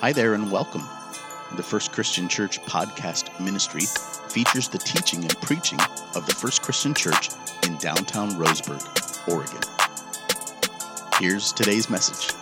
Hi 0.00 0.12
there 0.12 0.34
and 0.34 0.52
welcome. 0.52 0.82
The 1.56 1.62
First 1.62 1.90
Christian 1.90 2.28
Church 2.28 2.60
podcast 2.64 3.40
ministry 3.40 3.80
features 4.28 4.68
the 4.68 4.76
teaching 4.76 5.22
and 5.22 5.34
preaching 5.40 5.80
of 6.14 6.26
the 6.26 6.34
First 6.34 6.60
Christian 6.60 6.92
Church 6.92 7.30
in 7.66 7.78
downtown 7.78 8.32
Roseburg, 8.32 8.84
Oregon. 9.26 9.62
Here's 11.18 11.50
today's 11.50 11.88
message. 11.88 12.36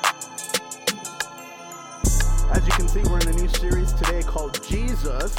As 2.50 2.67
you 2.67 2.72
can 2.72 2.89
see, 2.89 3.03
we're 3.04 3.21
in 3.21 3.29
a 3.29 3.32
new 3.35 3.48
series 3.48 3.93
today 3.93 4.25
called 4.25 4.61
Jesus 4.64 5.36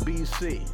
BC. 0.00 0.68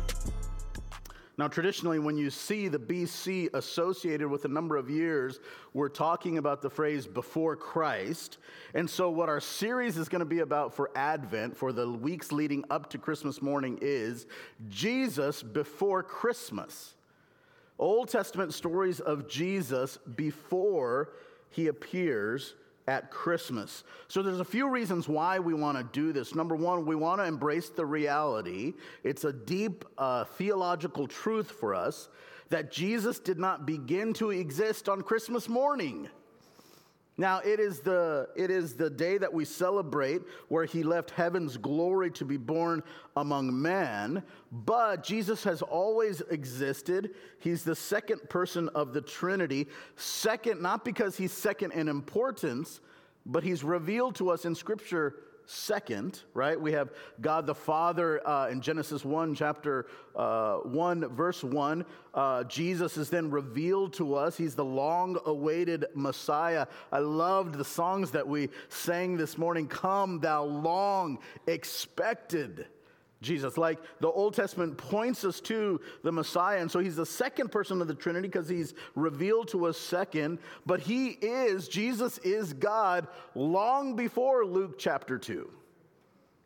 Now, 1.39 1.49
traditionally, 1.49 1.99
when 1.99 2.19
you 2.19 2.29
see 2.29 2.69
the 2.69 2.79
BC 2.79 3.55
associated 3.55 4.29
with 4.29 4.45
a 4.45 4.49
number 4.49 4.77
of 4.77 4.91
years, 4.91 5.41
we're 5.73 5.89
talking 5.89 6.37
about 6.37 6.61
the 6.61 6.69
phrase 6.69 7.07
before 7.07 7.57
Christ. 7.57 8.37
And 8.75 8.89
so, 8.89 9.09
what 9.09 9.31
our 9.31 9.41
series 9.41 9.97
is 9.97 10.11
going 10.11 10.21
to 10.21 10.27
be 10.27 10.41
about 10.41 10.75
for 10.75 10.91
Advent, 10.95 11.57
for 11.57 11.73
the 11.73 11.91
weeks 11.91 12.33
leading 12.33 12.65
up 12.69 12.91
to 12.91 12.99
Christmas 12.99 13.41
morning, 13.41 13.79
is 13.81 14.27
Jesus 14.69 15.43
before 15.43 16.03
Christmas. 16.03 16.95
Old 17.79 18.09
Testament 18.09 18.53
stories 18.53 19.01
of 19.01 19.27
Jesus 19.27 19.97
before 20.15 21.15
he 21.49 21.69
appears 21.69 22.55
at 22.93 23.11
Christmas. 23.11 23.85
So 24.07 24.23
there's 24.23 24.41
a 24.41 24.45
few 24.45 24.69
reasons 24.69 25.09
why 25.09 25.39
we 25.39 25.55
want 25.55 25.79
to 25.79 25.85
do 25.99 26.13
this. 26.13 26.35
Number 26.35 26.55
one, 26.55 26.85
we 26.85 26.95
want 26.95 27.23
to 27.23 27.25
embrace 27.25 27.71
the 27.71 27.87
reality. 27.87 28.75
It's 29.03 29.25
a 29.25 29.33
deep 29.33 29.87
uh, 29.97 30.25
theological 30.25 31.09
truth 31.09 31.51
for 31.51 31.75
us 31.75 32.11
that 32.51 32.71
Jesus 32.71 33.19
did 33.19 33.39
not 33.39 33.65
begin 33.65 34.13
to 34.15 34.31
exist 34.31 34.91
on 34.91 35.01
Christmas 35.01 35.49
morning. 35.49 36.11
Now, 37.23 37.39
it 37.39 37.61
is, 37.61 37.79
the, 37.79 38.29
it 38.35 38.51
is 38.51 38.75
the 38.75 38.91
day 38.91 39.17
that 39.17 39.33
we 39.33 39.45
celebrate 39.45 40.23
where 40.49 40.65
he 40.65 40.83
left 40.83 41.13
heaven's 41.13 41.57
glory 41.57 42.11
to 42.11 42.25
be 42.25 42.37
born 42.37 42.83
among 43.17 43.63
men, 43.63 44.25
but 44.51 45.05
Jesus 45.05 45.45
has 45.45 45.63
always 45.63 46.21
existed. 46.23 47.15
He's 47.39 47.63
the 47.63 47.77
second 47.77 48.29
person 48.29 48.69
of 48.71 48.93
the 48.93 49.01
Trinity. 49.01 49.69
Second, 49.95 50.61
not 50.61 50.85
because 50.85 51.17
he's 51.17 51.31
second 51.31 51.75
in 51.75 51.87
importance, 51.87 52.81
but 53.25 53.45
he's 53.45 53.63
revealed 53.63 54.17
to 54.17 54.29
us 54.29 54.45
in 54.45 54.57
Scripture 54.57 55.15
second, 55.53 56.21
right? 56.35 56.61
We 56.61 56.73
have 56.73 56.91
God 57.21 57.47
the 57.47 57.55
Father 57.55 58.27
uh, 58.27 58.49
in 58.49 58.61
Genesis 58.61 59.05
1, 59.05 59.35
chapter 59.35 59.87
uh, 60.17 60.57
1, 60.59 61.15
verse 61.15 61.45
1. 61.45 61.85
Uh, 62.15 62.45
Jesus 62.45 62.97
is 62.97 63.11
then 63.11 63.31
revealed 63.31 63.93
to 63.95 64.15
us. 64.15 64.37
He's 64.37 64.55
the 64.55 64.65
long 64.65 65.19
awaited 65.27 65.87
Messiah. 65.95 66.67
I 66.91 66.99
loved 66.99 67.55
the 67.55 67.65
songs 67.65 68.11
that 68.13 68.27
we 68.27 68.49
sang 68.69 69.17
this 69.17 69.37
morning 69.37 69.69
Come, 69.69 70.21
thou 70.21 70.45
long 70.45 71.19
expected. 71.47 72.67
Jesus. 73.23 73.57
Like 73.57 73.79
the 74.01 74.09
Old 74.09 74.35
Testament 74.35 74.77
points 74.77 75.25
us 75.25 75.41
to 75.43 75.81
the 76.03 76.13
Messiah. 76.13 76.61
And 76.61 76.71
so 76.71 76.81
he's 76.81 76.97
the 76.97 77.07
second 77.07 77.51
person 77.51 77.81
of 77.81 77.89
the 77.89 77.95
Trinity 77.95 78.29
because 78.29 78.49
he's 78.49 78.75
revealed 78.95 79.49
to 79.49 79.67
us 79.67 79.79
second. 79.79 80.39
But 80.67 80.81
he 80.81 81.11
is, 81.23 81.69
Jesus 81.69 82.19
is 82.19 82.53
God 82.53 83.07
long 83.35 83.97
before 83.97 84.45
Luke 84.45 84.79
chapter 84.79 85.19
2. 85.19 85.49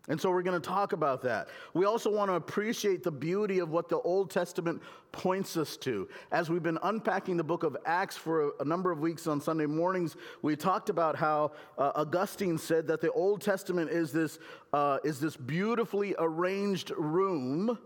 And 0.08 0.20
so 0.20 0.30
we're 0.30 0.42
going 0.42 0.60
to 0.60 0.68
talk 0.68 0.92
about 0.92 1.22
that. 1.22 1.48
We 1.74 1.84
also 1.84 2.10
want 2.10 2.30
to 2.30 2.34
appreciate 2.34 3.02
the 3.02 3.10
beauty 3.10 3.58
of 3.58 3.70
what 3.70 3.88
the 3.88 3.98
Old 4.00 4.30
Testament 4.30 4.80
points 5.10 5.56
us 5.56 5.76
to. 5.78 6.08
As 6.30 6.48
we've 6.48 6.62
been 6.62 6.78
unpacking 6.82 7.36
the 7.36 7.44
book 7.44 7.64
of 7.64 7.76
Acts 7.86 8.16
for 8.16 8.52
a, 8.60 8.64
number 8.64 8.92
of 8.92 9.00
weeks 9.00 9.26
on 9.26 9.40
Sunday 9.40 9.66
mornings, 9.66 10.16
we 10.42 10.54
talked 10.54 10.90
about 10.90 11.16
how 11.16 11.52
uh, 11.76 11.92
Augustine 11.96 12.58
said 12.58 12.86
that 12.86 13.00
the 13.00 13.10
Old 13.12 13.40
Testament 13.40 13.90
is 13.90 14.12
this, 14.12 14.38
uh, 14.72 14.98
is 15.02 15.18
this 15.18 15.36
beautifully 15.36 16.14
arranged 16.18 16.90
room, 16.90 17.78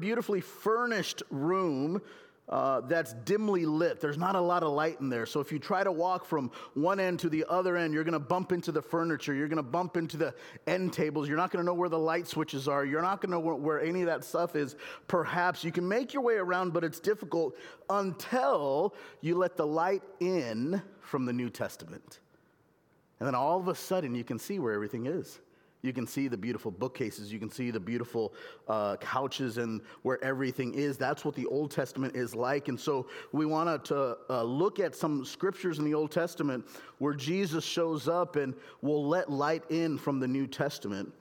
beautifully 0.00 0.40
furnished 0.40 1.22
room 1.30 2.00
uh, 2.48 2.82
that's 2.82 3.14
dimly 3.24 3.64
lit. 3.64 4.00
There's 4.00 4.18
not 4.18 4.36
a 4.36 4.40
lot 4.40 4.62
of 4.62 4.72
light 4.72 5.00
in 5.00 5.08
there. 5.08 5.24
So 5.24 5.40
if 5.40 5.50
you 5.50 5.58
try 5.58 5.82
to 5.82 5.90
walk 5.90 6.26
from 6.26 6.50
one 6.74 7.00
end 7.00 7.18
to 7.20 7.30
the 7.30 7.44
other 7.48 7.76
end, 7.76 7.94
you're 7.94 8.04
going 8.04 8.12
to 8.12 8.18
bump 8.18 8.52
into 8.52 8.70
the 8.70 8.82
furniture. 8.82 9.32
You're 9.32 9.48
going 9.48 9.56
to 9.56 9.62
bump 9.62 9.96
into 9.96 10.18
the 10.18 10.34
end 10.66 10.92
tables. 10.92 11.26
You're 11.26 11.38
not 11.38 11.50
going 11.50 11.64
to 11.64 11.66
know 11.66 11.74
where 11.74 11.88
the 11.88 11.98
light 11.98 12.26
switches 12.26 12.68
are. 12.68 12.84
You're 12.84 13.00
not 13.00 13.22
going 13.22 13.30
to 13.30 13.38
know 13.38 13.54
where 13.56 13.80
any 13.80 14.02
of 14.02 14.06
that 14.08 14.24
stuff 14.24 14.56
is. 14.56 14.76
Perhaps 15.08 15.64
you 15.64 15.72
can 15.72 15.88
make 15.88 16.12
your 16.12 16.22
way 16.22 16.34
around, 16.34 16.74
but 16.74 16.84
it's 16.84 17.00
difficult 17.00 17.56
until 17.88 18.94
you 19.22 19.36
let 19.36 19.56
the 19.56 19.66
light 19.66 20.02
in 20.20 20.82
from 21.00 21.24
the 21.24 21.32
New 21.32 21.48
Testament. 21.48 22.20
And 23.20 23.26
then 23.26 23.34
all 23.34 23.58
of 23.58 23.68
a 23.68 23.74
sudden, 23.74 24.14
you 24.14 24.24
can 24.24 24.38
see 24.38 24.58
where 24.58 24.74
everything 24.74 25.06
is. 25.06 25.40
You 25.84 25.92
can 25.92 26.06
see 26.06 26.28
the 26.28 26.36
beautiful 26.38 26.70
bookcases. 26.70 27.30
You 27.30 27.38
can 27.38 27.50
see 27.50 27.70
the 27.70 27.78
beautiful 27.78 28.32
uh, 28.68 28.96
couches 28.96 29.58
and 29.58 29.82
where 30.00 30.22
everything 30.24 30.72
is. 30.72 30.96
That's 30.96 31.26
what 31.26 31.34
the 31.34 31.44
Old 31.44 31.70
Testament 31.70 32.16
is 32.16 32.34
like. 32.34 32.68
And 32.68 32.80
so 32.80 33.06
we 33.32 33.44
want 33.44 33.84
to 33.84 34.16
uh, 34.30 34.42
look 34.44 34.80
at 34.80 34.96
some 34.96 35.26
scriptures 35.26 35.78
in 35.78 35.84
the 35.84 35.92
Old 35.92 36.10
Testament 36.10 36.64
where 37.00 37.12
Jesus 37.12 37.64
shows 37.64 38.08
up 38.08 38.36
and 38.36 38.54
will 38.80 39.06
let 39.06 39.30
light 39.30 39.62
in 39.68 39.98
from 39.98 40.20
the 40.20 40.26
New 40.26 40.46
Testament. 40.46 41.12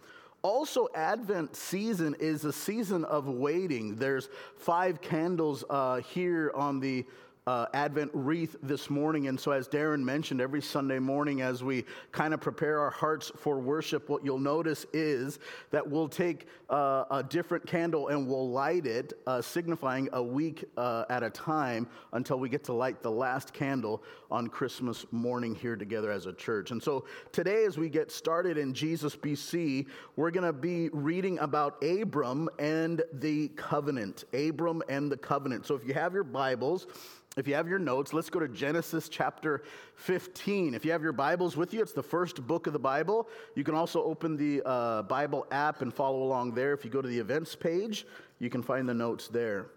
Also, 0.44 0.88
Advent 0.96 1.58
season 1.58 2.16
is 2.20 2.46
a 2.46 2.54
season 2.54 3.04
of 3.06 3.28
waiting. 3.28 3.96
There's 3.96 4.30
five 4.56 5.02
candles 5.02 5.66
uh, 5.70 5.98
here 5.98 6.52
on 6.56 6.80
the 6.80 7.06
uh, 7.46 7.66
Advent 7.74 8.12
wreath 8.14 8.56
this 8.64 8.90
morning. 8.90 9.28
And 9.28 9.40
so, 9.40 9.52
as 9.52 9.68
Darren 9.68 10.02
mentioned, 10.02 10.40
every 10.40 10.62
Sunday 10.62 11.00
morning, 11.00 11.42
as 11.42 11.64
we 11.64 11.84
kind 12.12 12.34
of 12.34 12.40
prepare 12.40 12.80
our 12.80 12.90
hearts 12.90 13.32
for 13.38 13.60
worship, 13.60 14.10
what 14.10 14.24
you'll 14.24 14.40
notice 14.40 14.86
is 14.94 15.40
that 15.72 15.88
we'll 15.88 16.08
take 16.08 16.48
uh, 16.70 17.04
a 17.12 17.24
different 17.24 17.66
candle 17.66 18.08
and 18.08 18.28
we'll 18.28 18.50
light 18.50 18.86
it, 18.86 19.14
uh, 19.28 19.42
signifying 19.42 20.08
a 20.14 20.24
week 20.24 20.64
uh, 20.78 21.04
at 21.10 21.22
a 21.22 21.30
time 21.30 21.88
until 22.14 22.40
we 22.40 22.48
get 22.48 22.64
to 22.64 22.74
light 22.74 23.04
the 23.04 23.12
last 23.12 23.54
candle 23.54 24.04
on 24.32 24.48
Christmas 24.48 25.06
morning 25.12 25.54
here 25.54 25.76
together 25.76 26.12
as 26.12 26.26
a 26.26 26.34
church. 26.34 26.72
And 26.72 26.82
so, 26.82 27.06
today, 27.34 27.66
as 27.66 27.78
we 27.78 27.90
get 27.90 28.10
started 28.10 28.58
in 28.58 28.74
Jesus 28.74 29.16
BC, 29.18 29.88
we're 30.16 30.32
going 30.32 30.46
to 30.46 30.54
be 30.54 30.90
reading 30.90 31.40
about 31.40 31.84
Abram 31.84 32.48
and 32.58 33.02
the 33.12 33.50
covenant. 33.50 34.24
Abram 34.34 34.82
and 34.88 35.12
the 35.12 35.18
covenant. 35.18 35.66
So, 35.66 35.76
if 35.76 35.86
you 35.86 35.94
have 35.94 36.14
your 36.14 36.24
Bibles, 36.24 36.88
if 37.36 37.48
you 37.48 37.56
have 37.56 37.68
your 37.68 37.80
notes, 37.80 38.14
let's 38.14 38.30
go 38.30 38.40
to 38.40 38.48
Genesis 38.48 39.10
chapter 39.10 39.64
15. 39.96 40.76
If 40.76 40.86
you 40.86 40.92
have 40.92 41.02
your 41.02 41.14
Bibles 41.14 41.58
with 41.58 41.74
you, 41.74 41.82
it's 41.82 41.94
the 41.94 42.04
first 42.04 42.46
book 42.46 42.68
of 42.68 42.74
the 42.74 42.80
Bible. 42.80 43.28
You 43.56 43.64
can 43.64 43.74
also 43.74 44.04
open 44.04 44.38
the 44.38 44.62
uh, 44.66 45.02
Bible 45.04 45.48
app 45.50 45.82
and 45.82 45.92
follow 45.92 46.22
along 46.22 46.54
there. 46.54 46.74
If 46.74 46.86
you 46.86 46.92
go 46.92 47.02
to 47.02 47.08
the 47.08 47.18
events 47.18 47.56
page, 47.56 48.06
you 48.38 48.52
can 48.52 48.62
find 48.62 48.88
the 48.88 48.94
notes 48.94 49.30
there. 49.30 49.68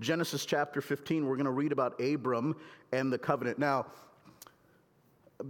Genesis 0.00 0.46
chapter 0.46 0.80
15, 0.80 1.26
we're 1.26 1.36
going 1.36 1.44
to 1.44 1.50
read 1.50 1.72
about 1.72 2.00
Abram 2.00 2.56
and 2.92 3.12
the 3.12 3.18
covenant. 3.18 3.58
Now, 3.58 3.86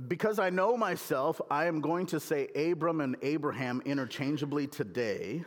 because 0.08 0.40
I 0.40 0.50
know 0.50 0.76
myself, 0.76 1.40
I 1.48 1.66
am 1.66 1.80
going 1.80 2.06
to 2.06 2.18
say 2.18 2.48
Abram 2.56 3.00
and 3.00 3.16
Abraham 3.22 3.82
interchangeably 3.84 4.66
today. 4.66 5.44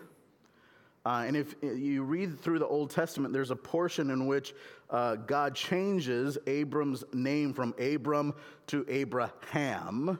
Uh, 1.09 1.23
and 1.25 1.35
if 1.35 1.55
you 1.63 2.03
read 2.03 2.39
through 2.39 2.59
the 2.59 2.67
Old 2.67 2.91
Testament, 2.91 3.33
there's 3.33 3.49
a 3.49 3.55
portion 3.55 4.11
in 4.11 4.27
which 4.27 4.53
uh, 4.91 5.15
God 5.15 5.55
changes 5.55 6.37
Abram's 6.45 7.03
name 7.13 7.51
from 7.51 7.73
Abram 7.79 8.31
to 8.67 8.85
Abraham. 8.87 10.19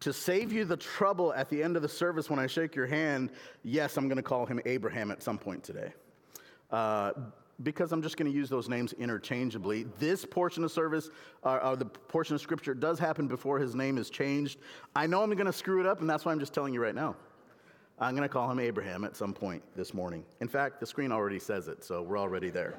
To 0.00 0.12
save 0.14 0.50
you 0.50 0.64
the 0.64 0.78
trouble 0.78 1.34
at 1.34 1.50
the 1.50 1.62
end 1.62 1.76
of 1.76 1.82
the 1.82 1.90
service 1.90 2.30
when 2.30 2.38
I 2.38 2.46
shake 2.46 2.74
your 2.74 2.86
hand, 2.86 3.32
yes, 3.64 3.98
I'm 3.98 4.08
going 4.08 4.16
to 4.16 4.22
call 4.22 4.46
him 4.46 4.60
Abraham 4.64 5.10
at 5.10 5.22
some 5.22 5.36
point 5.36 5.62
today. 5.62 5.92
Uh, 6.70 7.12
because 7.62 7.92
I'm 7.92 8.00
just 8.00 8.16
going 8.16 8.32
to 8.32 8.34
use 8.34 8.48
those 8.48 8.66
names 8.66 8.94
interchangeably. 8.94 9.84
This 9.98 10.24
portion 10.24 10.64
of 10.64 10.72
service, 10.72 11.10
uh, 11.42 11.48
uh, 11.48 11.74
the 11.74 11.84
portion 11.84 12.34
of 12.34 12.40
scripture, 12.40 12.72
does 12.72 12.98
happen 12.98 13.28
before 13.28 13.58
his 13.58 13.74
name 13.74 13.98
is 13.98 14.08
changed. 14.08 14.58
I 14.96 15.06
know 15.06 15.22
I'm 15.22 15.30
going 15.32 15.44
to 15.44 15.52
screw 15.52 15.80
it 15.80 15.86
up, 15.86 16.00
and 16.00 16.08
that's 16.08 16.24
why 16.24 16.32
I'm 16.32 16.40
just 16.40 16.54
telling 16.54 16.72
you 16.72 16.82
right 16.82 16.94
now. 16.94 17.14
I'm 17.98 18.16
going 18.16 18.28
to 18.28 18.32
call 18.32 18.50
him 18.50 18.58
Abraham 18.58 19.04
at 19.04 19.14
some 19.14 19.32
point 19.32 19.62
this 19.76 19.94
morning. 19.94 20.24
In 20.40 20.48
fact, 20.48 20.80
the 20.80 20.86
screen 20.86 21.12
already 21.12 21.38
says 21.38 21.68
it, 21.68 21.84
so 21.84 22.02
we're 22.02 22.18
already 22.18 22.50
there. 22.50 22.74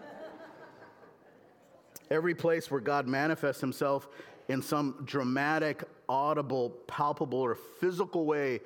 Every 2.12 2.36
place 2.36 2.70
where 2.70 2.82
God 2.82 3.08
manifests 3.08 3.62
himself 3.62 4.10
in 4.50 4.62
some 4.62 5.04
dramatic, 5.06 5.84
audible, 6.10 6.72
palpable, 6.88 7.40
or 7.40 7.56
physical 7.56 8.26
way 8.26 8.60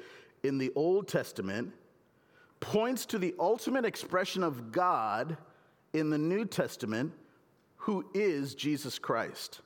in 0.44 0.58
the 0.58 0.72
Old 0.76 1.08
Testament 1.08 1.72
points 2.60 3.06
to 3.08 3.20
the 3.20 3.36
ultimate 3.40 3.86
expression 3.86 4.44
of 4.44 4.72
God 4.72 5.38
in 5.94 6.10
the 6.10 6.18
New 6.18 6.46
Testament, 6.46 7.14
who 7.78 8.06
is 8.14 8.56
Jesus 8.56 9.00
Christ. 9.00 9.62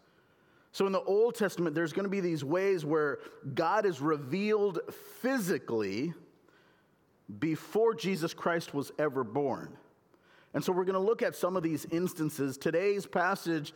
So 0.74 0.86
in 0.86 0.92
the 0.92 1.02
Old 1.02 1.36
Testament, 1.36 1.76
there's 1.76 1.94
going 1.94 2.06
to 2.06 2.10
be 2.10 2.20
these 2.20 2.44
ways 2.44 2.84
where 2.84 3.20
God 3.56 3.86
is 3.86 4.02
revealed 4.02 4.80
physically 5.22 6.14
before 7.40 7.94
Jesus 7.94 8.34
Christ 8.34 8.74
was 8.74 8.92
ever 9.00 9.24
born. 9.24 9.76
And 10.54 10.64
so 10.64 10.72
we're 10.72 10.86
going 10.86 10.94
to 10.94 11.00
look 11.00 11.22
at 11.22 11.36
some 11.36 11.58
of 11.58 11.64
these 11.64 11.86
instances. 11.86 12.58
Today's 12.58 13.06
passage 13.06 13.74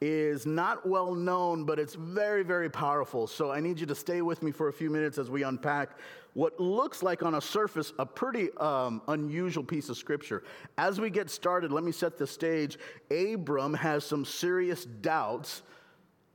is 0.00 0.46
not 0.46 0.88
well 0.88 1.14
known, 1.14 1.64
but 1.64 1.78
it's 1.78 1.94
very, 1.94 2.42
very 2.42 2.70
powerful. 2.70 3.26
So 3.26 3.50
I 3.50 3.60
need 3.60 3.80
you 3.80 3.86
to 3.86 3.94
stay 3.94 4.22
with 4.22 4.42
me 4.42 4.50
for 4.50 4.68
a 4.68 4.72
few 4.72 4.90
minutes 4.90 5.18
as 5.18 5.28
we 5.28 5.42
unpack 5.42 5.90
what 6.34 6.58
looks 6.60 7.02
like 7.02 7.22
on 7.22 7.34
a 7.34 7.40
surface 7.40 7.92
a 7.98 8.06
pretty 8.06 8.50
um, 8.58 9.02
unusual 9.08 9.64
piece 9.64 9.88
of 9.88 9.96
scripture. 9.96 10.44
As 10.78 11.00
we 11.00 11.10
get 11.10 11.28
started, 11.28 11.72
let 11.72 11.84
me 11.84 11.92
set 11.92 12.16
the 12.16 12.26
stage. 12.26 12.78
Abram 13.10 13.74
has 13.74 14.04
some 14.04 14.24
serious 14.24 14.84
doubts 14.84 15.62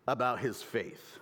about 0.07 0.39
his 0.39 0.61
faith. 0.61 1.17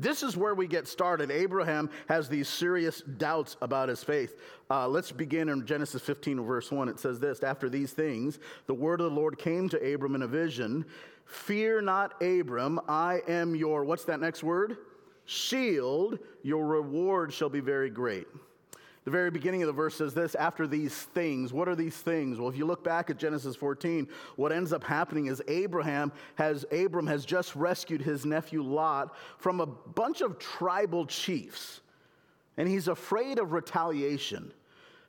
This 0.00 0.22
is 0.22 0.36
where 0.36 0.54
we 0.54 0.66
get 0.66 0.88
started. 0.88 1.30
Abraham 1.30 1.90
has 2.08 2.28
these 2.28 2.48
serious 2.48 3.02
doubts 3.02 3.56
about 3.60 3.88
his 3.88 4.02
faith. 4.02 4.40
Uh, 4.70 4.88
let's 4.88 5.12
begin 5.12 5.50
in 5.50 5.66
Genesis 5.66 6.00
15, 6.02 6.40
verse 6.40 6.70
1. 6.70 6.88
It 6.88 6.98
says 6.98 7.20
this 7.20 7.42
After 7.42 7.68
these 7.68 7.92
things, 7.92 8.38
the 8.66 8.74
word 8.74 9.00
of 9.00 9.10
the 9.10 9.16
Lord 9.16 9.38
came 9.38 9.68
to 9.68 9.94
Abram 9.94 10.14
in 10.14 10.22
a 10.22 10.26
vision 10.26 10.86
Fear 11.30 11.82
not, 11.82 12.20
Abram, 12.20 12.80
I 12.88 13.20
am 13.28 13.54
your, 13.54 13.84
what's 13.84 14.04
that 14.06 14.18
next 14.20 14.42
word? 14.42 14.78
Shield, 15.26 16.18
your 16.42 16.66
reward 16.66 17.32
shall 17.32 17.48
be 17.48 17.60
very 17.60 17.88
great. 17.88 18.26
The 19.10 19.16
very 19.16 19.30
beginning 19.32 19.64
of 19.64 19.66
the 19.66 19.72
verse 19.72 19.96
says 19.96 20.14
this 20.14 20.36
after 20.36 20.68
these 20.68 20.94
things. 20.94 21.52
What 21.52 21.66
are 21.66 21.74
these 21.74 21.96
things? 21.96 22.38
Well, 22.38 22.48
if 22.48 22.56
you 22.56 22.64
look 22.64 22.84
back 22.84 23.10
at 23.10 23.18
Genesis 23.18 23.56
14, 23.56 24.06
what 24.36 24.52
ends 24.52 24.72
up 24.72 24.84
happening 24.84 25.26
is 25.26 25.42
Abraham 25.48 26.12
has 26.36 26.64
Abram 26.70 27.08
has 27.08 27.24
just 27.24 27.56
rescued 27.56 28.02
his 28.02 28.24
nephew 28.24 28.62
Lot 28.62 29.16
from 29.38 29.58
a 29.58 29.66
bunch 29.66 30.20
of 30.20 30.38
tribal 30.38 31.06
chiefs. 31.06 31.80
And 32.56 32.68
he's 32.68 32.86
afraid 32.86 33.40
of 33.40 33.50
retaliation. 33.50 34.52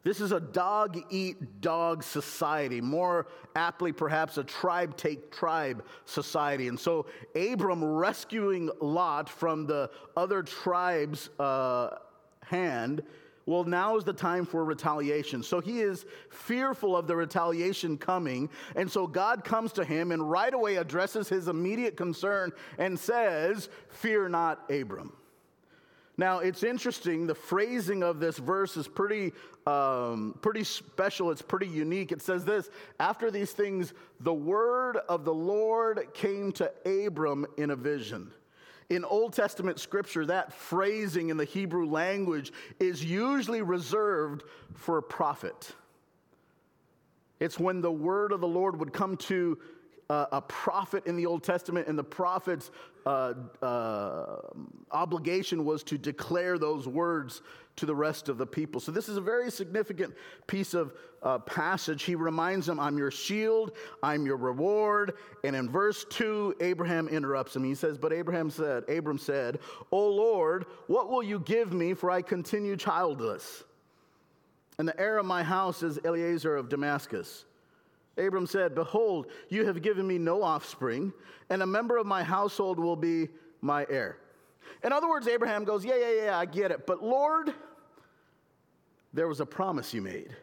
This 0.02 0.20
is 0.20 0.32
a 0.32 0.40
dog 0.40 0.98
eat 1.12 1.62
dog 1.62 2.02
society, 2.02 2.82
more 2.82 3.28
aptly, 3.56 3.92
perhaps, 3.92 4.40
a 4.40 4.44
tribe 4.44 4.98
take 4.98 5.32
tribe 5.32 5.86
society. 6.06 6.70
And 6.70 6.80
so, 6.80 7.06
Abram 7.36 7.84
rescuing 7.84 8.72
Lot 8.80 9.30
from 9.30 9.68
the 9.68 9.92
other 10.18 10.42
tribe's 10.42 11.30
uh, 11.38 11.98
hand 12.42 13.04
well, 13.46 13.64
now 13.64 13.98
is 13.98 14.04
the 14.04 14.14
time 14.14 14.46
for 14.46 14.64
retaliation. 14.64 15.42
So 15.44 15.60
he 15.60 15.82
is 15.82 16.06
fearful 16.30 16.96
of 16.96 17.08
the 17.08 17.16
retaliation 17.16 17.98
coming. 17.98 18.50
And 18.76 18.90
so 18.90 19.08
God 19.08 19.44
comes 19.44 19.74
to 19.74 19.84
him 19.84 20.12
and 20.12 20.30
right 20.30 20.54
away 20.54 20.76
addresses 20.76 21.28
his 21.28 21.48
immediate 21.48 21.98
concern 21.98 22.52
and 22.78 23.00
says, 23.00 23.70
Fear 23.90 24.30
not, 24.30 24.70
Abram. 24.72 25.14
Now, 26.18 26.40
it's 26.40 26.62
interesting. 26.62 27.26
The 27.26 27.34
phrasing 27.34 28.04
of 28.04 28.20
this 28.20 28.38
verse 28.38 28.78
is 28.78 28.88
pretty, 28.88 29.34
um, 29.66 30.38
pretty 30.42 30.64
special. 30.64 31.32
It's 31.32 31.42
pretty 31.42 31.68
unique. 31.68 32.12
It 32.12 32.22
says 32.22 32.46
this 32.46 32.70
After 33.00 33.32
these 33.32 33.54
things, 33.54 33.94
the 34.20 34.34
word 34.34 34.98
of 35.10 35.26
the 35.26 35.34
Lord 35.34 36.14
came 36.14 36.52
to 36.54 36.72
Abram 36.86 37.48
in 37.58 37.72
a 37.72 37.76
vision 37.76 38.32
in 38.92 39.06
Old 39.06 39.32
Testament 39.32 39.80
scripture, 39.80 40.26
that 40.26 40.52
phrasing 40.52 41.30
in 41.30 41.38
the 41.38 41.46
Hebrew 41.46 41.86
language 41.86 42.52
is 42.78 43.04
usually 43.04 43.62
reserved 43.62 44.44
for 44.74 44.98
a 44.98 45.04
prophet. 45.04 45.72
It's 47.40 47.58
when 47.58 47.80
the 47.80 47.92
word 47.92 48.34
of 48.34 48.42
the 48.42 48.50
Lord 48.50 48.78
would 48.78 48.92
come 48.92 49.16
to 49.18 49.58
uh, 50.10 50.26
a 50.34 50.42
prophet 50.42 51.06
in 51.06 51.16
the 51.16 51.26
Old 51.26 51.42
Testament, 51.42 51.88
and 51.88 51.98
the 51.98 52.04
prophet's 52.04 52.70
uh, 53.06 53.34
uh, 53.62 54.42
obligation 54.92 55.64
was 55.64 55.84
to 55.84 55.98
declare 55.98 56.58
those 56.58 56.86
words 56.86 57.42
to 57.78 57.86
the 57.86 57.96
rest 57.96 58.30
of 58.30 58.38
the 58.38 58.46
people. 58.46 58.82
So, 58.82 58.92
this 58.92 59.10
is 59.10 59.18
a 59.18 59.22
very 59.22 59.50
significant 59.50 60.14
piece 60.48 60.74
of 60.74 60.94
uh, 61.24 61.40
passage. 61.40 62.04
He 62.04 62.16
reminds 62.16 62.66
them, 62.66 62.80
I'm 62.80 62.98
your 62.98 63.12
shield, 63.12 63.72
I'm 64.04 64.26
your 64.26 64.38
reward. 64.38 65.14
And 65.44 65.56
in 65.56 65.70
verse 65.70 66.06
2, 66.10 66.56
Abraham 66.62 67.08
interrupts 67.08 67.56
him. 67.56 67.64
He 67.64 67.76
says, 67.76 67.98
But 67.98 68.14
Abraham 68.14 68.50
said, 68.50 68.90
Abram 68.90 69.18
said, 69.18 69.60
O 69.92 70.08
Lord, 70.08 70.66
what 70.88 71.10
will 71.10 71.24
you 71.24 71.40
give 71.40 71.74
me, 71.74 71.94
for 71.94 72.12
I 72.12 72.22
continue 72.22 72.76
childless? 72.76 73.64
And 74.78 74.88
the 74.88 75.00
heir 75.00 75.18
of 75.18 75.26
my 75.26 75.44
house 75.44 75.84
is 75.84 76.00
Eliezer 76.04 76.56
of 76.56 76.70
Damascus. 76.70 77.46
Abram 78.18 78.48
said, 78.48 78.76
Behold, 78.76 79.28
you 79.50 79.66
have 79.66 79.82
given 79.82 80.08
me 80.08 80.18
no 80.18 80.44
offspring, 80.44 81.14
and 81.50 81.62
a 81.62 81.68
member 81.68 81.98
of 81.98 82.06
my 82.06 82.24
household 82.24 82.80
will 82.80 82.96
be 82.96 83.30
my 83.62 83.86
heir. 83.90 84.18
In 84.84 84.92
other 84.92 85.10
words, 85.10 85.28
Abraham 85.28 85.64
goes, 85.64 85.86
Yeah, 85.86 85.96
yeah, 85.96 86.26
yeah, 86.26 86.38
I 86.38 86.46
get 86.46 86.72
it. 86.72 86.86
But 86.88 87.04
Lord, 87.04 87.54
there 89.14 89.28
was 89.28 89.40
a 89.40 89.46
promise 89.46 89.94
you 89.94 90.02
made. 90.02 90.36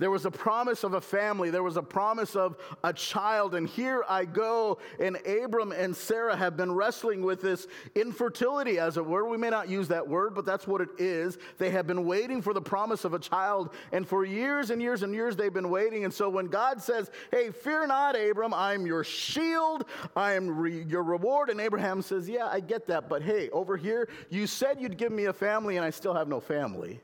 There 0.00 0.10
was 0.10 0.24
a 0.24 0.30
promise 0.30 0.82
of 0.82 0.94
a 0.94 1.00
family. 1.00 1.50
There 1.50 1.62
was 1.62 1.76
a 1.76 1.82
promise 1.82 2.34
of 2.34 2.56
a 2.82 2.90
child. 2.90 3.54
And 3.54 3.68
here 3.68 4.02
I 4.08 4.24
go. 4.24 4.78
And 4.98 5.18
Abram 5.26 5.72
and 5.72 5.94
Sarah 5.94 6.34
have 6.34 6.56
been 6.56 6.72
wrestling 6.72 7.22
with 7.22 7.42
this 7.42 7.66
infertility, 7.94 8.78
as 8.78 8.96
it 8.96 9.04
were. 9.04 9.28
We 9.28 9.36
may 9.36 9.50
not 9.50 9.68
use 9.68 9.88
that 9.88 10.08
word, 10.08 10.34
but 10.34 10.46
that's 10.46 10.66
what 10.66 10.80
it 10.80 10.88
is. 10.96 11.36
They 11.58 11.68
have 11.68 11.86
been 11.86 12.06
waiting 12.06 12.40
for 12.40 12.54
the 12.54 12.62
promise 12.62 13.04
of 13.04 13.12
a 13.12 13.18
child. 13.18 13.74
And 13.92 14.08
for 14.08 14.24
years 14.24 14.70
and 14.70 14.80
years 14.80 15.02
and 15.02 15.14
years, 15.14 15.36
they've 15.36 15.52
been 15.52 15.68
waiting. 15.68 16.06
And 16.06 16.14
so 16.14 16.30
when 16.30 16.46
God 16.46 16.80
says, 16.80 17.10
Hey, 17.30 17.50
fear 17.50 17.86
not, 17.86 18.18
Abram, 18.18 18.54
I'm 18.54 18.86
your 18.86 19.04
shield, 19.04 19.84
I 20.16 20.32
am 20.32 20.48
re- 20.48 20.82
your 20.84 21.02
reward. 21.02 21.50
And 21.50 21.60
Abraham 21.60 22.00
says, 22.00 22.26
Yeah, 22.26 22.46
I 22.46 22.60
get 22.60 22.86
that. 22.86 23.10
But 23.10 23.20
hey, 23.20 23.50
over 23.50 23.76
here, 23.76 24.08
you 24.30 24.46
said 24.46 24.80
you'd 24.80 24.96
give 24.96 25.12
me 25.12 25.26
a 25.26 25.32
family, 25.34 25.76
and 25.76 25.84
I 25.84 25.90
still 25.90 26.14
have 26.14 26.26
no 26.26 26.40
family. 26.40 27.02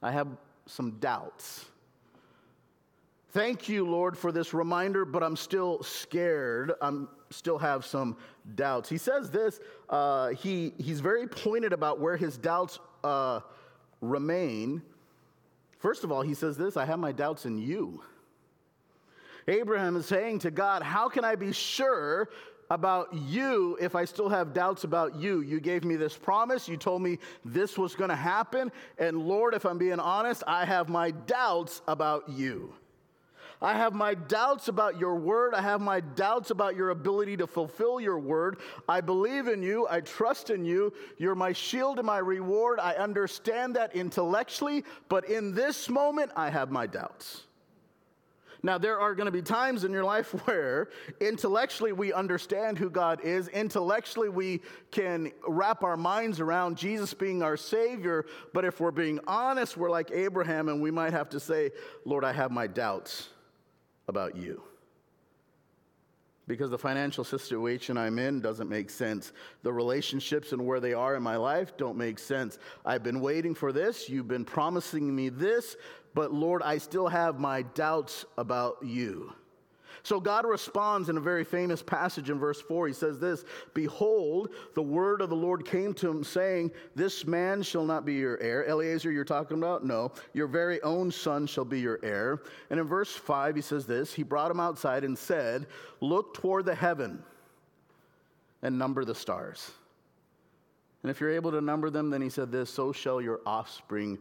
I 0.00 0.12
have 0.12 0.28
some 0.66 0.92
doubts. 1.00 1.66
Thank 3.32 3.66
you, 3.66 3.86
Lord, 3.86 4.16
for 4.16 4.30
this 4.30 4.52
reminder, 4.52 5.06
but 5.06 5.22
I'm 5.22 5.36
still 5.36 5.82
scared. 5.82 6.72
I'm 6.82 7.08
still 7.30 7.56
have 7.56 7.86
some 7.86 8.18
doubts. 8.56 8.90
He 8.90 8.98
says 8.98 9.30
this, 9.30 9.58
uh, 9.88 10.28
he, 10.30 10.74
he's 10.76 11.00
very 11.00 11.26
pointed 11.26 11.72
about 11.72 11.98
where 11.98 12.18
his 12.18 12.36
doubts 12.36 12.78
uh, 13.02 13.40
remain. 14.02 14.82
First 15.78 16.04
of 16.04 16.12
all, 16.12 16.20
he 16.20 16.34
says 16.34 16.58
this 16.58 16.76
I 16.76 16.84
have 16.84 16.98
my 16.98 17.10
doubts 17.10 17.46
in 17.46 17.56
you. 17.56 18.02
Abraham 19.48 19.96
is 19.96 20.04
saying 20.04 20.40
to 20.40 20.50
God, 20.50 20.82
How 20.82 21.08
can 21.08 21.24
I 21.24 21.34
be 21.34 21.52
sure 21.52 22.28
about 22.70 23.12
you 23.14 23.76
if 23.80 23.94
I 23.94 24.04
still 24.04 24.30
have 24.30 24.54
doubts 24.54 24.84
about 24.84 25.16
you. 25.16 25.42
You 25.42 25.60
gave 25.60 25.84
me 25.84 25.94
this 25.96 26.16
promise. 26.16 26.68
You 26.68 26.78
told 26.78 27.02
me 27.02 27.18
this 27.44 27.76
was 27.76 27.94
going 27.94 28.08
to 28.08 28.16
happen. 28.16 28.72
And 28.98 29.18
Lord, 29.18 29.52
if 29.52 29.66
I'm 29.66 29.76
being 29.76 30.00
honest, 30.00 30.42
I 30.46 30.64
have 30.64 30.88
my 30.88 31.10
doubts 31.10 31.82
about 31.86 32.30
you. 32.30 32.72
I 33.62 33.74
have 33.74 33.94
my 33.94 34.14
doubts 34.14 34.66
about 34.66 34.98
your 34.98 35.14
word. 35.14 35.54
I 35.54 35.62
have 35.62 35.80
my 35.80 36.00
doubts 36.00 36.50
about 36.50 36.74
your 36.74 36.90
ability 36.90 37.36
to 37.36 37.46
fulfill 37.46 38.00
your 38.00 38.18
word. 38.18 38.58
I 38.88 39.00
believe 39.00 39.46
in 39.46 39.62
you. 39.62 39.86
I 39.88 40.00
trust 40.00 40.50
in 40.50 40.64
you. 40.64 40.92
You're 41.16 41.36
my 41.36 41.52
shield 41.52 41.98
and 41.98 42.06
my 42.06 42.18
reward. 42.18 42.80
I 42.80 42.94
understand 42.94 43.76
that 43.76 43.94
intellectually, 43.94 44.84
but 45.08 45.28
in 45.30 45.54
this 45.54 45.88
moment, 45.88 46.32
I 46.34 46.50
have 46.50 46.72
my 46.72 46.88
doubts. 46.88 47.42
Now, 48.64 48.78
there 48.78 48.98
are 48.98 49.14
going 49.14 49.26
to 49.26 49.32
be 49.32 49.42
times 49.42 49.84
in 49.84 49.92
your 49.92 50.04
life 50.04 50.30
where 50.46 50.88
intellectually 51.20 51.92
we 51.92 52.12
understand 52.12 52.78
who 52.78 52.90
God 52.90 53.20
is. 53.22 53.46
Intellectually, 53.46 54.28
we 54.28 54.60
can 54.90 55.30
wrap 55.46 55.84
our 55.84 55.96
minds 55.96 56.40
around 56.40 56.76
Jesus 56.76 57.14
being 57.14 57.44
our 57.44 57.56
Savior. 57.56 58.26
But 58.52 58.64
if 58.64 58.80
we're 58.80 58.90
being 58.90 59.20
honest, 59.28 59.76
we're 59.76 59.90
like 59.90 60.10
Abraham 60.10 60.68
and 60.68 60.82
we 60.82 60.90
might 60.90 61.12
have 61.12 61.28
to 61.30 61.38
say, 61.38 61.70
Lord, 62.04 62.24
I 62.24 62.32
have 62.32 62.50
my 62.50 62.66
doubts 62.66 63.28
about 64.08 64.36
you. 64.36 64.62
Because 66.48 66.70
the 66.70 66.78
financial 66.78 67.22
situation 67.22 67.96
I'm 67.96 68.18
in 68.18 68.40
doesn't 68.40 68.68
make 68.68 68.90
sense. 68.90 69.32
The 69.62 69.72
relationships 69.72 70.52
and 70.52 70.66
where 70.66 70.80
they 70.80 70.92
are 70.92 71.14
in 71.14 71.22
my 71.22 71.36
life 71.36 71.76
don't 71.76 71.96
make 71.96 72.18
sense. 72.18 72.58
I've 72.84 73.04
been 73.04 73.20
waiting 73.20 73.54
for 73.54 73.72
this. 73.72 74.08
You've 74.08 74.28
been 74.28 74.44
promising 74.44 75.14
me 75.14 75.28
this. 75.28 75.76
But 76.14 76.32
Lord, 76.32 76.62
I 76.62 76.78
still 76.78 77.06
have 77.08 77.38
my 77.38 77.62
doubts 77.62 78.24
about 78.36 78.78
you. 78.82 79.32
So 80.04 80.18
God 80.18 80.44
responds 80.44 81.08
in 81.08 81.16
a 81.16 81.20
very 81.20 81.44
famous 81.44 81.82
passage 81.82 82.28
in 82.28 82.38
verse 82.38 82.60
4. 82.60 82.88
He 82.88 82.92
says 82.92 83.18
this 83.18 83.44
Behold, 83.72 84.50
the 84.74 84.82
word 84.82 85.20
of 85.20 85.30
the 85.30 85.36
Lord 85.36 85.64
came 85.64 85.94
to 85.94 86.10
him, 86.10 86.24
saying, 86.24 86.72
This 86.94 87.26
man 87.26 87.62
shall 87.62 87.84
not 87.84 88.04
be 88.04 88.14
your 88.14 88.40
heir. 88.40 88.68
Eliezer, 88.68 89.12
you're 89.12 89.24
talking 89.24 89.58
about? 89.58 89.84
No. 89.84 90.10
Your 90.32 90.48
very 90.48 90.82
own 90.82 91.10
son 91.10 91.46
shall 91.46 91.64
be 91.64 91.80
your 91.80 92.00
heir. 92.02 92.42
And 92.70 92.80
in 92.80 92.86
verse 92.86 93.12
5, 93.12 93.54
he 93.54 93.62
says 93.62 93.86
this 93.86 94.12
He 94.12 94.24
brought 94.24 94.50
him 94.50 94.60
outside 94.60 95.04
and 95.04 95.16
said, 95.16 95.66
Look 96.00 96.34
toward 96.34 96.64
the 96.64 96.74
heaven 96.74 97.22
and 98.62 98.78
number 98.78 99.04
the 99.04 99.14
stars. 99.14 99.70
And 101.02 101.10
if 101.10 101.20
you're 101.20 101.30
able 101.30 101.50
to 101.52 101.60
number 101.60 101.90
them, 101.90 102.10
then 102.10 102.22
he 102.22 102.28
said 102.28 102.50
this, 102.50 102.70
So 102.70 102.92
shall 102.92 103.20
your 103.20 103.40
offspring 103.46 104.18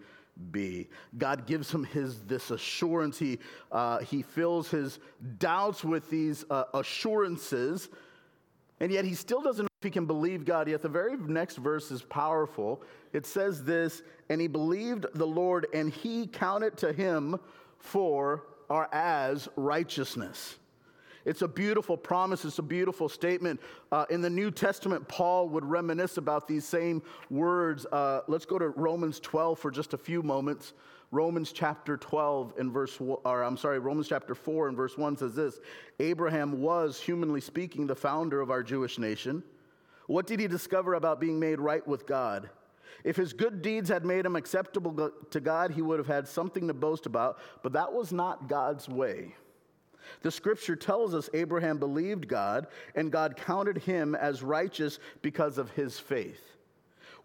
be. 0.51 0.89
God 1.17 1.45
gives 1.45 1.71
him 1.71 1.83
his 1.83 2.21
this 2.23 2.51
assurance. 2.51 3.17
He, 3.19 3.39
uh, 3.71 3.99
he 3.99 4.21
fills 4.21 4.69
his 4.69 4.99
doubts 5.37 5.83
with 5.83 6.09
these 6.09 6.45
uh, 6.49 6.65
assurances, 6.73 7.89
and 8.79 8.91
yet 8.91 9.05
he 9.05 9.13
still 9.13 9.41
doesn't 9.41 9.63
know 9.63 9.69
if 9.79 9.83
he 9.83 9.91
can 9.91 10.05
believe 10.05 10.45
God. 10.45 10.67
Yet 10.67 10.81
the 10.81 10.89
very 10.89 11.17
next 11.17 11.57
verse 11.57 11.91
is 11.91 12.01
powerful. 12.01 12.81
It 13.13 13.25
says 13.25 13.63
this, 13.63 14.01
and 14.29 14.41
he 14.41 14.47
believed 14.47 15.05
the 15.13 15.27
Lord, 15.27 15.67
and 15.73 15.91
he 15.91 16.27
counted 16.27 16.77
to 16.77 16.93
him 16.93 17.39
for 17.77 18.43
or 18.69 18.87
as 18.93 19.49
righteousness. 19.55 20.55
It's 21.25 21.41
a 21.41 21.47
beautiful 21.47 21.97
promise. 21.97 22.45
It's 22.45 22.59
a 22.59 22.63
beautiful 22.63 23.09
statement. 23.09 23.59
Uh, 23.91 24.05
in 24.09 24.21
the 24.21 24.29
New 24.29 24.51
Testament, 24.51 25.07
Paul 25.07 25.49
would 25.49 25.65
reminisce 25.65 26.17
about 26.17 26.47
these 26.47 26.65
same 26.65 27.01
words. 27.29 27.85
Uh, 27.85 28.21
let's 28.27 28.45
go 28.45 28.57
to 28.57 28.69
Romans 28.69 29.19
12 29.19 29.59
for 29.59 29.71
just 29.71 29.93
a 29.93 29.97
few 29.97 30.23
moments. 30.23 30.73
Romans 31.11 31.51
chapter 31.51 31.97
12 31.97 32.53
and 32.57 32.71
verse, 32.71 32.97
or 32.99 33.43
I'm 33.43 33.57
sorry, 33.57 33.79
Romans 33.79 34.07
chapter 34.07 34.33
4 34.33 34.69
and 34.69 34.77
verse 34.77 34.97
1 34.97 35.17
says 35.17 35.35
this 35.35 35.59
Abraham 35.99 36.61
was, 36.61 36.99
humanly 36.99 37.41
speaking, 37.41 37.85
the 37.85 37.95
founder 37.95 38.39
of 38.39 38.49
our 38.49 38.63
Jewish 38.63 38.97
nation. 38.97 39.43
What 40.07 40.25
did 40.25 40.39
he 40.39 40.47
discover 40.47 40.93
about 40.93 41.19
being 41.19 41.39
made 41.39 41.59
right 41.59 41.85
with 41.85 42.07
God? 42.07 42.49
If 43.03 43.15
his 43.15 43.33
good 43.33 43.61
deeds 43.61 43.89
had 43.89 44.05
made 44.05 44.25
him 44.25 44.35
acceptable 44.35 45.11
to 45.29 45.39
God, 45.39 45.71
he 45.71 45.81
would 45.81 45.99
have 45.99 46.07
had 46.07 46.27
something 46.27 46.67
to 46.67 46.73
boast 46.73 47.05
about, 47.05 47.39
but 47.63 47.73
that 47.73 47.91
was 47.91 48.13
not 48.13 48.47
God's 48.47 48.87
way. 48.87 49.35
The 50.21 50.31
scripture 50.31 50.75
tells 50.75 51.13
us 51.13 51.29
Abraham 51.33 51.77
believed 51.77 52.27
God, 52.27 52.67
and 52.95 53.11
God 53.11 53.37
counted 53.37 53.77
him 53.77 54.15
as 54.15 54.43
righteous 54.43 54.99
because 55.21 55.57
of 55.57 55.71
his 55.71 55.99
faith. 55.99 56.51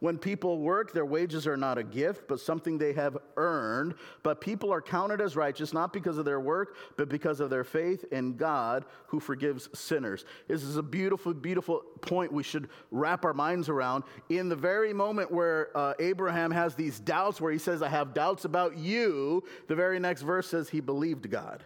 When 0.00 0.18
people 0.18 0.58
work, 0.58 0.92
their 0.92 1.06
wages 1.06 1.46
are 1.46 1.56
not 1.56 1.78
a 1.78 1.82
gift, 1.82 2.28
but 2.28 2.40
something 2.40 2.76
they 2.76 2.92
have 2.92 3.16
earned. 3.36 3.94
But 4.22 4.40
people 4.40 4.72
are 4.72 4.82
counted 4.82 5.20
as 5.20 5.36
righteous 5.36 5.72
not 5.72 5.92
because 5.92 6.18
of 6.18 6.24
their 6.24 6.40
work, 6.40 6.76
but 6.96 7.08
because 7.08 7.40
of 7.40 7.50
their 7.50 7.64
faith 7.64 8.04
in 8.12 8.36
God 8.36 8.84
who 9.06 9.20
forgives 9.20 9.68
sinners. 9.78 10.24
This 10.48 10.62
is 10.62 10.76
a 10.76 10.82
beautiful, 10.82 11.32
beautiful 11.32 11.82
point 12.02 12.32
we 12.32 12.42
should 12.42 12.68
wrap 12.90 13.24
our 13.24 13.34
minds 13.34 13.68
around. 13.68 14.04
In 14.28 14.48
the 14.48 14.56
very 14.56 14.92
moment 14.92 15.30
where 15.30 15.76
uh, 15.76 15.94
Abraham 15.98 16.50
has 16.50 16.74
these 16.74 17.00
doubts, 17.00 17.40
where 17.40 17.52
he 17.52 17.58
says, 17.58 17.82
I 17.82 17.88
have 17.88 18.12
doubts 18.12 18.44
about 18.44 18.76
you, 18.76 19.44
the 19.66 19.74
very 19.74 19.98
next 19.98 20.22
verse 20.22 20.48
says 20.48 20.68
he 20.68 20.80
believed 20.80 21.30
God 21.30 21.64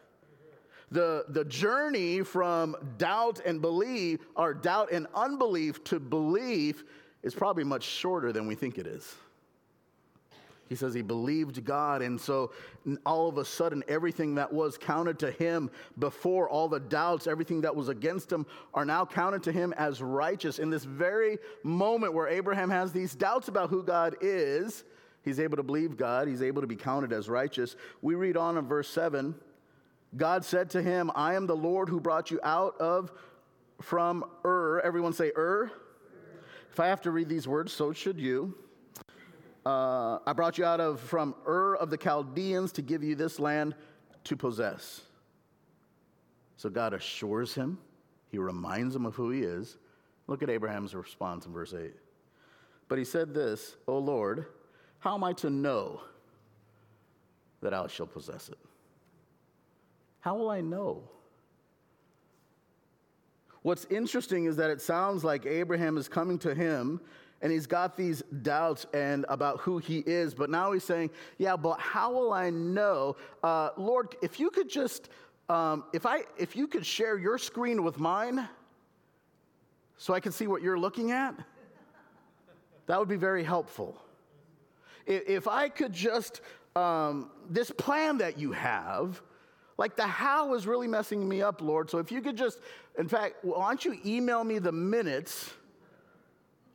the, 0.90 1.24
the 1.28 1.44
journey 1.44 2.22
from 2.22 2.76
doubt 2.98 3.40
and 3.44 3.60
belief, 3.60 4.20
or 4.36 4.54
doubt 4.54 4.90
and 4.92 5.06
unbelief 5.14 5.82
to 5.84 6.00
belief 6.00 6.84
is 7.22 7.34
probably 7.34 7.64
much 7.64 7.84
shorter 7.84 8.32
than 8.32 8.46
we 8.46 8.54
think 8.54 8.78
it 8.78 8.86
is. 8.86 9.14
He 10.68 10.76
says 10.76 10.94
he 10.94 11.02
believed 11.02 11.64
God, 11.64 12.00
and 12.00 12.20
so 12.20 12.52
all 13.04 13.28
of 13.28 13.38
a 13.38 13.44
sudden, 13.44 13.82
everything 13.88 14.36
that 14.36 14.52
was 14.52 14.78
counted 14.78 15.18
to 15.18 15.32
him 15.32 15.68
before, 15.98 16.48
all 16.48 16.68
the 16.68 16.78
doubts, 16.78 17.26
everything 17.26 17.60
that 17.62 17.74
was 17.74 17.88
against 17.88 18.30
him, 18.30 18.46
are 18.72 18.84
now 18.84 19.04
counted 19.04 19.42
to 19.44 19.52
him 19.52 19.74
as 19.76 20.00
righteous. 20.00 20.60
In 20.60 20.70
this 20.70 20.84
very 20.84 21.38
moment 21.64 22.14
where 22.14 22.28
Abraham 22.28 22.70
has 22.70 22.92
these 22.92 23.16
doubts 23.16 23.48
about 23.48 23.68
who 23.68 23.82
God 23.82 24.14
is, 24.20 24.84
he's 25.24 25.40
able 25.40 25.56
to 25.56 25.64
believe 25.64 25.96
God, 25.96 26.28
he's 26.28 26.40
able 26.40 26.60
to 26.60 26.68
be 26.68 26.76
counted 26.76 27.12
as 27.12 27.28
righteous. 27.28 27.74
We 28.00 28.14
read 28.14 28.36
on 28.36 28.56
in 28.56 28.64
verse 28.64 28.88
7 28.88 29.34
God 30.16 30.44
said 30.44 30.70
to 30.70 30.82
him, 30.82 31.10
I 31.14 31.34
am 31.34 31.46
the 31.46 31.56
Lord 31.56 31.88
who 31.88 32.00
brought 32.00 32.30
you 32.30 32.40
out 32.42 32.76
of 32.80 33.12
from 33.80 34.24
Ur. 34.44 34.80
Everyone 34.80 35.12
say 35.12 35.32
Ur. 35.36 35.70
If 36.72 36.80
I 36.80 36.86
have 36.86 37.00
to 37.02 37.10
read 37.10 37.28
these 37.28 37.46
words, 37.48 37.72
so 37.72 37.92
should 37.92 38.18
you. 38.18 38.54
Uh, 39.64 40.18
I 40.26 40.32
brought 40.32 40.58
you 40.58 40.64
out 40.64 40.80
of 40.80 41.00
from 41.00 41.34
Ur 41.46 41.74
of 41.76 41.90
the 41.90 41.96
Chaldeans 41.96 42.72
to 42.72 42.82
give 42.82 43.02
you 43.02 43.14
this 43.14 43.38
land 43.38 43.74
to 44.24 44.36
possess. 44.36 45.02
So 46.56 46.68
God 46.68 46.92
assures 46.92 47.54
him, 47.54 47.78
he 48.28 48.38
reminds 48.38 48.94
him 48.94 49.06
of 49.06 49.14
who 49.14 49.30
he 49.30 49.40
is. 49.40 49.78
Look 50.26 50.42
at 50.42 50.50
Abraham's 50.50 50.94
response 50.94 51.46
in 51.46 51.52
verse 51.52 51.74
8. 51.74 51.92
But 52.88 52.98
he 52.98 53.04
said 53.04 53.34
this, 53.34 53.76
O 53.88 53.98
Lord, 53.98 54.46
how 54.98 55.14
am 55.14 55.24
I 55.24 55.32
to 55.34 55.50
know 55.50 56.02
that 57.62 57.74
I 57.74 57.86
shall 57.86 58.06
possess 58.06 58.48
it? 58.48 58.58
How 60.20 60.36
will 60.36 60.50
I 60.50 60.60
know? 60.60 61.02
What's 63.62 63.84
interesting 63.86 64.46
is 64.46 64.56
that 64.56 64.70
it 64.70 64.80
sounds 64.80 65.22
like 65.22 65.44
Abraham 65.44 65.98
is 65.98 66.08
coming 66.08 66.38
to 66.40 66.54
him 66.54 67.00
and 67.42 67.50
he's 67.50 67.66
got 67.66 67.96
these 67.96 68.22
doubts 68.42 68.86
and 68.92 69.24
about 69.28 69.60
who 69.60 69.78
he 69.78 70.00
is, 70.00 70.34
but 70.34 70.50
now 70.50 70.72
he's 70.72 70.84
saying, 70.84 71.10
"Yeah, 71.38 71.56
but 71.56 71.80
how 71.80 72.12
will 72.12 72.32
I 72.32 72.50
know, 72.50 73.16
uh, 73.42 73.70
Lord? 73.78 74.14
If 74.20 74.38
you 74.38 74.50
could 74.50 74.68
just, 74.68 75.08
um, 75.48 75.84
if 75.94 76.04
I, 76.04 76.24
if 76.36 76.54
you 76.54 76.66
could 76.66 76.84
share 76.84 77.18
your 77.18 77.38
screen 77.38 77.82
with 77.82 77.98
mine, 77.98 78.46
so 79.96 80.12
I 80.12 80.20
can 80.20 80.32
see 80.32 80.46
what 80.46 80.60
you're 80.62 80.78
looking 80.78 81.12
at, 81.12 81.34
that 82.86 82.98
would 82.98 83.08
be 83.08 83.16
very 83.16 83.44
helpful. 83.44 83.96
If, 85.06 85.48
I 85.48 85.70
could 85.70 85.92
just, 85.92 86.42
um, 86.76 87.30
this 87.48 87.70
plan 87.70 88.18
that 88.18 88.38
you 88.38 88.52
have." 88.52 89.22
Like 89.80 89.96
the 89.96 90.06
how 90.06 90.52
is 90.52 90.66
really 90.66 90.86
messing 90.86 91.26
me 91.26 91.40
up, 91.40 91.62
Lord. 91.62 91.88
So 91.88 91.96
if 91.96 92.12
you 92.12 92.20
could 92.20 92.36
just, 92.36 92.58
in 92.98 93.08
fact, 93.08 93.36
why 93.40 93.66
don't 93.66 93.82
you 93.82 93.98
email 94.04 94.44
me 94.44 94.58
the 94.58 94.70
minutes 94.70 95.54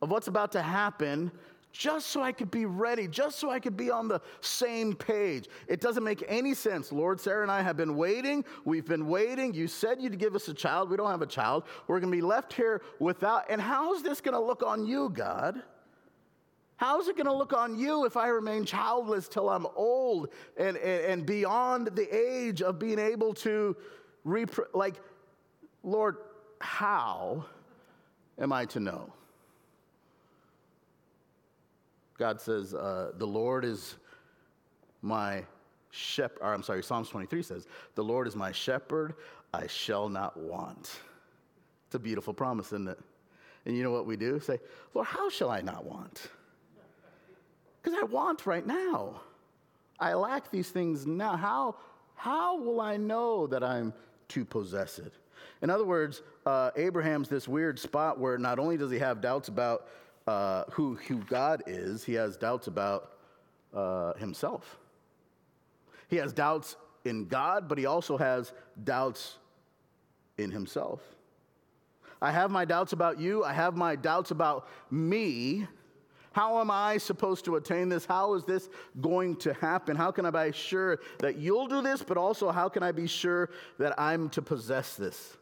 of 0.02 0.10
what's 0.10 0.26
about 0.26 0.50
to 0.52 0.60
happen 0.60 1.30
just 1.70 2.08
so 2.08 2.20
I 2.20 2.32
could 2.32 2.50
be 2.50 2.66
ready, 2.66 3.06
just 3.06 3.38
so 3.38 3.48
I 3.48 3.60
could 3.60 3.76
be 3.76 3.92
on 3.92 4.08
the 4.08 4.20
same 4.40 4.92
page. 4.92 5.46
It 5.68 5.80
doesn't 5.80 6.02
make 6.02 6.24
any 6.26 6.52
sense. 6.52 6.90
Lord, 6.90 7.20
Sarah 7.20 7.42
and 7.42 7.50
I 7.50 7.62
have 7.62 7.76
been 7.76 7.96
waiting. 7.96 8.44
We've 8.64 8.84
been 8.84 9.06
waiting. 9.06 9.54
You 9.54 9.68
said 9.68 10.00
you'd 10.00 10.18
give 10.18 10.34
us 10.34 10.48
a 10.48 10.54
child. 10.54 10.90
We 10.90 10.96
don't 10.96 11.08
have 11.08 11.22
a 11.22 11.26
child. 11.26 11.62
We're 11.86 12.00
going 12.00 12.10
to 12.10 12.16
be 12.16 12.22
left 12.22 12.52
here 12.52 12.82
without. 12.98 13.44
And 13.48 13.60
how 13.60 13.94
is 13.94 14.02
this 14.02 14.20
going 14.20 14.34
to 14.34 14.40
look 14.40 14.64
on 14.64 14.84
you, 14.84 15.10
God? 15.10 15.62
How's 16.76 17.08
it 17.08 17.16
going 17.16 17.26
to 17.26 17.32
look 17.32 17.54
on 17.54 17.78
you 17.78 18.04
if 18.04 18.16
I 18.16 18.28
remain 18.28 18.64
childless 18.64 19.28
till 19.28 19.48
I'm 19.48 19.66
old 19.76 20.28
and, 20.58 20.76
and, 20.76 21.04
and 21.04 21.26
beyond 21.26 21.88
the 21.88 22.14
age 22.14 22.60
of 22.60 22.78
being 22.78 22.98
able 22.98 23.32
to, 23.34 23.74
repro- 24.26 24.66
like, 24.74 24.96
Lord, 25.82 26.16
how 26.60 27.44
am 28.38 28.52
I 28.52 28.66
to 28.66 28.80
know? 28.80 29.12
God 32.18 32.40
says, 32.40 32.74
uh, 32.74 33.12
The 33.16 33.26
Lord 33.26 33.64
is 33.64 33.96
my 35.00 35.44
shepherd. 35.90 36.42
I'm 36.42 36.62
sorry, 36.62 36.82
Psalms 36.82 37.08
23 37.08 37.42
says, 37.42 37.66
The 37.94 38.04
Lord 38.04 38.26
is 38.26 38.36
my 38.36 38.52
shepherd, 38.52 39.14
I 39.54 39.66
shall 39.66 40.08
not 40.08 40.36
want. 40.36 41.00
It's 41.86 41.94
a 41.94 41.98
beautiful 41.98 42.34
promise, 42.34 42.66
isn't 42.66 42.88
it? 42.88 42.98
And 43.64 43.76
you 43.76 43.82
know 43.82 43.90
what 43.90 44.06
we 44.06 44.16
do? 44.16 44.40
Say, 44.40 44.58
Lord, 44.94 45.06
how 45.06 45.30
shall 45.30 45.50
I 45.50 45.60
not 45.60 45.84
want? 45.84 46.30
Because 47.86 48.00
I 48.02 48.04
want 48.06 48.46
right 48.46 48.66
now. 48.66 49.20
I 50.00 50.14
lack 50.14 50.50
these 50.50 50.70
things 50.70 51.06
now. 51.06 51.36
How, 51.36 51.76
how 52.16 52.58
will 52.58 52.80
I 52.80 52.96
know 52.96 53.46
that 53.46 53.62
I'm 53.62 53.94
to 54.30 54.44
possess 54.44 54.98
it? 54.98 55.12
In 55.62 55.70
other 55.70 55.84
words, 55.84 56.22
uh, 56.46 56.72
Abraham's 56.74 57.28
this 57.28 57.46
weird 57.46 57.78
spot 57.78 58.18
where 58.18 58.38
not 58.38 58.58
only 58.58 58.76
does 58.76 58.90
he 58.90 58.98
have 58.98 59.20
doubts 59.20 59.46
about 59.46 59.86
uh, 60.26 60.64
who, 60.72 60.96
who 61.06 61.18
God 61.30 61.62
is, 61.68 62.02
he 62.02 62.14
has 62.14 62.36
doubts 62.36 62.66
about 62.66 63.12
uh, 63.72 64.14
himself. 64.14 64.80
He 66.08 66.16
has 66.16 66.32
doubts 66.32 66.74
in 67.04 67.28
God, 67.28 67.68
but 67.68 67.78
he 67.78 67.86
also 67.86 68.16
has 68.16 68.52
doubts 68.82 69.36
in 70.38 70.50
himself. 70.50 71.02
I 72.20 72.32
have 72.32 72.50
my 72.50 72.64
doubts 72.64 72.92
about 72.92 73.20
you. 73.20 73.44
I 73.44 73.52
have 73.52 73.76
my 73.76 73.94
doubts 73.94 74.32
about 74.32 74.66
me. 74.90 75.68
How 76.36 76.60
am 76.60 76.70
I 76.70 76.98
supposed 76.98 77.46
to 77.46 77.56
attain 77.56 77.88
this? 77.88 78.04
How 78.04 78.34
is 78.34 78.44
this 78.44 78.68
going 79.00 79.36
to 79.36 79.54
happen? 79.54 79.96
How 79.96 80.10
can 80.10 80.26
I 80.26 80.30
be 80.30 80.52
sure 80.52 80.98
that 81.20 81.38
you'll 81.38 81.66
do 81.66 81.80
this, 81.80 82.02
but 82.02 82.18
also 82.18 82.50
how 82.50 82.68
can 82.68 82.82
I 82.82 82.92
be 82.92 83.06
sure 83.06 83.48
that 83.78 83.98
I'm 83.98 84.28
to 84.28 84.42
possess 84.42 84.96
this? 84.96 85.38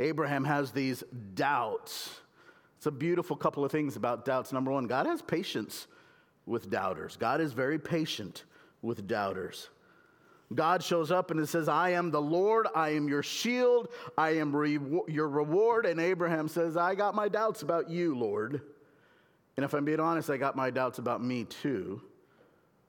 Abraham 0.00 0.44
has 0.44 0.70
these 0.70 1.04
doubts. 1.34 2.20
It's 2.78 2.86
a 2.86 2.90
beautiful 2.90 3.36
couple 3.36 3.66
of 3.66 3.70
things 3.70 3.96
about 3.96 4.24
doubts. 4.24 4.50
Number 4.50 4.70
one, 4.70 4.86
God 4.86 5.04
has 5.04 5.20
patience 5.20 5.88
with 6.46 6.70
doubters, 6.70 7.18
God 7.18 7.42
is 7.42 7.52
very 7.52 7.78
patient 7.78 8.44
with 8.80 9.06
doubters. 9.06 9.68
God 10.54 10.82
shows 10.82 11.10
up 11.10 11.30
and 11.30 11.38
it 11.38 11.48
says, 11.48 11.68
I 11.68 11.90
am 11.90 12.10
the 12.10 12.22
Lord, 12.22 12.66
I 12.74 12.90
am 12.90 13.08
your 13.08 13.22
shield, 13.22 13.88
I 14.16 14.36
am 14.36 14.56
re- 14.56 14.78
your 15.06 15.28
reward. 15.28 15.84
And 15.84 16.00
Abraham 16.00 16.48
says, 16.48 16.78
I 16.78 16.94
got 16.94 17.14
my 17.14 17.28
doubts 17.28 17.60
about 17.60 17.90
you, 17.90 18.16
Lord. 18.16 18.62
And 19.56 19.64
if 19.64 19.72
I'm 19.74 19.84
being 19.84 20.00
honest, 20.00 20.28
I 20.30 20.36
got 20.36 20.56
my 20.56 20.70
doubts 20.70 20.98
about 20.98 21.22
me 21.22 21.44
too. 21.44 22.02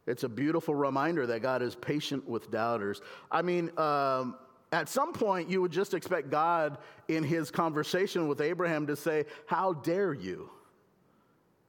It's 0.05 0.24
a 0.24 0.29
beautiful 0.29 0.75
reminder 0.75 1.27
that 1.27 1.41
God 1.41 1.62
is 1.62 1.75
patient 1.75 2.27
with 2.27 2.50
doubters. 2.50 3.01
I 3.31 3.41
mean, 3.41 3.71
um, 3.77 4.36
at 4.71 4.89
some 4.89 5.13
point, 5.13 5.50
you 5.50 5.62
would 5.62 5.71
just 5.71 5.93
expect 5.93 6.29
God 6.29 6.77
in 7.07 7.24
his 7.24 7.51
conversation 7.51 8.27
with 8.27 8.41
Abraham 8.41 8.88
to 8.88 8.95
say, 8.95 9.25
How 9.45 9.74
dare 9.74 10.13
you 10.13 10.50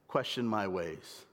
question 0.07 0.45
my 0.45 0.67
ways? 0.67 1.25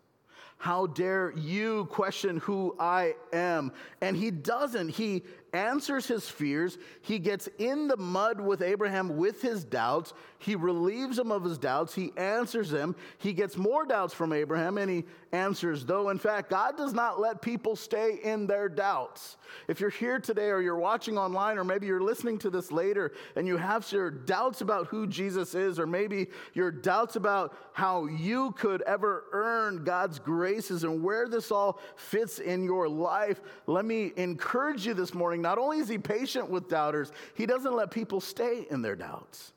How 0.59 0.87
dare 0.87 1.33
you 1.37 1.87
question 1.87 2.39
who 2.39 2.75
I 2.79 3.15
am? 3.33 3.73
And 4.01 4.17
he 4.17 4.31
doesn't. 4.31 4.89
He 4.89 5.23
answers 5.53 6.07
his 6.07 6.29
fears. 6.29 6.79
He 7.03 7.19
gets 7.19 7.49
in 7.59 7.89
the 7.89 7.97
mud 7.97 8.41
with 8.41 8.63
Abraham 8.63 9.17
with 9.17 9.43
his 9.43 9.65
doubts. 9.65 10.13
He 10.39 10.55
relieves 10.55 11.19
him 11.19 11.33
of 11.33 11.45
his 11.45 11.59
doubts. 11.59 11.95
He 11.95 12.13
answers 12.17 12.71
them. 12.71 12.95
He 13.19 13.33
gets 13.33 13.57
more 13.57 13.85
doubts 13.85 14.15
from 14.15 14.33
Abraham 14.33 14.79
and 14.79 14.91
he 14.91 15.05
answers, 15.33 15.85
though, 15.85 16.11
in 16.11 16.19
fact, 16.19 16.51
God 16.51 16.77
does 16.77 16.93
not 16.93 17.21
let 17.21 17.43
people 17.43 17.77
stay 17.77 18.19
in 18.23 18.47
their 18.47 18.69
doubts. 18.69 19.37
If 19.69 19.81
you're 19.81 19.91
here 19.91 20.19
today 20.19 20.51
or 20.51 20.61
you're 20.61 20.79
watching 20.79 21.19
online 21.19 21.59
or 21.59 21.65
maybe 21.65 21.87
you're 21.87 22.01
listening 22.01 22.39
to 22.39 22.51
this 22.51 22.73
later 22.73 23.13
and 23.37 23.47
you 23.47 23.57
have 23.57 23.91
your 23.93 24.11
doubts 24.11 24.61
about 24.61 24.87
who 24.89 25.07
Jesus 25.07 25.55
is 25.55 25.79
or 25.79 25.87
maybe 25.87 26.29
your 26.55 26.71
doubts 26.71 27.17
about 27.17 27.57
how 27.73 28.07
you 28.07 28.53
could 28.53 28.83
ever 28.83 29.25
earn 29.33 29.85
God's 29.85 30.19
graces 30.19 30.85
and 30.85 31.03
where 31.03 31.29
this 31.29 31.51
all 31.51 31.79
fits 31.97 32.39
in 32.39 32.65
your 32.65 32.89
life, 32.89 33.41
let 33.67 33.85
me 33.85 34.13
encourage 34.17 34.87
you 34.87 34.95
this 34.95 35.15
morning. 35.15 35.43
Not 35.47 35.59
only 35.59 35.79
is 35.79 35.89
he 35.89 35.97
patient 35.97 36.51
with 36.51 36.69
doubters, 36.69 37.13
he 37.35 37.47
doesn't 37.47 37.73
let 37.73 37.93
people 37.93 38.21
stay 38.21 38.67
in 38.69 38.83
their 38.83 38.97
doubts. 38.97 39.53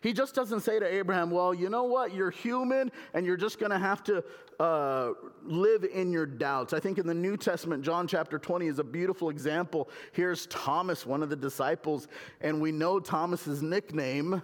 He 0.00 0.12
just 0.12 0.36
doesn't 0.36 0.60
say 0.60 0.78
to 0.78 0.86
Abraham, 0.86 1.32
Well, 1.32 1.52
you 1.52 1.68
know 1.68 1.82
what? 1.82 2.14
You're 2.14 2.30
human 2.30 2.92
and 3.12 3.26
you're 3.26 3.36
just 3.36 3.58
going 3.58 3.72
to 3.72 3.78
have 3.78 4.04
to 4.04 4.22
uh, 4.60 5.14
live 5.42 5.82
in 5.82 6.12
your 6.12 6.26
doubts. 6.26 6.72
I 6.72 6.78
think 6.78 6.98
in 6.98 7.08
the 7.08 7.14
New 7.14 7.36
Testament, 7.36 7.82
John 7.82 8.06
chapter 8.06 8.38
20 8.38 8.68
is 8.68 8.78
a 8.78 8.84
beautiful 8.84 9.30
example. 9.30 9.88
Here's 10.12 10.46
Thomas, 10.46 11.04
one 11.04 11.24
of 11.24 11.28
the 11.28 11.34
disciples, 11.34 12.06
and 12.40 12.60
we 12.60 12.70
know 12.70 13.00
Thomas's 13.00 13.62
nickname, 13.62 14.42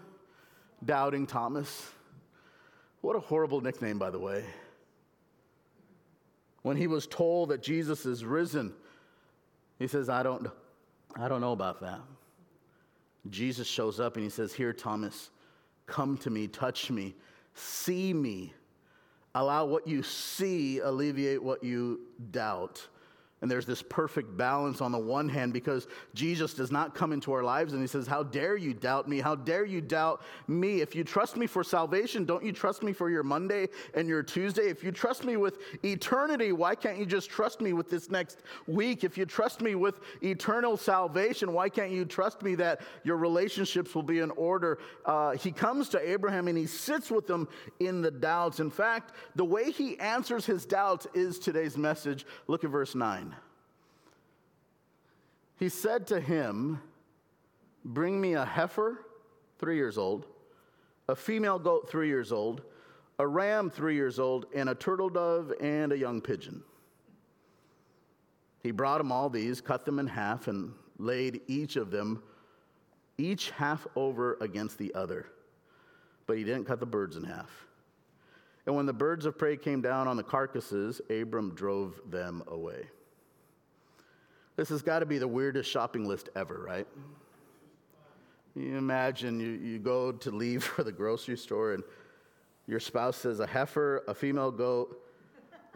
Doubting 0.85 1.29
Thomas. 1.29 1.93
What 3.03 3.15
a 3.15 3.21
horrible 3.21 3.61
nickname, 3.61 4.01
by 4.01 4.11
the 4.11 4.19
way. 4.19 4.45
When 6.63 6.77
he 6.77 6.89
was 6.89 7.07
told 7.07 7.51
that 7.51 7.63
Jesus 7.63 8.05
is 8.05 8.25
risen, 8.25 8.75
he 9.79 9.87
says, 9.87 10.09
I 10.09 10.25
don't, 10.25 10.49
I 11.17 11.29
don't 11.29 11.41
know 11.41 11.53
about 11.53 11.81
that. 11.81 12.01
Jesus 13.31 13.67
shows 13.67 14.01
up 14.01 14.17
and 14.17 14.25
he 14.25 14.31
says, 14.31 14.53
Here, 14.53 14.73
Thomas, 14.73 15.31
come 15.87 16.17
to 16.19 16.31
me, 16.31 16.47
touch 16.47 16.91
me, 16.91 17.15
see 17.55 18.13
me. 18.13 18.53
Allow 19.35 19.67
what 19.67 19.87
you 19.87 20.03
see 20.03 20.79
alleviate 20.81 21.43
what 21.43 21.63
you 21.63 22.01
doubt. 22.31 22.87
And 23.41 23.49
there's 23.49 23.67
this 23.67 23.83
perfect 23.83 24.37
balance 24.37 24.81
on 24.81 24.91
the 24.91 24.99
one 24.99 25.29
hand 25.29 25.53
because 25.53 25.87
Jesus 26.13 26.55
does 26.55 26.73
not 26.73 26.95
come 26.95 27.13
into 27.13 27.33
our 27.33 27.45
lives 27.45 27.73
and 27.73 27.81
he 27.81 27.87
says, 27.87 28.09
How 28.09 28.25
dare 28.25 28.57
you 28.57 28.75
doubt 28.75 29.09
me? 29.09 29.21
How 29.21 29.37
dare 29.37 29.65
you 29.65 29.81
doubt 29.81 30.23
me? 30.49 30.81
If 30.81 30.97
you 30.97 31.05
trust 31.05 31.37
me 31.37 31.47
for 31.47 31.63
salvation, 31.63 32.25
don't 32.25 32.45
you 32.45 32.51
trust 32.51 32.83
me 32.83 32.93
for 32.93 33.11
your 33.11 33.23
Monday 33.23 33.69
and 33.95 34.09
your 34.09 34.25
Tuesday? 34.25 34.69
If 34.69 34.83
you 34.83 34.91
trust 34.91 35.25
me 35.25 35.37
with 35.37 35.59
eternity, 35.85 36.51
why 36.51 36.75
can't 36.75 36.99
you 36.99 37.07
just 37.07 37.31
trust 37.31 37.61
me 37.61 37.73
with 37.73 37.89
this 37.89 38.11
next 38.11 38.43
week? 38.67 39.05
If 39.05 39.17
you 39.17 39.25
trust 39.25 39.61
me 39.61 39.77
with 39.77 40.01
eternal 40.21 40.77
salvation, 40.77 41.53
why 41.53 41.69
can't 41.69 41.93
you 41.93 42.05
trust 42.05 42.43
me 42.43 42.57
that 42.57 42.81
your 43.05 43.19
relationships 43.19 43.95
will 43.95 44.03
be 44.03 44.19
in 44.19 44.33
order? 44.33 44.81
Uh, 45.05 45.33
he 45.33 45.53
comes 45.53 45.89
to 45.91 46.11
Abraham 46.11 46.49
and 46.49 46.59
he 46.59 46.67
sits 46.67 47.09
with 47.09 47.31
him 47.31 47.47
in 47.79 48.03
the 48.03 48.11
doubts. 48.11 48.59
In 48.59 48.71
fact, 48.71 49.13
the 49.37 49.45
way 49.45 49.71
he 49.71 49.97
answers 50.01 50.45
his 50.45 50.67
doubts 50.67 51.07
is 51.15 51.39
today's 51.39 51.77
message. 51.77 52.27
Look 52.49 52.65
at 52.65 52.71
verse 52.71 52.97
9. 52.97 53.28
He 55.59 55.69
said 55.69 56.07
to 56.09 56.21
him, 56.21 56.81
Bring 57.85 58.21
me 58.21 58.35
a 58.35 58.45
heifer, 58.45 59.05
three 59.59 59.77
years 59.77 59.99
old, 59.99 60.27
a 61.09 61.17
female 61.17 61.59
goat, 61.59 61.89
three 61.89 62.09
years 62.09 62.33
old, 62.33 62.63
a 63.19 63.27
ram, 63.27 63.71
three 63.71 63.95
years 63.95 64.19
old, 64.19 64.47
and 64.55 64.69
a 64.69 64.75
turtle 64.75 65.09
dove 65.09 65.53
and 65.61 65.93
a 65.93 65.99
young 65.99 66.21
pigeon. 66.21 66.63
He 68.63 68.71
brought 68.71 69.01
him 69.01 69.11
all 69.11 69.29
these, 69.29 69.61
cut 69.61 69.85
them 69.85 69.99
in 69.99 70.07
half, 70.07 70.47
and 70.49 70.73
laid 70.99 71.41
each 71.49 71.77
of 71.77 71.91
them, 71.91 72.23
each 73.17 73.51
half 73.51 73.87
over 73.97 74.37
against 74.41 74.79
the 74.79 74.95
other. 74.95 75.27
But 76.27 76.37
he 76.37 76.45
didn't 76.45 76.67
cut 76.67 76.79
the 76.79 76.87
birds 76.87 77.17
in 77.17 77.25
half. 77.25 77.67
And 78.67 78.77
when 78.77 78.87
the 78.87 78.93
birds 78.93 79.25
of 79.25 79.39
prey 79.39 79.57
came 79.57 79.81
down 79.81 80.07
on 80.07 80.17
the 80.17 80.23
carcasses, 80.23 81.01
Abram 81.09 81.55
drove 81.55 82.01
them 82.11 82.43
away. 82.49 82.89
This 84.59 84.71
has 84.71 84.83
got 84.83 84.99
to 84.99 85.07
be 85.07 85.19
the 85.19 85.29
weirdest 85.29 85.71
shopping 85.71 86.05
list 86.05 86.31
ever, 86.35 86.61
right? 86.67 86.89
You 88.57 88.77
imagine 88.77 89.39
you, 89.39 89.51
you 89.51 89.79
go 89.79 90.11
to 90.11 90.33
leave 90.33 90.65
for 90.75 90.83
the 90.83 90.91
grocery 90.91 91.37
store 91.37 91.75
and 91.75 91.85
your 92.67 92.81
spouse 92.81 93.17
says 93.17 93.39
a 93.39 93.47
heifer, 93.47 94.03
a 94.09 94.15
female 94.15 94.51
goat, 94.51 95.01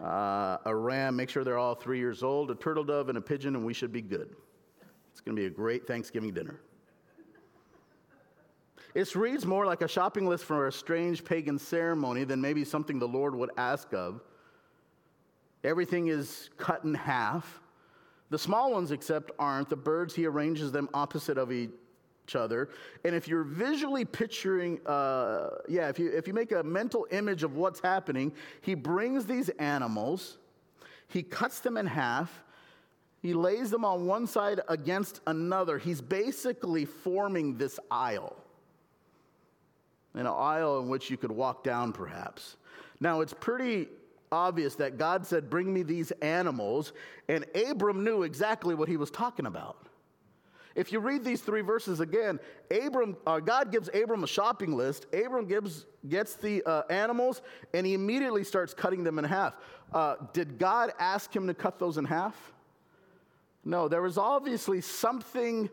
uh, 0.02 0.56
a 0.64 0.74
ram, 0.74 1.14
make 1.14 1.30
sure 1.30 1.44
they're 1.44 1.58
all 1.58 1.76
three 1.76 2.00
years 2.00 2.24
old, 2.24 2.50
a 2.50 2.56
turtle 2.56 2.82
dove, 2.82 3.08
and 3.08 3.16
a 3.16 3.20
pigeon, 3.20 3.54
and 3.54 3.64
we 3.64 3.72
should 3.72 3.92
be 3.92 4.02
good. 4.02 4.34
It's 5.12 5.20
going 5.20 5.36
to 5.36 5.40
be 5.40 5.46
a 5.46 5.50
great 5.50 5.86
Thanksgiving 5.86 6.34
dinner. 6.34 6.58
It 8.96 9.14
reads 9.14 9.46
more 9.46 9.64
like 9.64 9.82
a 9.82 9.88
shopping 9.88 10.26
list 10.26 10.44
for 10.44 10.66
a 10.66 10.72
strange 10.72 11.24
pagan 11.24 11.60
ceremony 11.60 12.24
than 12.24 12.40
maybe 12.40 12.64
something 12.64 12.98
the 12.98 13.06
Lord 13.06 13.36
would 13.36 13.50
ask 13.56 13.94
of. 13.94 14.22
Everything 15.62 16.08
is 16.08 16.50
cut 16.58 16.82
in 16.82 16.94
half. 16.94 17.61
The 18.32 18.38
small 18.38 18.72
ones, 18.72 18.92
except, 18.92 19.30
aren't. 19.38 19.68
The 19.68 19.76
birds, 19.76 20.14
he 20.14 20.24
arranges 20.24 20.72
them 20.72 20.88
opposite 20.94 21.36
of 21.36 21.52
each 21.52 21.70
other. 22.34 22.70
And 23.04 23.14
if 23.14 23.28
you're 23.28 23.44
visually 23.44 24.06
picturing, 24.06 24.80
uh, 24.86 25.50
yeah, 25.68 25.90
if 25.90 25.98
you, 25.98 26.10
if 26.10 26.26
you 26.26 26.32
make 26.32 26.50
a 26.50 26.62
mental 26.62 27.06
image 27.10 27.42
of 27.42 27.56
what's 27.56 27.78
happening, 27.78 28.32
he 28.62 28.74
brings 28.74 29.26
these 29.26 29.50
animals, 29.58 30.38
he 31.08 31.22
cuts 31.22 31.60
them 31.60 31.76
in 31.76 31.84
half, 31.84 32.42
he 33.20 33.34
lays 33.34 33.70
them 33.70 33.84
on 33.84 34.06
one 34.06 34.26
side 34.26 34.62
against 34.66 35.20
another. 35.26 35.76
He's 35.76 36.00
basically 36.00 36.86
forming 36.86 37.58
this 37.58 37.78
aisle. 37.90 38.34
An 40.14 40.26
aisle 40.26 40.80
in 40.80 40.88
which 40.88 41.10
you 41.10 41.18
could 41.18 41.32
walk 41.32 41.64
down, 41.64 41.92
perhaps. 41.92 42.56
Now, 42.98 43.20
it's 43.20 43.34
pretty 43.34 43.88
obvious 44.32 44.74
that 44.76 44.98
God 44.98 45.26
said, 45.26 45.48
Bring 45.48 45.72
me 45.72 45.82
these 45.82 46.10
animals, 46.22 46.92
and 47.28 47.44
Abram 47.54 48.02
knew 48.02 48.24
exactly 48.24 48.74
what 48.74 48.88
he 48.88 48.96
was 48.96 49.10
talking 49.10 49.46
about. 49.46 49.86
If 50.74 50.90
you 50.90 51.00
read 51.00 51.22
these 51.22 51.42
three 51.42 51.60
verses 51.60 52.00
again, 52.00 52.40
Abram, 52.70 53.16
uh, 53.26 53.40
God 53.40 53.70
gives 53.70 53.90
Abram 53.92 54.24
a 54.24 54.26
shopping 54.26 54.74
list. 54.74 55.06
Abram 55.12 55.46
gives, 55.46 55.84
gets 56.08 56.34
the 56.36 56.62
uh, 56.64 56.82
animals, 56.88 57.42
and 57.74 57.86
he 57.86 57.94
immediately 57.94 58.42
starts 58.42 58.72
cutting 58.72 59.04
them 59.04 59.18
in 59.18 59.24
half. 59.24 59.54
Uh, 59.92 60.16
did 60.32 60.58
God 60.58 60.92
ask 60.98 61.34
him 61.34 61.46
to 61.46 61.54
cut 61.54 61.78
those 61.78 61.98
in 61.98 62.06
half? 62.06 62.52
No, 63.64 63.86
there 63.86 64.02
was 64.02 64.18
obviously 64.18 64.80
something 64.80 65.68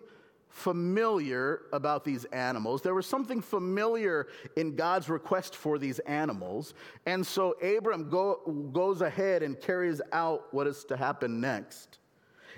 familiar 0.50 1.62
about 1.72 2.04
these 2.04 2.26
animals. 2.26 2.82
There 2.82 2.96
was 2.96 3.06
something 3.06 3.42
familiar 3.42 4.28
in 4.56 4.76
God's 4.76 5.10
request 5.10 5.56
for 5.56 5.78
these 5.78 6.00
animals. 6.00 6.74
And 7.06 7.26
so 7.26 7.52
Abram 7.62 8.10
go, 8.10 8.70
goes 8.74 9.02
ahead 9.02 9.44
and 9.44 9.60
carries 9.60 10.02
out 10.12 10.54
what 10.54 10.68
is 10.68 10.84
to 10.86 10.98
happen 10.98 11.40
next. 11.40 12.00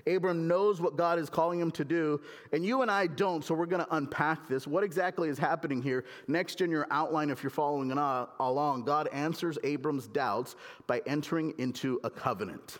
Abram 0.07 0.47
knows 0.47 0.81
what 0.81 0.95
God 0.95 1.19
is 1.19 1.29
calling 1.29 1.59
him 1.59 1.69
to 1.71 1.85
do, 1.85 2.21
and 2.53 2.65
you 2.65 2.81
and 2.81 2.89
I 2.89 3.05
don't, 3.05 3.43
so 3.43 3.53
we're 3.53 3.67
going 3.67 3.85
to 3.85 3.95
unpack 3.95 4.47
this. 4.47 4.65
What 4.65 4.83
exactly 4.83 5.29
is 5.29 5.37
happening 5.37 5.79
here? 5.79 6.05
Next 6.27 6.61
in 6.61 6.71
your 6.71 6.87
outline, 6.89 7.29
if 7.29 7.43
you're 7.43 7.51
following 7.51 7.91
along, 7.91 8.83
God 8.83 9.09
answers 9.13 9.59
Abram's 9.63 10.07
doubts 10.07 10.55
by 10.87 11.03
entering 11.05 11.53
into 11.59 11.99
a 12.03 12.09
covenant. 12.09 12.79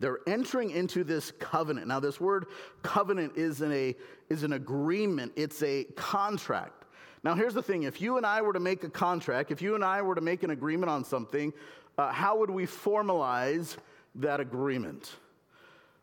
They're 0.00 0.18
entering 0.26 0.70
into 0.70 1.04
this 1.04 1.32
covenant. 1.38 1.86
Now, 1.86 2.00
this 2.00 2.20
word 2.20 2.46
covenant 2.82 3.36
is, 3.36 3.60
an, 3.60 3.72
a, 3.72 3.94
is 4.28 4.42
an 4.42 4.54
agreement, 4.54 5.32
it's 5.36 5.62
a 5.62 5.84
contract. 5.96 6.84
Now, 7.22 7.34
here's 7.34 7.54
the 7.54 7.62
thing 7.62 7.84
if 7.84 8.00
you 8.00 8.16
and 8.16 8.26
I 8.26 8.42
were 8.42 8.52
to 8.52 8.60
make 8.60 8.84
a 8.84 8.90
contract, 8.90 9.50
if 9.50 9.62
you 9.62 9.74
and 9.74 9.84
I 9.84 10.02
were 10.02 10.14
to 10.14 10.20
make 10.20 10.42
an 10.42 10.50
agreement 10.50 10.90
on 10.90 11.04
something, 11.04 11.52
uh, 11.96 12.12
how 12.12 12.36
would 12.38 12.50
we 12.50 12.66
formalize 12.66 13.76
that 14.16 14.40
agreement? 14.40 15.16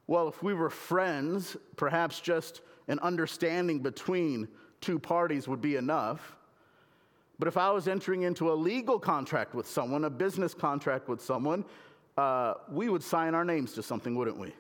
Well, 0.08 0.28
if 0.28 0.42
we 0.42 0.54
were 0.54 0.70
friends, 0.70 1.56
perhaps 1.76 2.20
just 2.20 2.62
an 2.88 3.00
understanding 3.00 3.80
between 3.80 4.48
two 4.82 5.00
parties 5.00 5.48
would 5.48 5.62
be 5.62 5.76
enough. 5.76 6.36
But 7.40 7.48
if 7.48 7.58
I 7.58 7.72
was 7.72 7.88
entering 7.88 8.24
into 8.24 8.52
a 8.52 8.54
legal 8.54 9.00
contract 9.00 9.56
with 9.56 9.68
someone, 9.68 10.04
a 10.06 10.10
business 10.10 10.54
contract 10.54 11.08
with 11.08 11.22
someone, 11.22 11.66
uh, 12.18 12.56
we 12.70 12.90
would 12.90 13.04
sign 13.04 13.36
our 13.36 13.46
names 13.46 13.74
to 13.74 13.84
something, 13.84 14.16
wouldn't 14.16 14.38
we? 14.38 14.54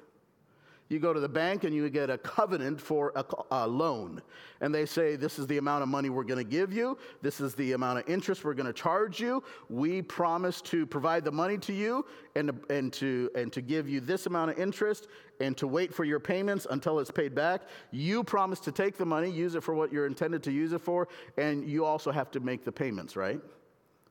You 0.92 1.00
go 1.00 1.14
to 1.14 1.22
the 1.22 1.30
bank 1.30 1.64
and 1.64 1.74
you 1.74 1.90
get 1.90 2.10
a 2.10 2.18
covenant 2.18 2.82
for 2.82 3.14
a, 3.16 3.24
a 3.52 3.66
loan. 3.66 4.22
And 4.60 4.76
they 4.76 4.86
say, 4.86 5.16
This 5.16 5.40
is 5.40 5.48
the 5.48 5.58
amount 5.58 5.84
of 5.84 5.88
money 5.88 6.10
we're 6.10 6.26
going 6.26 6.44
to 6.44 6.50
give 6.50 6.74
you. 6.74 6.98
This 7.22 7.40
is 7.40 7.56
the 7.56 7.72
amount 7.72 8.00
of 8.00 8.10
interest 8.10 8.44
we're 8.44 8.56
going 8.56 8.68
to 8.68 8.74
charge 8.74 9.22
you. 9.22 9.42
We 9.70 10.02
promise 10.02 10.62
to 10.64 10.86
provide 10.86 11.24
the 11.24 11.32
money 11.32 11.58
to 11.60 11.72
you 11.72 12.06
and, 12.36 12.52
and, 12.70 12.92
to, 12.92 13.30
and 13.36 13.54
to 13.54 13.62
give 13.62 13.88
you 13.88 14.02
this 14.02 14.26
amount 14.26 14.52
of 14.52 14.60
interest 14.60 15.08
and 15.40 15.56
to 15.56 15.66
wait 15.66 15.94
for 15.94 16.04
your 16.04 16.20
payments 16.20 16.68
until 16.70 17.00
it's 17.00 17.10
paid 17.10 17.34
back. 17.34 17.62
You 17.92 18.22
promise 18.22 18.60
to 18.60 18.74
take 18.74 18.98
the 18.98 19.06
money, 19.06 19.32
use 19.32 19.56
it 19.56 19.64
for 19.64 19.74
what 19.74 19.94
you're 19.94 20.08
intended 20.08 20.44
to 20.44 20.52
use 20.52 20.74
it 20.74 20.82
for, 20.82 21.08
and 21.38 21.66
you 21.66 21.86
also 21.86 22.12
have 22.12 22.32
to 22.32 22.42
make 22.42 22.66
the 22.66 22.72
payments, 22.72 23.16
right? 23.16 23.40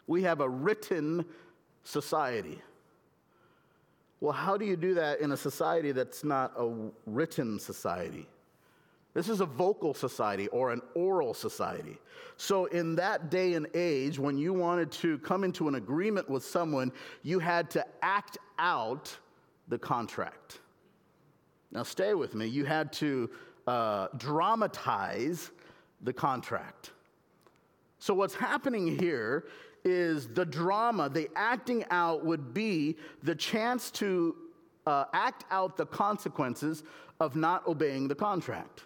We 0.07 0.23
have 0.23 0.41
a 0.41 0.49
written 0.49 1.27
society. 1.85 2.63
Well, 4.21 4.33
how 4.33 4.57
do 4.57 4.65
you 4.67 4.77
do 4.77 4.95
that 4.95 5.21
in 5.21 5.33
a 5.33 5.37
society 5.37 5.93
that's 5.93 6.25
not 6.25 6.53
a 6.57 6.71
written 7.07 7.59
society? 7.59 8.27
This 9.13 9.29
is 9.29 9.41
a 9.41 9.47
vocal 9.47 9.93
society 9.93 10.47
or 10.49 10.73
an 10.73 10.83
oral 10.95 11.35
society. 11.35 11.99
So, 12.37 12.67
in 12.67 12.95
that 12.97 13.29
day 13.29 13.55
and 13.55 13.67
age, 13.75 14.19
when 14.19 14.39
you 14.39 14.53
wanted 14.53 14.93
to 14.93 15.19
come 15.19 15.43
into 15.43 15.67
an 15.69 15.75
agreement 15.75 16.29
with 16.31 16.45
someone, 16.45 16.93
you 17.23 17.39
had 17.39 17.71
to 17.71 17.85
act 18.03 18.39
out 18.59 19.17
the 19.69 19.79
contract. 19.79 20.61
Now, 21.73 21.83
stay 21.83 22.15
with 22.15 22.35
me. 22.35 22.47
You 22.47 22.65
had 22.65 22.93
to 22.95 23.31
uh, 23.67 24.09
dramatize 24.17 25.51
the 26.03 26.13
contract. 26.13 26.93
So, 28.11 28.15
what's 28.15 28.35
happening 28.35 28.99
here 28.99 29.45
is 29.85 30.27
the 30.27 30.45
drama, 30.45 31.09
the 31.09 31.31
acting 31.37 31.85
out 31.93 32.25
would 32.25 32.53
be 32.53 32.97
the 33.23 33.37
chance 33.37 33.89
to 33.93 34.35
uh, 34.85 35.05
act 35.13 35.45
out 35.53 35.77
the 35.77 35.87
consequences 35.87 36.83
of 37.21 37.37
not 37.37 37.65
obeying 37.69 38.09
the 38.09 38.17
contract. 38.17 38.83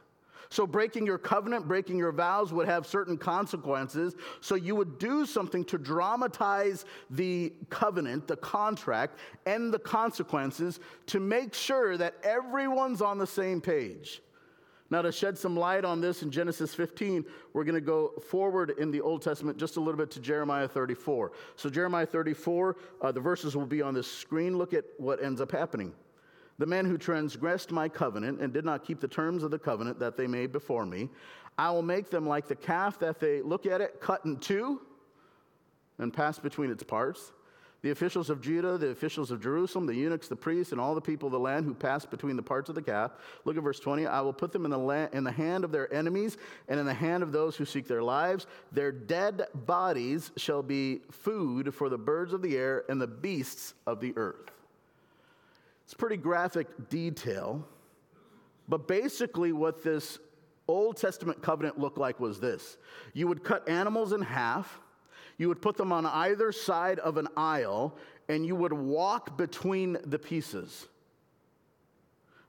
So, 0.51 0.67
breaking 0.67 1.07
your 1.07 1.17
covenant, 1.17 1.67
breaking 1.67 1.97
your 1.97 2.13
vows 2.13 2.53
would 2.53 2.69
have 2.69 2.87
certain 2.87 3.17
consequences. 3.17 4.15
So, 4.43 4.57
you 4.57 4.75
would 4.75 4.99
do 4.99 5.25
something 5.25 5.65
to 5.65 5.79
dramatize 5.79 6.85
the 7.09 7.51
covenant, 7.71 8.29
the 8.29 8.37
contract, 8.37 9.19
and 9.47 9.73
the 9.73 9.79
consequences 9.79 10.81
to 11.07 11.19
make 11.19 11.55
sure 11.55 11.97
that 11.97 12.17
everyone's 12.23 13.01
on 13.01 13.17
the 13.17 13.27
same 13.27 13.63
page. 13.63 14.21
Now, 14.95 15.03
to 15.03 15.11
shed 15.11 15.37
some 15.37 15.57
light 15.57 15.85
on 15.85 16.01
this 16.01 16.23
in 16.23 16.31
Genesis 16.31 16.73
15, 16.73 17.25
we're 17.53 17.65
going 17.65 17.75
to 17.75 17.81
go 17.81 18.13
forward 18.29 18.75
in 18.79 18.93
the 18.93 19.01
Old 19.01 19.23
Testament 19.23 19.59
just 19.59 19.77
a 19.77 19.81
little 19.81 19.99
bit 19.99 20.09
to 20.13 20.21
Jeremiah 20.21 20.69
34. 20.69 21.33
So, 21.57 21.69
Jeremiah 21.69 22.07
34, 22.07 22.77
uh, 23.03 23.11
the 23.11 23.19
verses 23.19 23.57
will 23.57 23.67
be 23.67 23.83
on 23.83 23.95
the 23.95 24.05
screen. 24.05 24.57
Look 24.57 24.73
at 24.73 24.85
what 24.99 25.21
ends 25.21 25.41
up 25.41 25.51
happening. 25.51 25.93
The 26.59 26.67
man 26.67 26.85
who 26.85 26.97
transgressed 26.97 27.73
my 27.73 27.89
covenant 27.89 28.41
and 28.41 28.53
did 28.53 28.65
not 28.65 28.85
keep 28.85 29.01
the 29.01 29.09
terms 29.09 29.43
of 29.43 29.51
the 29.51 29.59
covenant 29.59 29.99
that 29.99 30.17
they 30.17 30.29
made 30.29 30.53
before 30.53 30.87
me, 30.87 31.09
I 31.59 31.73
will 31.73 31.83
make 31.83 32.09
them 32.09 32.29
like 32.29 32.47
the 32.47 32.55
calf 32.55 33.01
that 33.01 33.19
they 33.19 33.43
look 33.43 33.67
at 33.67 33.81
it, 33.81 34.01
cut 34.01 34.25
in 34.25 34.37
two, 34.37 34.81
and 35.99 36.13
pass 36.13 36.39
between 36.39 36.71
its 36.71 36.85
parts 36.85 37.33
the 37.85 37.91
officials 37.91 38.31
of 38.31 38.41
Judah, 38.41 38.79
the 38.79 38.89
officials 38.89 39.31
of 39.31 39.43
Jerusalem, 39.43 39.85
the 39.85 39.95
eunuchs, 39.95 40.27
the 40.27 40.35
priests, 40.35 40.73
and 40.73 40.81
all 40.81 40.95
the 40.95 41.03
people 41.03 41.27
of 41.27 41.33
the 41.33 41.39
land 41.39 41.67
who 41.67 41.75
passed 41.75 42.11
between 42.11 42.35
the 42.35 42.43
parts 42.43 42.71
of 42.71 42.75
the 42.75 42.81
calf. 42.81 43.11
Look 43.45 43.59
at 43.59 43.63
verse 43.63 43.79
20. 43.79 44.07
I 44.07 44.23
will 44.23 44.33
put 44.33 44.53
them 44.53 44.65
in 44.65 44.71
the, 44.71 45.11
in 45.13 45.23
the 45.23 45.31
hand 45.31 45.65
of 45.65 45.71
their 45.71 45.93
enemies 45.93 46.39
and 46.67 46.81
in 46.81 46.87
the 46.87 46.95
hand 46.95 47.23
of 47.23 47.31
those 47.31 47.57
who 47.57 47.67
seek 47.67 47.87
their 47.87 48.03
lives. 48.03 48.47
Their 48.73 48.91
dead 48.91 49.49
bodies 49.67 50.33
shall 50.39 50.63
be 50.63 51.03
food 51.11 51.75
for 51.75 51.91
the 51.91 51.99
birds 51.99 52.33
of 52.33 52.41
the 52.41 52.57
air 52.57 52.85
and 52.89 52.99
the 52.99 53.07
beasts 53.07 53.75
of 53.87 54.01
the 54.01 54.15
earth. 54.17 54.51
It's 55.85 55.93
pretty 55.93 56.17
graphic 56.17 56.89
detail, 56.89 57.69
but 58.67 58.89
basically, 58.89 59.53
what 59.53 59.85
this 59.85 60.19
Old 60.67 60.97
Testament 60.97 61.43
covenant 61.43 61.79
looked 61.79 61.99
like 61.99 62.19
was 62.19 62.41
this 62.41 62.79
you 63.13 63.29
would 63.29 63.45
cut 63.45 63.69
animals 63.69 64.15
in 64.15 64.23
half 64.23 64.81
you 65.39 65.49
would 65.49 65.61
put 65.61 65.77
them 65.77 65.93
on 65.93 66.07
either 66.07 66.53
side 66.53 66.99
of 66.99 67.17
an 67.17 67.29
aisle 67.37 67.97
and 68.29 68.47
you 68.47 68.55
would 68.57 68.73
walk 68.73 69.37
between 69.37 69.99
the 70.05 70.19
pieces. 70.19 70.89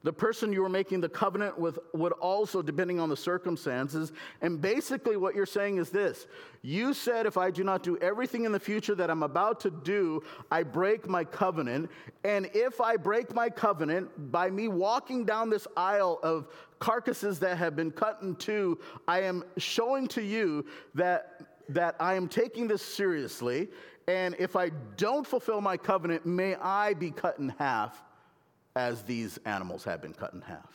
The 0.06 0.14
person 0.14 0.54
you 0.54 0.62
were 0.62 0.70
making 0.70 1.02
the 1.02 1.10
covenant 1.10 1.58
with 1.58 1.80
would 1.96 2.12
also, 2.12 2.62
depending 2.62 3.00
on 3.00 3.10
the 3.10 3.18
circumstances. 3.18 4.12
And 4.40 4.62
basically, 4.62 5.18
what 5.18 5.34
you're 5.34 5.48
saying 5.48 5.78
is 5.78 5.90
this 5.90 6.28
You 6.62 6.94
said, 6.94 7.26
if 7.26 7.38
I 7.40 7.50
do 7.50 7.64
not 7.64 7.82
do 7.82 7.98
everything 7.98 8.46
in 8.46 8.52
the 8.52 8.60
future 8.60 8.94
that 8.94 9.10
I'm 9.10 9.24
about 9.24 9.60
to 9.62 9.72
do, 9.72 10.22
I 10.52 10.62
break 10.62 11.10
my 11.10 11.24
covenant. 11.24 11.90
And 12.24 12.48
if 12.54 12.80
I 12.80 12.98
break 12.98 13.34
my 13.34 13.50
covenant 13.50 14.32
by 14.32 14.52
me 14.52 14.68
walking 14.68 15.26
down 15.26 15.50
this 15.50 15.66
aisle 15.76 16.20
of 16.22 16.50
carcasses 16.78 17.40
that 17.40 17.58
have 17.58 17.76
been 17.76 17.90
cut 17.90 18.20
in 18.22 18.36
two, 18.36 18.78
I 19.08 19.22
am 19.22 19.44
showing 19.58 20.08
to 20.10 20.22
you 20.22 20.68
that 20.94 21.55
that 21.70 21.96
I 22.00 22.16
am 22.16 22.28
taking 22.28 22.68
this 22.68 22.82
seriously, 22.82 23.70
and 24.08 24.36
if 24.38 24.56
I 24.56 24.70
don't 24.98 25.26
fulfill 25.26 25.62
my 25.62 25.78
covenant, 25.78 26.26
may 26.26 26.56
I 26.56 26.94
be 26.94 27.12
cut 27.12 27.40
in 27.40 27.50
half 27.58 28.04
as 28.76 29.04
these 29.04 29.40
animals 29.46 29.84
have 29.86 30.02
been 30.02 30.14
cut 30.14 30.34
in 30.34 30.42
half. 30.42 30.70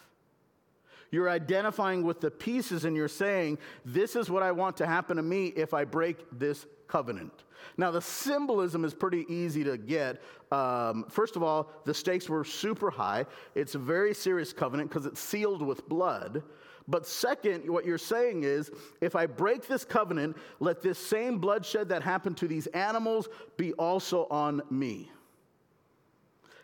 You're 1.11 1.29
identifying 1.29 2.03
with 2.05 2.20
the 2.20 2.31
pieces 2.31 2.85
and 2.85 2.96
you're 2.96 3.09
saying, 3.09 3.59
This 3.85 4.14
is 4.14 4.31
what 4.31 4.42
I 4.42 4.53
want 4.53 4.76
to 4.79 4.87
happen 4.87 5.16
to 5.16 5.22
me 5.22 5.48
if 5.48 5.74
I 5.74 5.85
break 5.85 6.18
this 6.38 6.66
covenant. 6.87 7.33
Now, 7.76 7.90
the 7.90 8.00
symbolism 8.00 8.85
is 8.85 8.94
pretty 8.94 9.26
easy 9.29 9.64
to 9.64 9.76
get. 9.76 10.22
Um, 10.50 11.05
first 11.09 11.37
of 11.37 11.42
all, 11.42 11.70
the 11.85 11.94
stakes 11.94 12.29
were 12.29 12.44
super 12.44 12.90
high. 12.90 13.26
It's 13.55 13.74
a 13.74 13.79
very 13.79 14.14
serious 14.14 14.53
covenant 14.53 14.88
because 14.88 15.07
it's 15.07 15.20
sealed 15.20 15.62
with 15.62 15.88
blood. 15.88 16.42
But 16.88 17.07
second, 17.07 17.71
what 17.71 17.85
you're 17.85 17.99
saying 17.99 18.43
is 18.43 18.71
if 19.01 19.14
I 19.14 19.27
break 19.27 19.66
this 19.66 19.85
covenant, 19.85 20.37
let 20.59 20.83
this 20.83 20.99
same 20.99 21.38
bloodshed 21.38 21.88
that 21.90 22.03
happened 22.03 22.37
to 22.38 22.49
these 22.49 22.66
animals 22.69 23.29
be 23.57 23.73
also 23.75 24.27
on 24.31 24.62
me. 24.71 25.11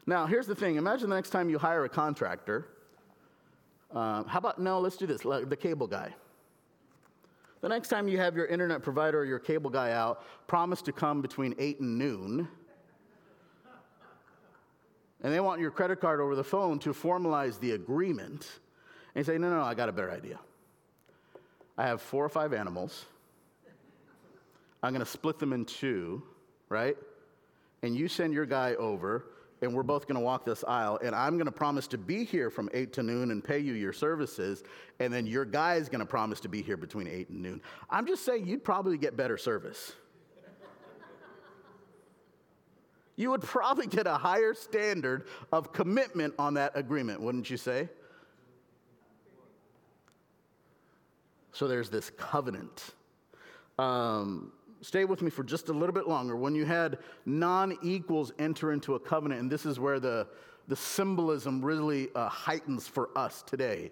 Now, 0.06 0.26
here's 0.26 0.46
the 0.46 0.54
thing 0.54 0.76
imagine 0.76 1.10
the 1.10 1.16
next 1.16 1.30
time 1.30 1.50
you 1.50 1.58
hire 1.58 1.84
a 1.84 1.88
contractor. 1.88 2.68
Uh, 3.92 4.24
how 4.24 4.38
about, 4.38 4.60
no, 4.60 4.80
let's 4.80 4.96
do 4.96 5.06
this, 5.06 5.22
the 5.22 5.56
cable 5.58 5.86
guy. 5.86 6.14
The 7.60 7.68
next 7.68 7.88
time 7.88 8.06
you 8.08 8.18
have 8.18 8.36
your 8.36 8.46
internet 8.46 8.82
provider 8.82 9.20
or 9.20 9.24
your 9.24 9.38
cable 9.38 9.70
guy 9.70 9.92
out, 9.92 10.24
promise 10.46 10.82
to 10.82 10.92
come 10.92 11.22
between 11.22 11.54
8 11.58 11.80
and 11.80 11.98
noon. 11.98 12.48
And 15.22 15.32
they 15.32 15.40
want 15.40 15.60
your 15.60 15.70
credit 15.70 16.00
card 16.00 16.20
over 16.20 16.36
the 16.36 16.44
phone 16.44 16.78
to 16.80 16.90
formalize 16.90 17.58
the 17.58 17.72
agreement. 17.72 18.60
And 19.16 19.26
you 19.26 19.32
say, 19.32 19.38
no, 19.38 19.48
no, 19.48 19.56
no, 19.56 19.62
I 19.62 19.72
got 19.72 19.88
a 19.88 19.92
better 19.92 20.10
idea. 20.10 20.38
I 21.78 21.86
have 21.86 22.02
four 22.02 22.22
or 22.22 22.28
five 22.28 22.52
animals. 22.52 23.06
I'm 24.82 24.92
going 24.92 25.04
to 25.04 25.10
split 25.10 25.38
them 25.38 25.54
in 25.54 25.64
two, 25.64 26.22
right? 26.68 26.98
And 27.82 27.96
you 27.96 28.08
send 28.08 28.34
your 28.34 28.44
guy 28.44 28.74
over, 28.74 29.24
and 29.62 29.72
we're 29.74 29.84
both 29.84 30.06
going 30.06 30.16
to 30.16 30.20
walk 30.20 30.44
this 30.44 30.62
aisle, 30.68 30.98
and 31.02 31.14
I'm 31.14 31.38
going 31.38 31.46
to 31.46 31.52
promise 31.52 31.86
to 31.88 31.98
be 31.98 32.26
here 32.26 32.50
from 32.50 32.68
8 32.74 32.92
to 32.92 33.02
noon 33.02 33.30
and 33.30 33.42
pay 33.42 33.58
you 33.58 33.72
your 33.72 33.94
services, 33.94 34.62
and 35.00 35.10
then 35.10 35.26
your 35.26 35.46
guy 35.46 35.76
is 35.76 35.88
going 35.88 36.00
to 36.00 36.06
promise 36.06 36.38
to 36.40 36.50
be 36.50 36.60
here 36.60 36.76
between 36.76 37.08
8 37.08 37.30
and 37.30 37.40
noon. 37.40 37.62
I'm 37.88 38.06
just 38.06 38.22
saying 38.22 38.46
you'd 38.46 38.64
probably 38.64 38.98
get 38.98 39.16
better 39.16 39.38
service. 39.38 39.92
you 43.16 43.30
would 43.30 43.40
probably 43.40 43.86
get 43.86 44.06
a 44.06 44.18
higher 44.18 44.52
standard 44.52 45.26
of 45.54 45.72
commitment 45.72 46.34
on 46.38 46.52
that 46.54 46.72
agreement, 46.74 47.22
wouldn't 47.22 47.48
you 47.48 47.56
say? 47.56 47.88
So 51.56 51.66
there's 51.66 51.88
this 51.88 52.10
covenant. 52.10 52.92
Um, 53.78 54.52
stay 54.82 55.06
with 55.06 55.22
me 55.22 55.30
for 55.30 55.42
just 55.42 55.70
a 55.70 55.72
little 55.72 55.94
bit 55.94 56.06
longer. 56.06 56.36
When 56.36 56.54
you 56.54 56.66
had 56.66 56.98
non 57.24 57.78
equals 57.82 58.30
enter 58.38 58.72
into 58.72 58.94
a 58.94 59.00
covenant, 59.00 59.40
and 59.40 59.50
this 59.50 59.64
is 59.64 59.80
where 59.80 59.98
the, 59.98 60.26
the 60.68 60.76
symbolism 60.76 61.64
really 61.64 62.08
uh, 62.14 62.28
heightens 62.28 62.86
for 62.86 63.08
us 63.16 63.40
today 63.40 63.90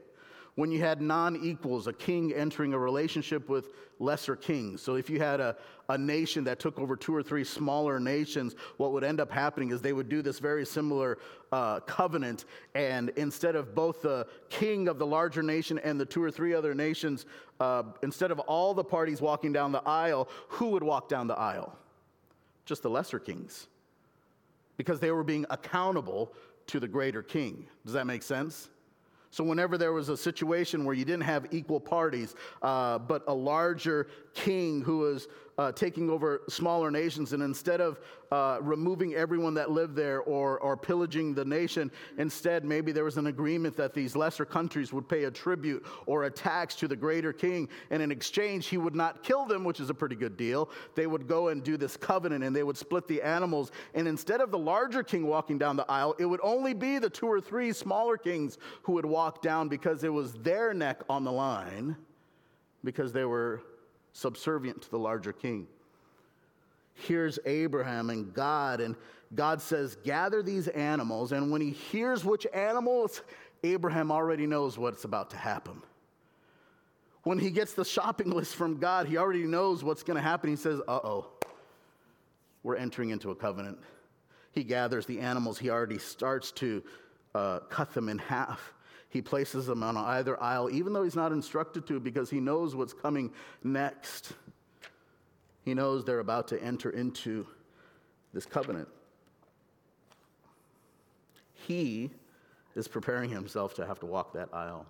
when 0.56 0.70
you 0.70 0.78
had 0.78 1.00
non 1.00 1.36
equals, 1.36 1.88
a 1.88 1.92
king 1.92 2.32
entering 2.32 2.74
a 2.74 2.78
relationship 2.78 3.48
with 3.48 3.70
lesser 3.98 4.36
kings. 4.36 4.80
So 4.80 4.94
if 4.94 5.10
you 5.10 5.18
had 5.18 5.40
a, 5.40 5.56
a 5.88 5.98
nation 5.98 6.44
that 6.44 6.60
took 6.60 6.78
over 6.78 6.96
two 6.96 7.14
or 7.14 7.22
three 7.22 7.42
smaller 7.42 7.98
nations, 7.98 8.54
what 8.76 8.92
would 8.92 9.02
end 9.02 9.20
up 9.20 9.30
happening 9.30 9.70
is 9.70 9.82
they 9.82 9.92
would 9.92 10.08
do 10.08 10.22
this 10.22 10.38
very 10.38 10.64
similar 10.64 11.18
uh, 11.50 11.80
covenant. 11.80 12.44
And 12.74 13.10
instead 13.10 13.56
of 13.56 13.74
both 13.74 14.02
the 14.02 14.28
king 14.48 14.86
of 14.86 14.98
the 14.98 15.06
larger 15.06 15.42
nation 15.42 15.80
and 15.80 16.00
the 16.00 16.06
two 16.06 16.22
or 16.22 16.30
three 16.30 16.54
other 16.54 16.74
nations, 16.74 17.26
uh, 17.58 17.82
instead 18.02 18.30
of 18.30 18.38
all 18.40 18.74
the 18.74 18.84
parties 18.84 19.20
walking 19.20 19.52
down 19.52 19.72
the 19.72 19.82
aisle, 19.82 20.28
who 20.48 20.68
would 20.70 20.84
walk 20.84 21.08
down 21.08 21.26
the 21.26 21.38
aisle? 21.38 21.76
Just 22.64 22.82
the 22.82 22.90
lesser 22.90 23.18
kings. 23.18 23.66
Because 24.76 25.00
they 25.00 25.10
were 25.10 25.24
being 25.24 25.46
accountable 25.50 26.32
to 26.68 26.80
the 26.80 26.88
greater 26.88 27.22
king. 27.22 27.66
Does 27.84 27.94
that 27.94 28.06
make 28.06 28.22
sense? 28.22 28.68
So, 29.34 29.42
whenever 29.42 29.76
there 29.76 29.92
was 29.92 30.10
a 30.10 30.16
situation 30.16 30.84
where 30.84 30.94
you 30.94 31.04
didn't 31.04 31.24
have 31.24 31.52
equal 31.52 31.80
parties, 31.80 32.36
uh, 32.62 33.00
but 33.00 33.24
a 33.26 33.34
larger 33.34 34.06
king 34.32 34.80
who 34.80 34.98
was 34.98 35.26
uh, 35.58 35.72
taking 35.72 36.10
over 36.10 36.42
smaller 36.48 36.90
nations, 36.90 37.32
and 37.32 37.42
instead 37.42 37.80
of 37.80 38.00
uh, 38.32 38.58
removing 38.60 39.14
everyone 39.14 39.54
that 39.54 39.70
lived 39.70 39.94
there 39.94 40.20
or, 40.22 40.58
or 40.58 40.76
pillaging 40.76 41.34
the 41.34 41.44
nation, 41.44 41.90
instead, 42.18 42.64
maybe 42.64 42.90
there 42.90 43.04
was 43.04 43.16
an 43.16 43.28
agreement 43.28 43.76
that 43.76 43.94
these 43.94 44.16
lesser 44.16 44.44
countries 44.44 44.92
would 44.92 45.08
pay 45.08 45.24
a 45.24 45.30
tribute 45.30 45.84
or 46.06 46.24
a 46.24 46.30
tax 46.30 46.74
to 46.74 46.88
the 46.88 46.96
greater 46.96 47.32
king, 47.32 47.68
and 47.90 48.02
in 48.02 48.10
exchange, 48.10 48.66
he 48.66 48.76
would 48.76 48.94
not 48.94 49.22
kill 49.22 49.44
them, 49.44 49.62
which 49.64 49.78
is 49.78 49.90
a 49.90 49.94
pretty 49.94 50.16
good 50.16 50.36
deal. 50.36 50.68
They 50.94 51.06
would 51.06 51.28
go 51.28 51.48
and 51.48 51.62
do 51.62 51.76
this 51.76 51.96
covenant, 51.96 52.42
and 52.42 52.54
they 52.54 52.64
would 52.64 52.76
split 52.76 53.06
the 53.06 53.22
animals, 53.22 53.70
and 53.94 54.08
instead 54.08 54.40
of 54.40 54.50
the 54.50 54.58
larger 54.58 55.02
king 55.02 55.26
walking 55.26 55.58
down 55.58 55.76
the 55.76 55.88
aisle, 55.90 56.16
it 56.18 56.26
would 56.26 56.40
only 56.42 56.74
be 56.74 56.98
the 56.98 57.10
two 57.10 57.26
or 57.26 57.40
three 57.40 57.72
smaller 57.72 58.16
kings 58.16 58.58
who 58.82 58.92
would 58.92 59.06
walk 59.06 59.42
down 59.42 59.68
because 59.68 60.02
it 60.02 60.12
was 60.12 60.32
their 60.34 60.74
neck 60.74 61.02
on 61.08 61.24
the 61.24 61.32
line 61.32 61.96
because 62.82 63.12
they 63.12 63.24
were 63.24 63.62
subservient 64.14 64.80
to 64.80 64.90
the 64.90 64.98
larger 64.98 65.32
king. 65.32 65.66
Here's 66.94 67.38
Abraham 67.44 68.08
and 68.08 68.32
God, 68.32 68.80
and 68.80 68.94
God 69.34 69.60
says, 69.60 69.96
Gather 70.04 70.42
these 70.42 70.68
animals. 70.68 71.32
And 71.32 71.50
when 71.50 71.60
he 71.60 71.70
hears 71.70 72.24
which 72.24 72.46
animals, 72.54 73.22
Abraham 73.64 74.10
already 74.10 74.46
knows 74.46 74.78
what's 74.78 75.04
about 75.04 75.30
to 75.30 75.36
happen. 75.36 75.82
When 77.24 77.38
he 77.38 77.50
gets 77.50 77.74
the 77.74 77.84
shopping 77.84 78.30
list 78.36 78.54
from 78.54 78.78
God, 78.78 79.06
he 79.06 79.16
already 79.16 79.44
knows 79.44 79.82
what's 79.82 80.02
going 80.02 80.16
to 80.16 80.22
happen. 80.22 80.50
He 80.50 80.56
says, 80.56 80.80
Uh 80.86 81.00
oh, 81.02 81.26
we're 82.62 82.76
entering 82.76 83.10
into 83.10 83.30
a 83.30 83.34
covenant. 83.34 83.78
He 84.52 84.62
gathers 84.62 85.06
the 85.06 85.18
animals, 85.18 85.58
he 85.58 85.70
already 85.70 85.98
starts 85.98 86.52
to 86.52 86.82
uh, 87.34 87.60
cut 87.70 87.92
them 87.92 88.08
in 88.08 88.18
half. 88.18 88.73
He 89.14 89.22
places 89.22 89.66
them 89.66 89.84
on 89.84 89.96
either 89.96 90.42
aisle, 90.42 90.68
even 90.70 90.92
though 90.92 91.04
he's 91.04 91.14
not 91.14 91.30
instructed 91.30 91.86
to, 91.86 92.00
because 92.00 92.30
he 92.30 92.40
knows 92.40 92.74
what's 92.74 92.92
coming 92.92 93.32
next. 93.62 94.32
He 95.64 95.72
knows 95.72 96.04
they're 96.04 96.18
about 96.18 96.48
to 96.48 96.60
enter 96.60 96.90
into 96.90 97.46
this 98.32 98.44
covenant. 98.44 98.88
He 101.52 102.10
is 102.74 102.88
preparing 102.88 103.30
himself 103.30 103.74
to 103.74 103.86
have 103.86 104.00
to 104.00 104.06
walk 104.06 104.32
that 104.32 104.48
aisle. 104.52 104.84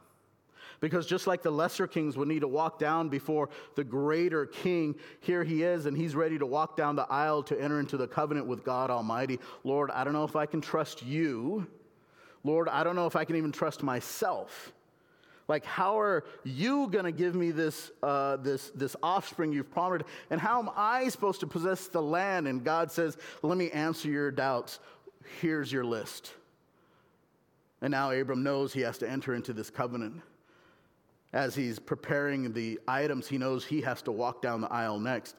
Because 0.81 1.05
just 1.07 1.27
like 1.27 1.43
the 1.43 1.51
lesser 1.51 1.87
kings 1.87 2.17
would 2.17 2.27
need 2.27 2.41
to 2.41 2.49
walk 2.49 2.79
down 2.79 3.11
before 3.11 3.51
the 3.75 3.85
greater 3.85 4.47
king, 4.47 4.95
here 5.21 5.45
he 5.45 5.63
is, 5.63 5.85
and 5.85 5.95
he's 5.95 6.17
ready 6.17 6.39
to 6.39 6.47
walk 6.47 6.79
down 6.79 6.97
the 6.97 7.07
aisle 7.11 7.43
to 7.43 7.61
enter 7.61 7.79
into 7.79 7.99
the 7.99 8.09
covenant 8.09 8.47
with 8.47 8.65
God 8.65 8.91
Almighty. 8.91 9.39
Lord, 9.65 9.91
I 9.91 10.03
don't 10.03 10.15
know 10.15 10.25
if 10.25 10.35
I 10.35 10.47
can 10.47 10.63
trust 10.63 11.03
you. 11.03 11.67
Lord, 12.45 12.69
I 12.69 12.85
don't 12.85 12.95
know 12.95 13.07
if 13.07 13.17
I 13.17 13.25
can 13.25 13.37
even 13.37 13.51
trust 13.51 13.83
myself. 13.83 14.73
Like, 15.49 15.65
how 15.65 15.99
are 15.99 16.25
you 16.43 16.89
going 16.89 17.05
to 17.05 17.13
give 17.13 17.35
me 17.35 17.51
this, 17.51 17.91
uh, 18.03 18.37
this, 18.37 18.71
this 18.75 18.97
offspring 19.03 19.53
you've 19.53 19.71
promised? 19.71 20.05
And 20.31 20.41
how 20.41 20.59
am 20.59 20.71
I 20.75 21.09
supposed 21.09 21.41
to 21.41 21.47
possess 21.47 21.89
the 21.89 22.01
land? 22.01 22.49
And 22.49 22.65
God 22.65 22.91
says, 22.91 23.19
Let 23.43 23.59
me 23.59 23.71
answer 23.71 24.09
your 24.09 24.31
doubts. 24.31 24.79
Here's 25.41 25.71
your 25.71 25.85
list. 25.85 26.33
And 27.83 27.91
now 27.91 28.11
Abram 28.11 28.43
knows 28.43 28.73
he 28.73 28.81
has 28.83 28.97
to 28.99 29.11
enter 29.11 29.35
into 29.35 29.53
this 29.53 29.69
covenant. 29.69 30.23
As 31.35 31.55
he's 31.55 31.79
preparing 31.79 32.53
the 32.53 32.81
items, 32.87 33.27
he 33.27 33.37
knows 33.37 33.65
he 33.65 33.83
has 33.83 34.01
to 34.03 34.13
walk 34.13 34.41
down 34.41 34.61
the 34.61 34.73
aisle 34.73 34.99
next. 34.99 35.37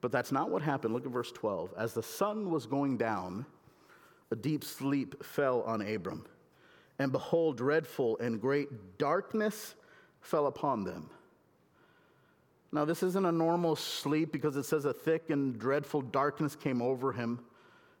But 0.00 0.12
that's 0.12 0.32
not 0.32 0.50
what 0.50 0.62
happened. 0.62 0.94
Look 0.94 1.04
at 1.04 1.12
verse 1.12 1.32
12. 1.32 1.74
As 1.76 1.92
the 1.92 2.02
sun 2.02 2.50
was 2.50 2.64
going 2.64 2.96
down, 2.96 3.44
a 4.30 4.36
deep 4.36 4.64
sleep 4.64 5.22
fell 5.22 5.62
on 5.62 5.82
Abram 5.82 6.24
and 6.98 7.12
behold, 7.12 7.56
dreadful 7.56 8.18
and 8.18 8.40
great 8.40 8.98
darkness 8.98 9.74
fell 10.20 10.46
upon 10.46 10.84
them. 10.84 11.10
Now, 12.72 12.86
this 12.86 13.02
isn't 13.02 13.26
a 13.26 13.32
normal 13.32 13.76
sleep 13.76 14.32
because 14.32 14.56
it 14.56 14.64
says 14.64 14.86
a 14.86 14.94
thick 14.94 15.28
and 15.28 15.58
dreadful 15.58 16.00
darkness 16.00 16.56
came 16.56 16.80
over 16.80 17.12
him. 17.12 17.40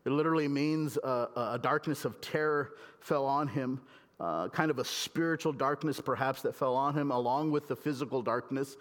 It 0.04 0.10
literally 0.10 0.48
means 0.48 0.96
a, 0.96 1.28
a 1.36 1.60
darkness 1.62 2.04
of 2.04 2.20
terror 2.20 2.74
fell 3.00 3.26
on 3.26 3.48
him, 3.48 3.80
uh, 4.18 4.48
kind 4.48 4.70
of 4.70 4.78
a 4.78 4.84
spiritual 4.84 5.52
darkness 5.52 6.00
perhaps 6.00 6.42
that 6.42 6.54
fell 6.54 6.74
on 6.74 6.94
him, 6.94 7.10
along 7.10 7.50
with 7.50 7.68
the 7.68 7.76
physical 7.76 8.22
darkness. 8.22 8.76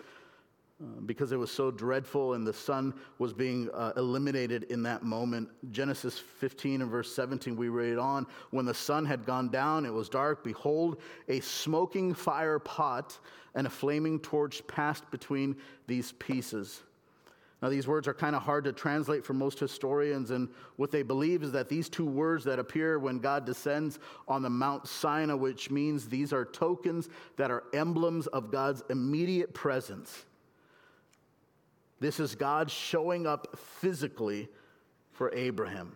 Uh, 0.82 1.00
because 1.06 1.32
it 1.32 1.38
was 1.38 1.52
so 1.52 1.70
dreadful 1.70 2.34
and 2.34 2.48
the 2.48 2.54
sun 2.54 2.94
was 3.20 3.34
being 3.34 3.70
uh, 3.72 3.92
eliminated 3.98 4.64
in 4.64 4.82
that 4.82 5.04
moment. 5.04 5.48
Genesis 5.72 6.18
15 6.18 6.82
and 6.82 6.90
verse 6.90 7.14
17, 7.14 7.56
we 7.56 7.70
read 7.70 8.00
on 8.00 8.26
When 8.50 8.66
the 8.66 8.74
sun 8.74 9.06
had 9.06 9.26
gone 9.26 9.50
down, 9.50 9.86
it 9.86 9.94
was 9.94 10.10
dark. 10.10 10.44
Behold, 10.44 11.00
a 11.28 11.40
smoking 11.42 12.16
fire 12.16 12.58
pot 12.58 13.20
and 13.54 13.68
a 13.68 13.70
flaming 13.70 14.20
torch 14.20 14.66
passed 14.66 15.10
between 15.12 15.56
these 15.86 16.14
pieces. 16.14 16.82
Now, 17.62 17.70
these 17.70 17.88
words 17.88 18.08
are 18.08 18.14
kind 18.16 18.36
of 18.36 18.42
hard 18.42 18.64
to 18.64 18.74
translate 18.74 19.24
for 19.24 19.36
most 19.36 19.60
historians, 19.60 20.32
and 20.32 20.50
what 20.78 20.90
they 20.90 21.04
believe 21.04 21.44
is 21.44 21.52
that 21.52 21.70
these 21.70 21.90
two 21.90 22.08
words 22.08 22.44
that 22.46 22.58
appear 22.58 22.98
when 22.98 23.20
God 23.20 23.46
descends 23.46 24.00
on 24.28 24.42
the 24.42 24.50
Mount 24.50 24.88
Sinai, 24.88 25.36
which 25.36 25.70
means 25.70 26.10
these 26.10 26.34
are 26.34 26.44
tokens 26.44 27.08
that 27.38 27.52
are 27.52 27.66
emblems 27.72 28.26
of 28.28 28.50
God's 28.50 28.82
immediate 28.90 29.54
presence. 29.54 30.26
This 32.02 32.20
is 32.20 32.34
God 32.34 32.70
showing 32.70 33.28
up 33.28 33.56
physically 33.80 34.50
for 35.14 35.32
Abraham. 35.36 35.96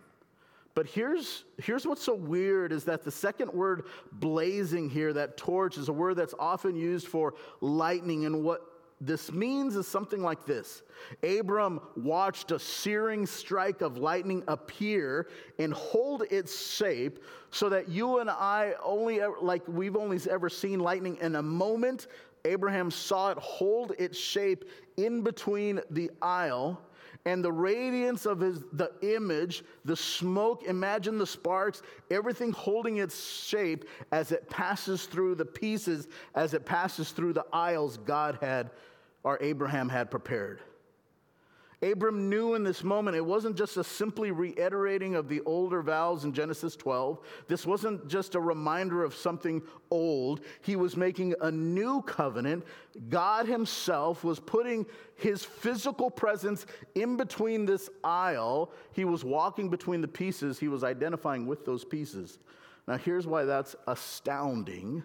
But 0.76 0.86
here's, 0.86 1.44
here's 1.60 1.84
what's 1.84 2.02
so 2.02 2.14
weird 2.14 2.70
is 2.70 2.84
that 2.84 3.02
the 3.02 3.10
second 3.10 3.52
word 3.52 3.86
blazing 4.12 4.88
here, 4.88 5.12
that 5.14 5.36
torch, 5.36 5.76
is 5.76 5.88
a 5.88 5.92
word 5.92 6.14
that's 6.14 6.34
often 6.38 6.76
used 6.76 7.08
for 7.08 7.34
lightning. 7.60 8.24
And 8.24 8.44
what 8.44 8.62
this 9.00 9.32
means 9.32 9.74
is 9.74 9.88
something 9.88 10.22
like 10.22 10.46
this 10.46 10.82
Abram 11.24 11.80
watched 11.96 12.52
a 12.52 12.58
searing 12.58 13.26
strike 13.26 13.80
of 13.80 13.98
lightning 13.98 14.44
appear 14.46 15.28
and 15.58 15.72
hold 15.72 16.22
its 16.30 16.72
shape 16.72 17.18
so 17.50 17.68
that 17.68 17.88
you 17.88 18.20
and 18.20 18.30
I 18.30 18.74
only, 18.84 19.20
like 19.42 19.66
we've 19.66 19.96
only 19.96 20.20
ever 20.30 20.48
seen 20.48 20.78
lightning 20.78 21.18
in 21.20 21.34
a 21.34 21.42
moment, 21.42 22.06
Abraham 22.46 22.90
saw 22.90 23.30
it 23.30 23.38
hold 23.38 23.92
its 23.98 24.18
shape 24.18 24.64
in 24.96 25.22
between 25.22 25.80
the 25.90 26.10
aisle 26.22 26.80
and 27.24 27.44
the 27.44 27.52
radiance 27.52 28.24
of 28.24 28.40
his 28.40 28.62
the 28.72 28.92
image 29.02 29.64
the 29.84 29.96
smoke 29.96 30.62
imagine 30.62 31.18
the 31.18 31.26
sparks 31.26 31.82
everything 32.10 32.52
holding 32.52 32.98
its 32.98 33.42
shape 33.42 33.84
as 34.12 34.32
it 34.32 34.48
passes 34.48 35.06
through 35.06 35.34
the 35.34 35.44
pieces 35.44 36.08
as 36.34 36.54
it 36.54 36.64
passes 36.64 37.10
through 37.10 37.32
the 37.32 37.44
aisles 37.52 37.98
god 37.98 38.38
had 38.40 38.70
or 39.24 39.38
abraham 39.42 39.88
had 39.88 40.10
prepared 40.10 40.60
Abram 41.82 42.30
knew 42.30 42.54
in 42.54 42.64
this 42.64 42.82
moment 42.82 43.16
it 43.16 43.24
wasn't 43.24 43.56
just 43.56 43.76
a 43.76 43.84
simply 43.84 44.30
reiterating 44.30 45.14
of 45.14 45.28
the 45.28 45.42
older 45.42 45.82
vows 45.82 46.24
in 46.24 46.32
Genesis 46.32 46.74
12. 46.74 47.18
This 47.48 47.66
wasn't 47.66 48.08
just 48.08 48.34
a 48.34 48.40
reminder 48.40 49.04
of 49.04 49.14
something 49.14 49.62
old. 49.90 50.40
He 50.62 50.74
was 50.74 50.96
making 50.96 51.34
a 51.42 51.50
new 51.50 52.00
covenant. 52.02 52.64
God 53.10 53.46
Himself 53.46 54.24
was 54.24 54.40
putting 54.40 54.86
His 55.16 55.44
physical 55.44 56.10
presence 56.10 56.64
in 56.94 57.18
between 57.18 57.66
this 57.66 57.90
aisle. 58.02 58.72
He 58.92 59.04
was 59.04 59.22
walking 59.22 59.68
between 59.68 60.00
the 60.00 60.08
pieces, 60.08 60.58
He 60.58 60.68
was 60.68 60.82
identifying 60.82 61.46
with 61.46 61.66
those 61.66 61.84
pieces. 61.84 62.38
Now, 62.88 62.96
here's 62.96 63.26
why 63.26 63.44
that's 63.44 63.76
astounding 63.86 65.02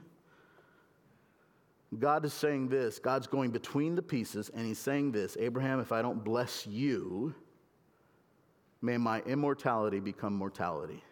God 1.99 2.23
is 2.25 2.33
saying 2.33 2.69
this 2.69 2.99
God's 2.99 3.27
going 3.27 3.51
between 3.51 3.95
the 3.95 4.01
pieces, 4.01 4.49
and 4.53 4.65
he's 4.65 4.79
saying 4.79 5.11
this 5.11 5.37
Abraham, 5.39 5.79
if 5.79 5.91
I 5.91 6.01
don't 6.01 6.23
bless 6.23 6.65
you, 6.65 7.35
may 8.81 8.97
my 8.97 9.21
immortality 9.21 9.99
become 9.99 10.33
mortality. 10.33 11.03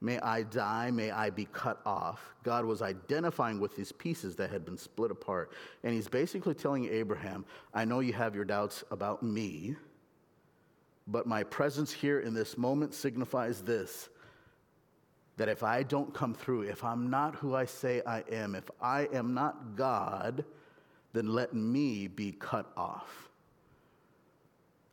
May 0.00 0.18
I 0.20 0.42
die, 0.42 0.90
may 0.90 1.10
I 1.10 1.30
be 1.30 1.46
cut 1.46 1.80
off. 1.86 2.34
God 2.42 2.66
was 2.66 2.82
identifying 2.82 3.58
with 3.58 3.74
these 3.74 3.90
pieces 3.90 4.36
that 4.36 4.50
had 4.50 4.62
been 4.62 4.76
split 4.76 5.10
apart. 5.10 5.52
And 5.82 5.94
he's 5.94 6.08
basically 6.08 6.52
telling 6.52 6.86
Abraham, 6.90 7.46
I 7.72 7.86
know 7.86 8.00
you 8.00 8.12
have 8.12 8.34
your 8.34 8.44
doubts 8.44 8.84
about 8.90 9.22
me, 9.22 9.76
but 11.06 11.26
my 11.26 11.42
presence 11.42 11.90
here 11.90 12.20
in 12.20 12.34
this 12.34 12.58
moment 12.58 12.92
signifies 12.92 13.62
this 13.62 14.10
that 15.36 15.48
if 15.48 15.62
I 15.62 15.82
don't 15.82 16.14
come 16.14 16.34
through, 16.34 16.62
if 16.62 16.84
I'm 16.84 17.10
not 17.10 17.36
who 17.36 17.54
I 17.54 17.64
say 17.64 18.02
I 18.06 18.22
am, 18.30 18.54
if 18.54 18.70
I 18.80 19.08
am 19.12 19.34
not 19.34 19.76
God, 19.76 20.44
then 21.12 21.28
let 21.28 21.54
me 21.54 22.06
be 22.06 22.32
cut 22.32 22.70
off. 22.76 23.30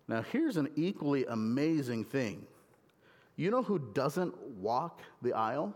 Now, 0.07 0.23
here's 0.23 0.57
an 0.57 0.69
equally 0.75 1.25
amazing 1.25 2.05
thing. 2.05 2.45
You 3.35 3.49
know 3.51 3.63
who 3.63 3.79
doesn't 3.79 4.37
walk 4.57 5.01
the 5.21 5.33
aisle? 5.33 5.73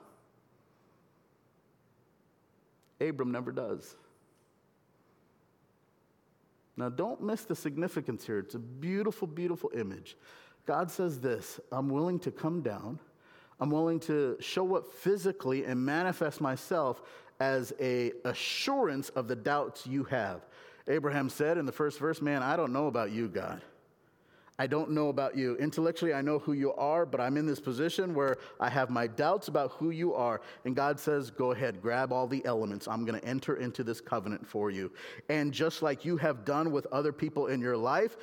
Abram 2.99 3.31
never 3.31 3.51
does. 3.51 3.95
Now, 6.77 6.89
don't 6.89 7.21
miss 7.21 7.43
the 7.43 7.55
significance 7.55 8.25
here. 8.25 8.39
It's 8.39 8.55
a 8.55 8.59
beautiful, 8.59 9.27
beautiful 9.27 9.71
image. 9.73 10.17
God 10.65 10.91
says 10.91 11.19
this 11.19 11.59
I'm 11.71 11.89
willing 11.89 12.19
to 12.19 12.31
come 12.31 12.61
down 12.61 12.99
I'm 13.59 13.69
willing 13.69 13.99
to 14.01 14.37
show 14.39 14.75
up 14.75 14.91
physically 14.93 15.65
and 15.65 15.85
manifest 15.85 16.41
myself 16.41 17.01
as 17.39 17.73
a 17.79 18.11
assurance 18.23 19.09
of 19.09 19.27
the 19.27 19.35
doubts 19.35 19.85
you 19.87 20.03
have. 20.05 20.45
Abraham 20.87 21.29
said 21.29 21.57
in 21.57 21.65
the 21.65 21.71
first 21.71 21.99
verse, 21.99 22.21
"Man, 22.21 22.43
I 22.43 22.55
don't 22.55 22.73
know 22.73 22.87
about 22.87 23.11
you, 23.11 23.27
God. 23.27 23.61
I 24.57 24.67
don't 24.67 24.91
know 24.91 25.09
about 25.09 25.35
you. 25.35 25.57
Intellectually, 25.57 26.13
I 26.13 26.21
know 26.21 26.39
who 26.39 26.53
you 26.53 26.73
are, 26.73 27.05
but 27.05 27.19
I'm 27.19 27.35
in 27.35 27.45
this 27.45 27.59
position 27.59 28.13
where 28.13 28.37
I 28.59 28.69
have 28.69 28.89
my 28.89 29.05
doubts 29.05 29.49
about 29.49 29.71
who 29.71 29.89
you 29.89 30.13
are. 30.13 30.39
And 30.63 30.75
God 30.75 30.97
says, 30.99 31.29
Go 31.29 31.51
ahead, 31.51 31.81
grab 31.81 32.13
all 32.13 32.25
the 32.25 32.45
elements. 32.45 32.87
I'm 32.87 33.05
going 33.05 33.19
to 33.19 33.27
enter 33.27 33.57
into 33.57 33.83
this 33.83 33.99
covenant 33.99 34.47
for 34.47 34.71
you. 34.71 34.91
And 35.27 35.51
just 35.51 35.81
like 35.81 36.05
you 36.05 36.15
have 36.17 36.45
done 36.45 36.71
with 36.71 36.87
other 36.91 37.11
people 37.11 37.47
in 37.47 37.59
your 37.59 37.75
life, 37.75 38.15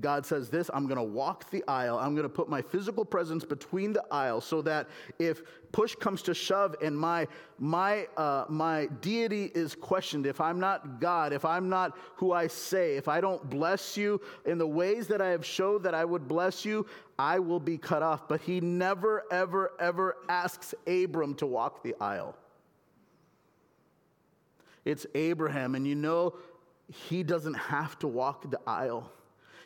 God 0.00 0.26
says 0.26 0.50
this 0.50 0.70
I'm 0.72 0.86
going 0.86 0.98
to 0.98 1.02
walk 1.02 1.50
the 1.50 1.64
aisle. 1.66 1.98
I'm 1.98 2.14
going 2.14 2.24
to 2.24 2.28
put 2.28 2.48
my 2.48 2.60
physical 2.60 3.04
presence 3.04 3.44
between 3.44 3.92
the 3.92 4.04
aisle 4.10 4.40
so 4.40 4.62
that 4.62 4.88
if 5.18 5.42
push 5.72 5.94
comes 5.94 6.22
to 6.22 6.34
shove 6.34 6.76
and 6.82 6.96
my, 6.96 7.26
my, 7.62 8.06
uh, 8.16 8.46
my 8.48 8.86
deity 9.02 9.52
is 9.54 9.74
questioned, 9.74 10.26
if 10.26 10.40
I'm 10.40 10.58
not 10.58 10.98
God, 10.98 11.34
if 11.34 11.44
I'm 11.44 11.68
not 11.68 11.96
who 12.16 12.32
I 12.32 12.46
say, 12.46 12.96
if 12.96 13.06
I 13.06 13.20
don't 13.20 13.50
bless 13.50 13.98
you 13.98 14.18
in 14.46 14.56
the 14.56 14.66
ways 14.66 15.06
that 15.08 15.20
I 15.20 15.28
have 15.28 15.44
showed 15.44 15.82
that 15.82 15.94
I 15.94 16.06
would 16.06 16.26
bless 16.26 16.64
you, 16.64 16.86
I 17.18 17.38
will 17.38 17.60
be 17.60 17.76
cut 17.76 18.02
off. 18.02 18.26
But 18.26 18.40
he 18.40 18.62
never, 18.62 19.24
ever, 19.30 19.72
ever 19.78 20.16
asks 20.30 20.74
Abram 20.86 21.34
to 21.34 21.46
walk 21.46 21.82
the 21.82 21.94
aisle. 22.00 22.34
It's 24.86 25.04
Abraham, 25.14 25.74
and 25.74 25.86
you 25.86 25.94
know 25.94 26.36
he 26.88 27.22
doesn't 27.22 27.54
have 27.54 27.98
to 27.98 28.08
walk 28.08 28.50
the 28.50 28.60
aisle. 28.66 29.12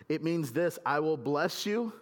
It 0.09 0.25
means 0.25 0.51
this 0.51 0.81
I 0.85 0.99
will 0.99 1.17
bless 1.17 1.65
you. 1.65 1.93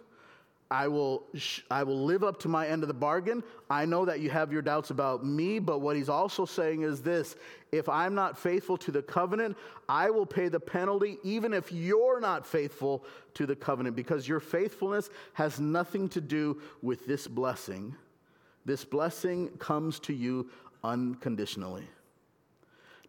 I 0.73 0.87
will, 0.87 1.27
I 1.69 1.83
will 1.83 2.03
live 2.03 2.23
up 2.23 2.39
to 2.39 2.47
my 2.47 2.67
end 2.67 2.81
of 2.81 2.87
the 2.87 2.95
bargain. 2.95 3.43
I 3.69 3.85
know 3.85 4.05
that 4.05 4.21
you 4.21 4.31
have 4.31 4.51
your 4.51 4.63
doubts 4.63 4.89
about 4.89 5.23
me, 5.23 5.59
but 5.59 5.81
what 5.81 5.95
he's 5.95 6.09
also 6.09 6.45
saying 6.45 6.81
is 6.81 6.99
this 6.99 7.35
if 7.71 7.87
I'm 7.87 8.15
not 8.15 8.39
faithful 8.39 8.75
to 8.77 8.91
the 8.91 9.03
covenant, 9.03 9.55
I 9.87 10.09
will 10.09 10.25
pay 10.25 10.47
the 10.47 10.59
penalty, 10.59 11.19
even 11.21 11.53
if 11.53 11.71
you're 11.71 12.19
not 12.19 12.43
faithful 12.43 13.05
to 13.35 13.45
the 13.45 13.55
covenant, 13.55 13.95
because 13.95 14.27
your 14.27 14.39
faithfulness 14.39 15.11
has 15.33 15.59
nothing 15.59 16.09
to 16.09 16.19
do 16.19 16.59
with 16.81 17.05
this 17.05 17.27
blessing. 17.27 17.95
This 18.65 18.83
blessing 18.83 19.49
comes 19.59 19.99
to 19.99 20.13
you 20.13 20.49
unconditionally. 20.83 21.87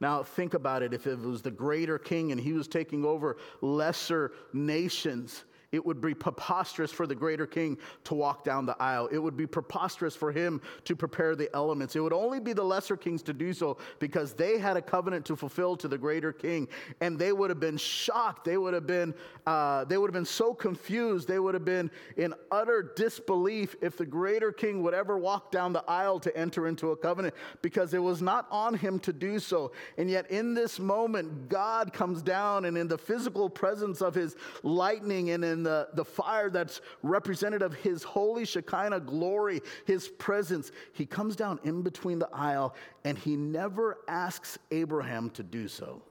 Now, 0.01 0.23
think 0.23 0.53
about 0.53 0.83
it. 0.83 0.93
If 0.93 1.07
it 1.07 1.19
was 1.19 1.41
the 1.41 1.51
greater 1.51 1.99
king 1.99 2.31
and 2.31 2.39
he 2.39 2.53
was 2.53 2.69
taking 2.69 3.07
over 3.07 3.39
lesser 3.63 4.33
nations, 4.53 5.45
it 5.75 5.85
would 5.85 6.01
be 6.01 6.15
preposterous 6.15 6.93
for 6.93 7.07
the 7.07 7.15
greater 7.15 7.47
king 7.47 7.77
to 8.05 8.15
walk 8.15 8.45
down 8.45 8.65
the 8.65 8.81
aisle. 8.81 9.09
It 9.11 9.19
would 9.19 9.37
be 9.37 9.47
preposterous 9.47 10.15
for 10.15 10.31
him 10.31 10.61
to 10.85 10.95
prepare 10.95 11.35
the 11.35 11.55
elements. 11.55 11.97
It 11.97 12.01
would 12.01 12.13
only 12.13 12.39
be 12.39 12.53
the 12.53 12.63
lesser 12.63 12.97
kings 12.97 13.23
to 13.25 13.33
do 13.33 13.53
so 13.53 13.79
because 13.99 14.35
they 14.35 14.59
had 14.59 14.77
a 14.77 14.83
covenant 14.83 15.25
to 15.27 15.37
fulfill 15.37 15.77
to 15.79 15.89
the 15.89 15.99
greater 15.99 16.33
king. 16.33 16.69
And 17.01 17.19
they 17.19 17.33
would 17.33 17.51
have 17.51 17.59
been 17.59 17.77
shocked. 17.77 18.45
They 18.45 18.57
would 18.57 18.73
have 18.73 18.87
been, 18.87 19.15
uh, 19.47 19.85
they 19.85 19.99
would 19.99 20.09
have 20.09 20.15
been 20.15 20.25
so 20.25 20.55
confused. 20.55 21.27
They 21.27 21.41
would 21.41 21.55
have 21.55 21.65
been 21.65 21.91
in 22.17 22.35
utter 22.53 22.93
disbelief 22.95 23.75
if 23.83 23.97
the 23.97 24.07
greater 24.07 24.53
king 24.53 24.81
would 24.85 24.95
ever 24.95 25.19
walk 25.19 25.51
down 25.51 25.73
the 25.73 25.85
aisle 25.89 26.21
to 26.21 26.37
enter 26.37 26.69
into 26.69 26.93
a 26.93 26.97
covenant 26.97 27.35
because 27.63 27.95
it 27.95 28.03
was 28.03 28.23
not 28.23 28.47
on 28.53 28.75
him 28.75 29.01
to 29.01 29.13
do 29.13 29.41
so. 29.41 29.73
And 29.99 30.09
yet, 30.09 30.31
in 30.31 30.55
this 30.55 30.79
moment, 30.79 31.49
God 31.49 31.93
comes 31.93 32.23
down 32.23 32.67
and 32.67 32.79
in 32.79 32.87
the 32.87 32.99
physical 32.99 33.51
presence 33.51 34.01
of 34.01 34.15
his 34.15 34.37
lightning 34.63 35.31
and 35.31 35.45
in 35.45 35.64
the, 35.65 35.89
the 35.95 36.05
fire 36.05 36.51
that's 36.51 36.81
representative 37.03 37.73
of 37.73 37.79
his 37.79 38.03
holy 38.03 38.45
Shekinah 38.45 39.01
glory, 39.01 39.61
his 39.87 40.09
presence. 40.09 40.71
He 40.93 41.07
comes 41.07 41.35
down 41.35 41.59
in 41.65 41.83
between 41.83 42.19
the 42.19 42.29
aisle 42.33 42.75
and 43.05 43.19
he 43.19 43.37
never 43.37 43.99
asks 44.07 44.59
Abraham 44.71 45.31
to 45.31 45.43
do 45.43 45.67
so. 45.67 46.03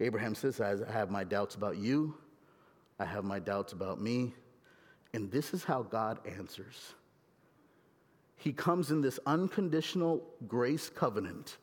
Abraham 0.00 0.34
says, 0.34 0.60
I 0.60 0.76
have 0.90 1.10
my 1.10 1.24
doubts 1.24 1.54
about 1.54 1.76
you, 1.76 2.14
I 2.98 3.04
have 3.04 3.24
my 3.24 3.38
doubts 3.38 3.72
about 3.72 4.00
me. 4.00 4.34
And 5.14 5.30
this 5.30 5.54
is 5.54 5.64
how 5.64 5.82
God 5.82 6.18
answers. 6.26 6.94
He 8.36 8.52
comes 8.52 8.90
in 8.90 9.00
this 9.00 9.18
unconditional 9.24 10.22
grace 10.46 10.90
covenant. 10.90 11.56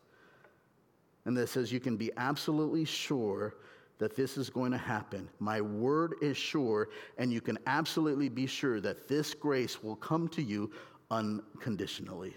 And 1.26 1.38
that 1.38 1.48
says 1.48 1.72
you 1.72 1.80
can 1.80 1.96
be 1.96 2.12
absolutely 2.18 2.86
sure 2.86 3.56
that 4.04 4.18
this 4.18 4.38
is 4.38 4.50
going 4.50 4.70
to 4.70 4.78
happen. 4.78 5.30
My 5.40 5.62
word 5.62 6.16
is 6.22 6.36
sure, 6.36 6.90
and 7.18 7.32
you 7.32 7.40
can 7.40 7.58
absolutely 7.68 8.28
be 8.28 8.46
sure 8.46 8.82
that 8.82 9.08
this 9.08 9.34
grace 9.34 9.82
will 9.82 9.96
come 9.96 10.28
to 10.28 10.42
you 10.42 10.72
unconditionally. 11.10 12.34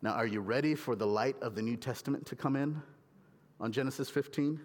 Now, 0.00 0.12
are 0.12 0.26
you 0.26 0.40
ready 0.40 0.74
for 0.74 0.96
the 0.96 1.06
light 1.06 1.36
of 1.42 1.54
the 1.54 1.60
New 1.60 1.76
Testament 1.76 2.24
to 2.24 2.34
come 2.34 2.56
in 2.56 2.80
on 3.60 3.70
Genesis 3.70 4.08
15? 4.08 4.58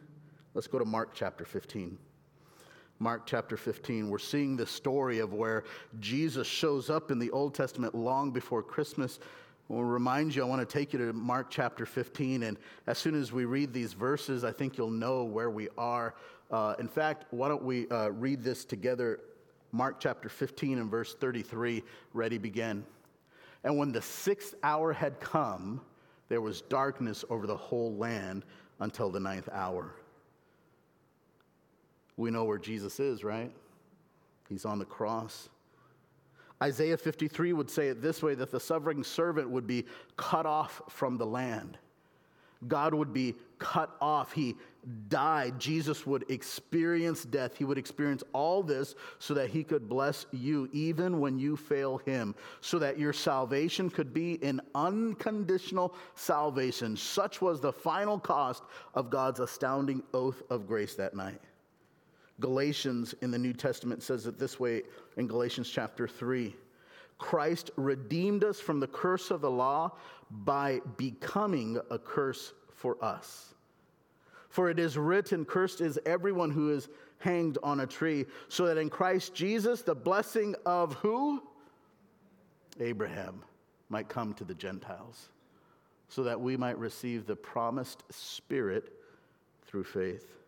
Let's 0.53 0.67
go 0.67 0.79
to 0.79 0.85
Mark 0.85 1.09
chapter 1.13 1.43
15. 1.43 1.97
Mark 2.99 3.25
chapter 3.25 3.57
15, 3.57 4.09
we're 4.09 4.19
seeing 4.19 4.55
the 4.55 4.65
story 4.65 5.19
of 5.19 5.33
where 5.33 5.65
Jesus 5.99 6.47
shows 6.47 6.89
up 6.89 7.11
in 7.11 7.19
the 7.19 7.29
Old 7.31 7.55
Testament 7.55 7.93
long 7.93 8.31
before 8.31 8.63
Christmas 8.63 9.19
will 9.69 9.85
remind 9.85 10.35
you, 10.35 10.41
I 10.41 10.45
want 10.45 10.67
to 10.67 10.77
take 10.77 10.93
you 10.93 10.99
to 10.99 11.13
Mark 11.13 11.47
chapter 11.49 11.85
15. 11.85 12.43
And 12.43 12.57
as 12.87 12.97
soon 12.97 13.13
as 13.13 13.31
we 13.31 13.45
read 13.45 13.71
these 13.71 13.93
verses, 13.93 14.43
I 14.43 14.51
think 14.51 14.77
you'll 14.77 14.89
know 14.89 15.23
where 15.23 15.49
we 15.49 15.69
are. 15.77 16.15
Uh, 16.51 16.73
in 16.79 16.87
fact, 16.87 17.25
why 17.29 17.47
don't 17.47 17.63
we 17.63 17.87
uh, 17.89 18.09
read 18.09 18.43
this 18.43 18.65
together? 18.65 19.19
Mark 19.71 19.99
chapter 19.99 20.27
15 20.27 20.79
and 20.79 20.89
verse 20.89 21.13
33. 21.13 21.83
Ready, 22.13 22.39
begin. 22.39 22.83
And 23.63 23.77
when 23.77 23.91
the 23.91 24.01
sixth 24.01 24.55
hour 24.63 24.91
had 24.91 25.19
come, 25.19 25.81
there 26.29 26.41
was 26.41 26.61
darkness 26.61 27.23
over 27.29 27.45
the 27.45 27.55
whole 27.57 27.95
land 27.95 28.45
until 28.79 29.11
the 29.11 29.19
ninth 29.19 29.49
hour. 29.51 29.93
We 32.17 32.31
know 32.31 32.43
where 32.43 32.57
Jesus 32.57 32.99
is, 32.99 33.23
right? 33.23 33.51
He's 34.49 34.65
on 34.65 34.79
the 34.79 34.85
cross. 34.85 35.49
Isaiah 36.61 36.97
53 36.97 37.53
would 37.53 37.69
say 37.69 37.87
it 37.87 38.01
this 38.01 38.21
way 38.21 38.35
that 38.35 38.51
the 38.51 38.59
suffering 38.59 39.03
servant 39.03 39.49
would 39.49 39.65
be 39.65 39.85
cut 40.17 40.45
off 40.45 40.81
from 40.89 41.17
the 41.17 41.25
land. 41.25 41.77
God 42.67 42.93
would 42.93 43.13
be 43.13 43.35
cut 43.57 43.95
off. 44.01 44.33
He 44.33 44.57
died. 45.07 45.59
Jesus 45.59 46.05
would 46.05 46.29
experience 46.29 47.23
death. 47.23 47.55
He 47.55 47.63
would 47.63 47.77
experience 47.77 48.23
all 48.33 48.63
this 48.63 48.95
so 49.17 49.33
that 49.33 49.49
he 49.49 49.63
could 49.63 49.87
bless 49.87 50.25
you 50.31 50.69
even 50.73 51.21
when 51.21 51.39
you 51.39 51.55
fail 51.55 51.99
him, 51.99 52.35
so 52.59 52.79
that 52.79 52.99
your 52.99 53.13
salvation 53.13 53.89
could 53.89 54.13
be 54.13 54.43
an 54.43 54.61
unconditional 54.75 55.95
salvation. 56.15 56.97
Such 56.97 57.41
was 57.41 57.61
the 57.61 57.73
final 57.73 58.19
cost 58.19 58.63
of 58.93 59.09
God's 59.09 59.39
astounding 59.39 60.03
oath 60.13 60.41
of 60.49 60.67
grace 60.67 60.95
that 60.95 61.15
night. 61.15 61.39
Galatians 62.39 63.13
in 63.21 63.31
the 63.31 63.37
New 63.37 63.53
Testament 63.53 64.01
says 64.01 64.25
it 64.25 64.39
this 64.39 64.59
way 64.59 64.83
in 65.17 65.27
Galatians 65.27 65.69
chapter 65.69 66.07
3 66.07 66.55
Christ 67.17 67.71
redeemed 67.75 68.45
us 68.45 68.61
from 68.61 68.79
the 68.79 68.87
curse 68.87 69.29
of 69.29 69.41
the 69.41 69.51
law 69.51 69.91
by 70.31 70.79
becoming 70.95 71.79
a 71.91 71.99
curse 71.99 72.53
for 72.71 72.97
us. 73.03 73.53
For 74.47 74.69
it 74.69 74.79
is 74.79 74.97
written, 74.97 75.45
Cursed 75.45 75.81
is 75.81 75.99
everyone 76.05 76.49
who 76.49 76.71
is 76.71 76.87
hanged 77.19 77.57
on 77.61 77.81
a 77.81 77.87
tree, 77.87 78.25
so 78.47 78.65
that 78.65 78.77
in 78.77 78.89
Christ 78.89 79.35
Jesus 79.35 79.81
the 79.81 79.93
blessing 79.93 80.55
of 80.65 80.93
who? 80.95 81.43
Abraham 82.79 83.43
might 83.89 84.07
come 84.07 84.33
to 84.35 84.45
the 84.45 84.53
Gentiles, 84.53 85.27
so 86.07 86.23
that 86.23 86.39
we 86.39 86.55
might 86.55 86.77
receive 86.79 87.27
the 87.27 87.35
promised 87.35 88.03
Spirit 88.09 88.93
through 89.65 89.83
faith. 89.83 90.38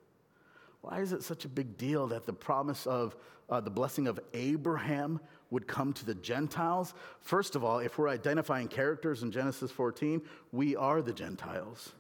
Why 0.82 1.00
is 1.00 1.14
it 1.14 1.24
such 1.24 1.46
a 1.46 1.50
big 1.50 1.78
deal 1.78 2.08
that 2.08 2.26
the 2.26 2.34
promise 2.34 2.88
of 2.88 3.16
uh, 3.50 3.62
the 3.62 3.70
blessing 3.70 4.08
of 4.08 4.20
Abraham 4.34 5.20
would 5.52 5.68
come 5.68 5.94
to 5.94 6.06
the 6.06 6.16
Gentiles? 6.16 6.94
First 7.20 7.56
of 7.56 7.64
all, 7.64 7.80
if 7.80 7.98
we're 7.98 8.10
identifying 8.10 8.68
characters 8.68 9.24
in 9.24 9.32
Genesis 9.32 9.72
14, 9.72 10.22
we 10.52 10.76
are 10.76 11.02
the 11.02 11.14
Gentiles. 11.14 11.92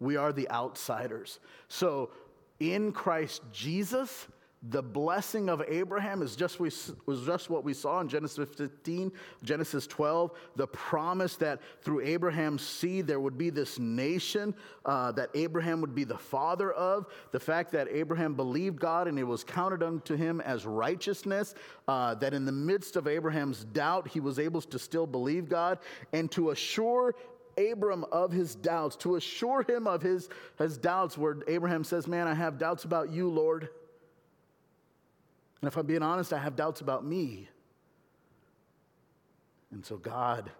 We 0.00 0.16
are 0.16 0.32
the 0.32 0.50
outsiders. 0.50 1.38
So 1.68 2.10
in 2.58 2.92
Christ 2.92 3.42
Jesus, 3.52 4.26
the 4.68 4.82
blessing 4.82 5.48
of 5.48 5.62
Abraham 5.66 6.20
is 6.20 6.36
just, 6.36 6.60
we, 6.60 6.70
was 7.06 7.24
just 7.24 7.48
what 7.48 7.64
we 7.64 7.72
saw 7.72 8.00
in 8.00 8.08
Genesis 8.08 8.46
15, 8.54 9.10
Genesis 9.42 9.86
12. 9.86 10.32
The 10.56 10.66
promise 10.66 11.36
that 11.36 11.60
through 11.80 12.02
Abraham's 12.02 12.60
seed 12.60 13.06
there 13.06 13.20
would 13.20 13.38
be 13.38 13.48
this 13.48 13.78
nation 13.78 14.54
uh, 14.84 15.12
that 15.12 15.30
Abraham 15.32 15.80
would 15.80 15.94
be 15.94 16.04
the 16.04 16.18
father 16.18 16.72
of. 16.72 17.06
The 17.32 17.40
fact 17.40 17.72
that 17.72 17.88
Abraham 17.90 18.34
believed 18.34 18.78
God 18.78 19.08
and 19.08 19.18
it 19.18 19.24
was 19.24 19.44
counted 19.44 19.82
unto 19.82 20.14
him 20.14 20.42
as 20.42 20.66
righteousness. 20.66 21.54
Uh, 21.88 22.14
that 22.16 22.34
in 22.34 22.44
the 22.44 22.52
midst 22.52 22.96
of 22.96 23.08
Abraham's 23.08 23.64
doubt, 23.64 24.08
he 24.08 24.20
was 24.20 24.38
able 24.38 24.60
to 24.60 24.78
still 24.78 25.06
believe 25.06 25.48
God 25.48 25.78
and 26.12 26.30
to 26.32 26.50
assure 26.50 27.14
Abram 27.56 28.04
of 28.12 28.30
his 28.30 28.54
doubts, 28.54 28.94
to 28.96 29.16
assure 29.16 29.62
him 29.62 29.86
of 29.86 30.02
his, 30.02 30.28
his 30.58 30.76
doubts, 30.76 31.16
where 31.16 31.36
Abraham 31.48 31.82
says, 31.82 32.06
Man, 32.06 32.28
I 32.28 32.34
have 32.34 32.58
doubts 32.58 32.84
about 32.84 33.10
you, 33.10 33.28
Lord. 33.28 33.70
And 35.60 35.68
if 35.68 35.76
I'm 35.76 35.86
being 35.86 36.02
honest, 36.02 36.32
I 36.32 36.38
have 36.38 36.56
doubts 36.56 36.80
about 36.80 37.04
me. 37.04 37.48
And 39.72 39.84
so 39.84 39.96
God 39.96 40.50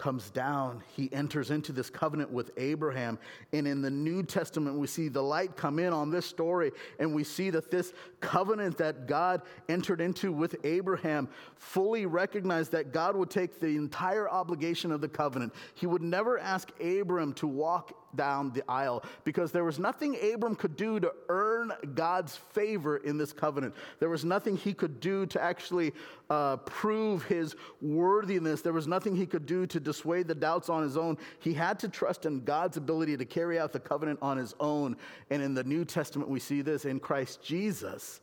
comes 0.00 0.30
down. 0.30 0.82
He 0.96 1.12
enters 1.12 1.50
into 1.50 1.72
this 1.72 1.90
covenant 1.90 2.32
with 2.32 2.50
Abraham. 2.56 3.18
And 3.52 3.68
in 3.68 3.82
the 3.82 3.90
New 3.90 4.22
Testament, 4.22 4.78
we 4.78 4.86
see 4.86 5.08
the 5.08 5.22
light 5.22 5.56
come 5.56 5.78
in 5.78 5.92
on 5.92 6.10
this 6.10 6.24
story. 6.24 6.72
And 6.98 7.14
we 7.14 7.22
see 7.22 7.50
that 7.50 7.70
this 7.70 7.92
covenant 8.20 8.78
that 8.78 9.06
God 9.06 9.42
entered 9.68 10.00
into 10.00 10.32
with 10.32 10.56
Abraham 10.64 11.28
fully 11.56 12.06
recognized 12.06 12.72
that 12.72 12.92
God 12.92 13.14
would 13.14 13.28
take 13.28 13.60
the 13.60 13.76
entire 13.76 14.28
obligation 14.28 14.90
of 14.90 15.02
the 15.02 15.08
covenant. 15.08 15.52
He 15.74 15.86
would 15.86 16.02
never 16.02 16.38
ask 16.38 16.70
Abram 16.80 17.34
to 17.34 17.46
walk 17.46 17.94
down 18.16 18.52
the 18.52 18.62
aisle 18.68 19.02
because 19.24 19.52
there 19.52 19.64
was 19.64 19.78
nothing 19.78 20.16
Abram 20.32 20.54
could 20.54 20.76
do 20.76 21.00
to 21.00 21.12
earn 21.28 21.72
God's 21.94 22.36
favor 22.36 22.98
in 22.98 23.18
this 23.18 23.32
covenant. 23.32 23.74
There 23.98 24.08
was 24.08 24.24
nothing 24.24 24.56
he 24.56 24.72
could 24.72 25.00
do 25.00 25.26
to 25.26 25.42
actually 25.42 25.92
uh, 26.28 26.58
prove 26.58 27.24
his 27.24 27.56
worthiness. 27.80 28.62
There 28.62 28.72
was 28.72 28.86
nothing 28.86 29.16
he 29.16 29.26
could 29.26 29.46
do 29.46 29.66
to 29.66 29.80
dissuade 29.80 30.28
the 30.28 30.34
doubts 30.34 30.68
on 30.68 30.82
his 30.82 30.96
own. 30.96 31.18
He 31.40 31.54
had 31.54 31.78
to 31.80 31.88
trust 31.88 32.26
in 32.26 32.44
God's 32.44 32.76
ability 32.76 33.16
to 33.16 33.24
carry 33.24 33.58
out 33.58 33.72
the 33.72 33.80
covenant 33.80 34.18
on 34.22 34.36
his 34.36 34.54
own. 34.60 34.96
And 35.30 35.42
in 35.42 35.54
the 35.54 35.64
New 35.64 35.84
Testament, 35.84 36.28
we 36.28 36.40
see 36.40 36.62
this 36.62 36.84
in 36.84 37.00
Christ 37.00 37.42
Jesus 37.42 38.20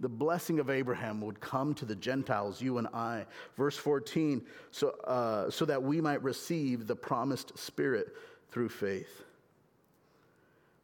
the 0.00 0.08
blessing 0.08 0.60
of 0.60 0.70
Abraham 0.70 1.20
would 1.22 1.40
come 1.40 1.74
to 1.74 1.84
the 1.84 1.96
Gentiles, 1.96 2.62
you 2.62 2.78
and 2.78 2.86
I. 2.88 3.26
Verse 3.56 3.76
14, 3.76 4.42
so, 4.70 4.90
uh, 5.04 5.50
so 5.50 5.64
that 5.64 5.82
we 5.82 6.00
might 6.00 6.22
receive 6.22 6.86
the 6.86 6.94
promised 6.94 7.58
Spirit 7.58 8.14
through 8.50 8.68
faith. 8.68 9.24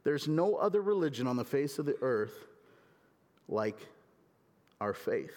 There's 0.05 0.27
no 0.27 0.55
other 0.55 0.81
religion 0.81 1.27
on 1.27 1.35
the 1.35 1.43
face 1.43 1.79
of 1.79 1.85
the 1.85 1.97
earth 2.01 2.45
like 3.49 3.77
our 4.79 4.93
faith. 4.93 5.33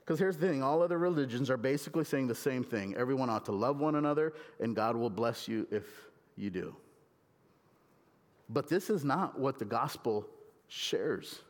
Because 0.00 0.18
here's 0.18 0.36
the 0.36 0.46
thing 0.48 0.62
all 0.62 0.82
other 0.82 0.98
religions 0.98 1.48
are 1.48 1.56
basically 1.56 2.04
saying 2.04 2.26
the 2.26 2.34
same 2.34 2.62
thing. 2.62 2.94
Everyone 2.96 3.30
ought 3.30 3.44
to 3.46 3.52
love 3.52 3.78
one 3.78 3.94
another, 3.94 4.34
and 4.60 4.74
God 4.74 4.96
will 4.96 5.10
bless 5.10 5.48
you 5.48 5.66
if 5.70 5.84
you 6.36 6.50
do. 6.50 6.74
But 8.48 8.68
this 8.68 8.90
is 8.90 9.04
not 9.04 9.38
what 9.38 9.58
the 9.58 9.64
gospel 9.64 10.26
shares. 10.68 11.40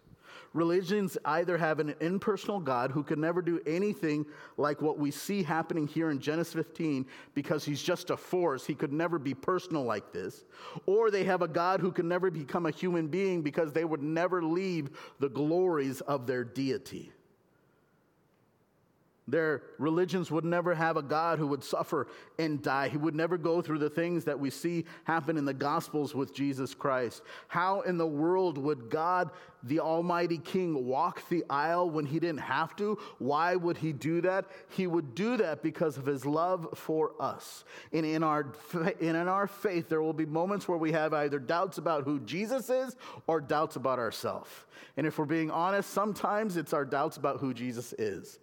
Religions 0.57 1.19
either 1.27 1.59
have 1.59 1.81
an 1.81 1.95
impersonal 2.01 2.61
God 2.61 2.91
who 2.91 3.03
could 3.03 3.19
never 3.19 3.43
do 3.43 3.61
anything 3.67 4.25
like 4.57 4.81
what 4.81 4.99
we 4.99 5.11
see 5.11 5.43
happening 5.43 5.87
here 5.87 6.11
in 6.11 6.19
Genesis 6.19 6.55
15 6.55 7.05
because 7.35 7.63
he's 7.63 7.83
just 7.83 8.09
a 8.09 8.17
force. 8.17 8.65
He 8.65 8.75
could 8.75 8.91
never 8.91 9.19
be 9.19 9.35
personal 9.35 9.83
like 9.83 10.13
this. 10.13 10.47
Or 10.87 11.11
they 11.11 11.25
have 11.25 11.43
a 11.43 11.49
God 11.49 11.81
who 11.81 11.93
could 11.93 12.07
never 12.07 12.31
become 12.31 12.65
a 12.65 12.71
human 12.71 13.07
being 13.07 13.43
because 13.43 13.75
they 13.75 13.85
would 13.85 14.03
never 14.03 14.43
leave 14.43 14.89
the 15.21 15.29
glories 15.29 16.01
of 16.01 16.27
their 16.27 16.43
deity. 16.43 17.13
Their 19.29 19.63
religions 19.79 20.31
would 20.31 20.45
never 20.45 20.73
have 20.73 20.97
a 20.97 21.03
God 21.03 21.41
who 21.41 21.49
would 21.49 21.65
suffer 21.65 22.07
and 22.39 22.63
die. 22.63 22.89
He 22.89 22.97
would 22.97 23.17
never 23.17 23.37
go 23.37 23.61
through 23.61 23.81
the 23.81 23.91
things 23.91 24.25
that 24.25 24.39
we 24.39 24.51
see 24.51 24.85
happen 25.03 25.37
in 25.37 25.45
the 25.45 25.55
Gospels 25.55 26.15
with 26.15 26.33
Jesus 26.33 26.75
Christ. 26.75 27.23
How 27.49 27.81
in 27.81 27.99
the 27.99 28.07
world 28.07 28.57
would 28.57 28.89
God, 28.89 29.31
the 29.65 29.81
Almighty 29.81 30.39
King, 30.39 30.87
walk 30.87 31.29
the 31.29 31.45
aisle 31.51 31.91
when 31.91 32.07
he 32.07 32.21
didn't 32.21 32.43
have 32.43 32.77
to? 32.77 32.99
Why 33.19 33.57
would 33.57 33.77
he 33.77 33.93
do 33.93 34.21
that? 34.21 34.45
He 34.69 34.87
would 34.87 35.17
do 35.17 35.37
that 35.39 35.61
because 35.61 35.97
of 35.97 36.07
his 36.07 36.25
love 36.25 36.69
for 36.75 37.11
us. 37.19 37.65
And 37.93 38.07
in 38.07 38.23
our, 38.23 38.53
in 39.01 39.17
our 39.17 39.49
faith, 39.49 39.89
there 39.89 40.03
will 40.03 40.13
be 40.13 40.27
moments 40.27 40.69
where 40.69 40.79
we 40.79 40.93
have 40.93 41.13
either 41.13 41.41
doubts 41.41 41.79
about 41.79 42.05
who 42.05 42.21
Jesus 42.21 42.71
is 42.71 42.95
or 43.27 43.41
doubts 43.41 43.75
about 43.75 43.99
ourselves. 43.99 44.51
And 44.97 45.05
if 45.05 45.19
we're 45.19 45.25
being 45.25 45.51
honest, 45.51 45.91
sometimes 45.91 46.57
it's 46.57 46.73
our 46.73 46.85
doubts 46.85 47.17
about 47.17 47.41
who 47.41 47.53
Jesus 47.53 47.93
is 47.95 48.39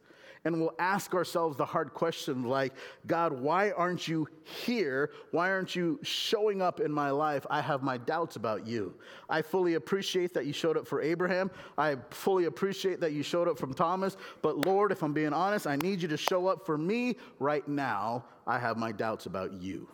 and 0.45 0.59
we'll 0.59 0.73
ask 0.77 1.13
ourselves 1.13 1.55
the 1.55 1.65
hard 1.65 1.93
question 1.93 2.43
like, 2.43 2.73
God, 3.07 3.31
why 3.31 3.71
aren't 3.71 4.07
you 4.07 4.27
here? 4.43 5.11
Why 5.31 5.49
aren't 5.49 5.75
you 5.75 5.99
showing 6.03 6.61
up 6.61 6.81
in 6.81 6.91
my 6.91 7.11
life? 7.11 7.45
I 7.49 7.61
have 7.61 7.81
my 7.81 7.97
doubts 7.97 8.35
about 8.35 8.67
you. 8.67 8.93
I 9.29 9.41
fully 9.41 9.75
appreciate 9.75 10.33
that 10.33 10.45
you 10.45 10.51
showed 10.51 10.77
up 10.77 10.85
for 10.85 11.01
Abraham. 11.01 11.49
I 11.77 11.95
fully 12.09 12.45
appreciate 12.45 12.99
that 12.99 13.13
you 13.13 13.23
showed 13.23 13.47
up 13.47 13.57
from 13.57 13.73
Thomas. 13.73 14.17
But 14.41 14.65
Lord, 14.65 14.91
if 14.91 15.01
I'm 15.01 15.13
being 15.13 15.33
honest, 15.33 15.65
I 15.65 15.77
need 15.77 16.01
you 16.01 16.09
to 16.09 16.17
show 16.17 16.47
up 16.47 16.65
for 16.65 16.77
me 16.77 17.15
right 17.39 17.65
now. 17.67 18.25
I 18.45 18.59
have 18.59 18.77
my 18.77 18.91
doubts 18.91 19.25
about 19.25 19.53
you. 19.53 19.87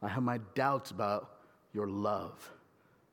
I 0.00 0.08
have 0.08 0.22
my 0.22 0.38
doubts 0.54 0.90
about 0.90 1.30
your 1.74 1.86
love. 1.86 2.50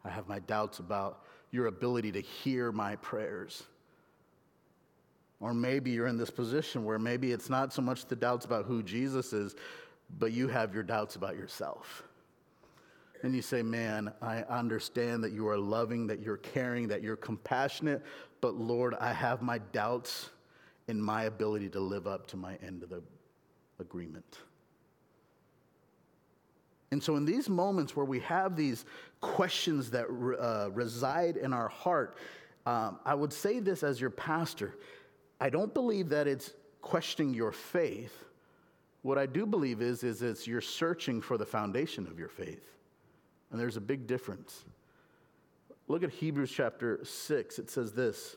I 0.06 0.10
have 0.10 0.28
my 0.30 0.39
doubts 0.39 0.80
about 0.80 1.26
your 1.52 1.68
ability 1.68 2.14
to 2.14 2.22
hear 2.22 2.72
my 2.72 2.95
prayers. 2.97 3.64
Or 5.40 5.54
maybe 5.54 5.92
you're 5.92 6.08
in 6.08 6.18
this 6.18 6.30
position 6.30 6.84
where 6.84 7.00
maybe 7.00 7.32
it's 7.32 7.50
not 7.50 7.72
so 7.74 7.82
much 7.82 8.06
the 8.06 8.16
doubts 8.16 8.46
about 8.46 8.66
who 8.66 8.84
Jesus 8.84 9.32
is, 9.32 9.56
but 10.18 10.32
you 10.32 10.48
have 10.48 10.74
your 10.74 10.84
doubts 10.84 11.16
about 11.16 11.36
yourself. 11.36 12.04
And 13.22 13.36
you 13.36 13.42
say, 13.42 13.62
Man, 13.62 14.12
I 14.22 14.44
understand 14.44 15.24
that 15.24 15.32
you 15.32 15.48
are 15.48 15.58
loving, 15.58 16.08
that 16.08 16.22
you're 16.22 16.38
caring, 16.38 16.88
that 16.90 17.02
you're 17.02 17.18
compassionate, 17.18 18.04
but 18.42 18.56
Lord, 18.56 18.96
I 19.00 19.14
have 19.14 19.42
my 19.42 19.58
doubts 19.58 20.30
in 20.88 21.02
my 21.02 21.24
ability 21.24 21.70
to 21.70 21.80
live 21.80 22.08
up 22.08 22.28
to 22.28 22.38
my 22.38 22.58
end 22.66 22.84
of 22.84 22.90
the 22.90 23.04
agreement. 23.80 24.40
And 26.92 27.04
so, 27.04 27.16
in 27.16 27.26
these 27.26 27.50
moments 27.50 27.96
where 27.96 28.06
we 28.06 28.20
have 28.22 28.56
these 28.56 28.86
questions 29.22 29.92
that 29.92 30.06
uh, 30.06 30.72
reside 30.72 31.38
in 31.38 31.54
our 31.54 31.68
heart, 31.68 32.18
um, 32.66 33.00
I 33.06 33.14
would 33.14 33.32
say 33.32 33.60
this 33.60 33.84
as 33.84 34.02
your 34.02 34.10
pastor 34.10 34.76
I 35.40 35.50
don't 35.50 35.74
believe 35.74 36.10
that 36.10 36.28
it's 36.28 36.54
questioning 36.82 37.34
your 37.34 37.52
faith. 37.52 38.26
What 39.02 39.18
I 39.18 39.26
do 39.26 39.46
believe 39.46 39.82
is, 39.82 40.04
is 40.04 40.22
it's 40.22 40.46
you're 40.46 40.62
searching 40.62 41.22
for 41.22 41.38
the 41.38 41.46
foundation 41.46 42.08
of 42.08 42.20
your 42.20 42.28
faith. 42.28 42.76
And 43.52 43.60
there's 43.60 43.78
a 43.78 43.82
big 43.82 44.06
difference. 44.06 44.66
Look 45.88 46.04
at 46.04 46.12
Hebrews 46.12 46.52
chapter 46.52 47.00
6. 47.04 47.60
It 47.60 47.70
says 47.70 47.94
this 47.94 48.36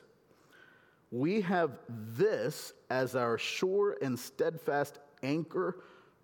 We 1.11 1.41
have 1.41 1.71
this 1.89 2.73
as 2.89 3.15
our 3.15 3.37
sure 3.37 3.97
and 4.01 4.17
steadfast 4.17 4.99
anchor 5.21 5.83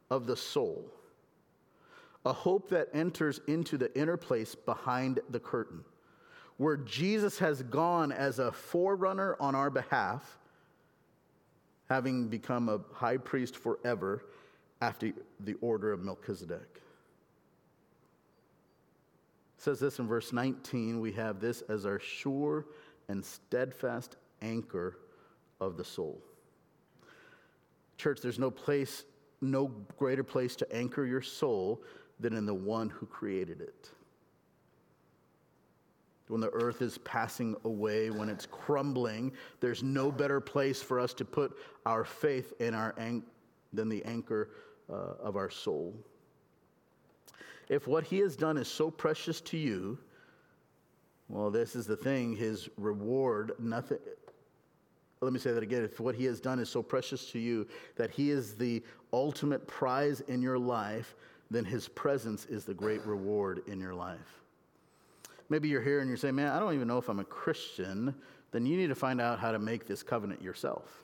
of 0.10 0.26
the 0.26 0.36
soul, 0.36 0.90
a 2.26 2.34
hope 2.34 2.70
that 2.70 2.88
enters 2.94 3.42
into 3.48 3.78
the 3.78 3.96
inner 4.00 4.18
place 4.18 4.56
behind 4.56 5.20
the 5.30 5.40
curtain, 5.40 5.84
where 6.58 6.78
Jesus 6.78 7.38
has 7.40 7.62
gone 7.64 8.12
as 8.12 8.40
a 8.40 8.52
forerunner 8.52 9.36
on 9.40 9.56
our 9.56 9.70
behalf 9.70 10.39
having 11.90 12.28
become 12.28 12.70
a 12.70 12.80
high 12.94 13.18
priest 13.18 13.56
forever 13.58 14.24
after 14.82 15.12
the 15.40 15.56
order 15.62 15.92
of 15.92 16.04
Melchizedek. 16.04 16.82
It 19.58 19.64
says 19.64 19.80
this 19.80 20.00
in 20.00 20.08
verse 20.08 20.32
19 20.32 21.02
we 21.02 21.12
have 21.14 21.40
this 21.40 21.62
as 21.64 21.86
our 21.86 22.00
sure 22.00 22.66
and 23.10 23.26
steadfast 23.26 24.16
anchor 24.42 24.98
of 25.60 25.76
the 25.76 25.84
soul. 25.84 26.22
Church, 27.98 28.22
there's 28.22 28.40
no 28.40 28.52
place, 28.52 29.04
no 29.42 29.68
greater 29.98 30.24
place 30.24 30.56
to 30.58 30.76
anchor 30.76 31.06
your 31.06 31.22
soul 31.22 31.82
than 32.20 32.34
in 32.34 32.46
the 32.46 32.54
one 32.54 32.90
who 32.90 33.06
created 33.06 33.60
it 33.60 33.90
when 36.30 36.40
the 36.40 36.52
earth 36.52 36.84
is 36.84 37.00
passing 37.00 37.56
away, 37.66 38.12
when 38.12 38.30
it's 38.30 38.46
crumbling, 38.46 39.34
there's 39.60 39.82
no 39.82 40.12
better 40.12 40.40
place 40.40 40.80
for 40.82 41.00
us 41.00 41.12
to 41.16 41.26
put 41.26 41.58
our 41.88 42.06
faith 42.06 42.54
in 42.60 42.76
our 42.76 42.94
an- 42.98 43.24
than 43.74 43.90
the 43.90 44.06
anchor 44.06 44.52
uh, 44.92 45.16
of 45.22 45.36
our 45.36 45.50
soul. 45.50 45.94
If 47.68 47.88
what 47.88 48.04
he 48.04 48.20
has 48.20 48.36
done 48.36 48.58
is 48.58 48.68
so 48.68 48.92
precious 48.92 49.42
to 49.42 49.58
you, 49.58 49.98
well, 51.30 51.50
this 51.50 51.76
is 51.76 51.88
the 51.88 51.98
thing, 51.98 52.36
his 52.36 52.70
reward, 52.78 53.54
nothing. 53.60 53.98
Let 55.22 55.34
me 55.34 55.40
say 55.40 55.52
that 55.52 55.64
again. 55.64 55.84
If 55.84 56.00
what 56.00 56.16
he 56.16 56.26
has 56.26 56.40
done 56.40 56.60
is 56.60 56.70
so 56.70 56.84
precious 56.84 57.32
to 57.32 57.40
you 57.40 57.68
that 57.96 58.12
he 58.12 58.30
is 58.30 58.54
the 58.54 58.84
ultimate 59.14 59.68
prize 59.68 60.22
in 60.22 60.44
your 60.44 60.60
life, 60.60 61.16
then 61.50 61.66
his 61.66 61.88
presence 61.88 62.46
is 62.46 62.66
the 62.66 62.74
great 62.74 63.04
reward 63.04 63.64
in 63.68 63.80
your 63.80 63.96
life. 63.96 64.44
Maybe 65.50 65.68
you're 65.68 65.82
here 65.82 66.00
and 66.00 66.08
you're 66.08 66.18
saying, 66.18 66.36
man, 66.36 66.52
I 66.52 66.60
don't 66.60 66.76
even 66.76 66.88
know 66.88 67.00
if 67.00 67.10
I'm 67.10 67.20
a 67.20 67.26
Christian. 67.26 68.14
Then 68.52 68.66
you 68.66 68.78
need 68.78 68.88
to 68.88 68.96
find 68.96 69.20
out 69.20 69.40
how 69.40 69.52
to 69.52 69.60
make 69.60 69.88
this 69.88 70.04
covenant 70.04 70.42
yourself. 70.42 71.04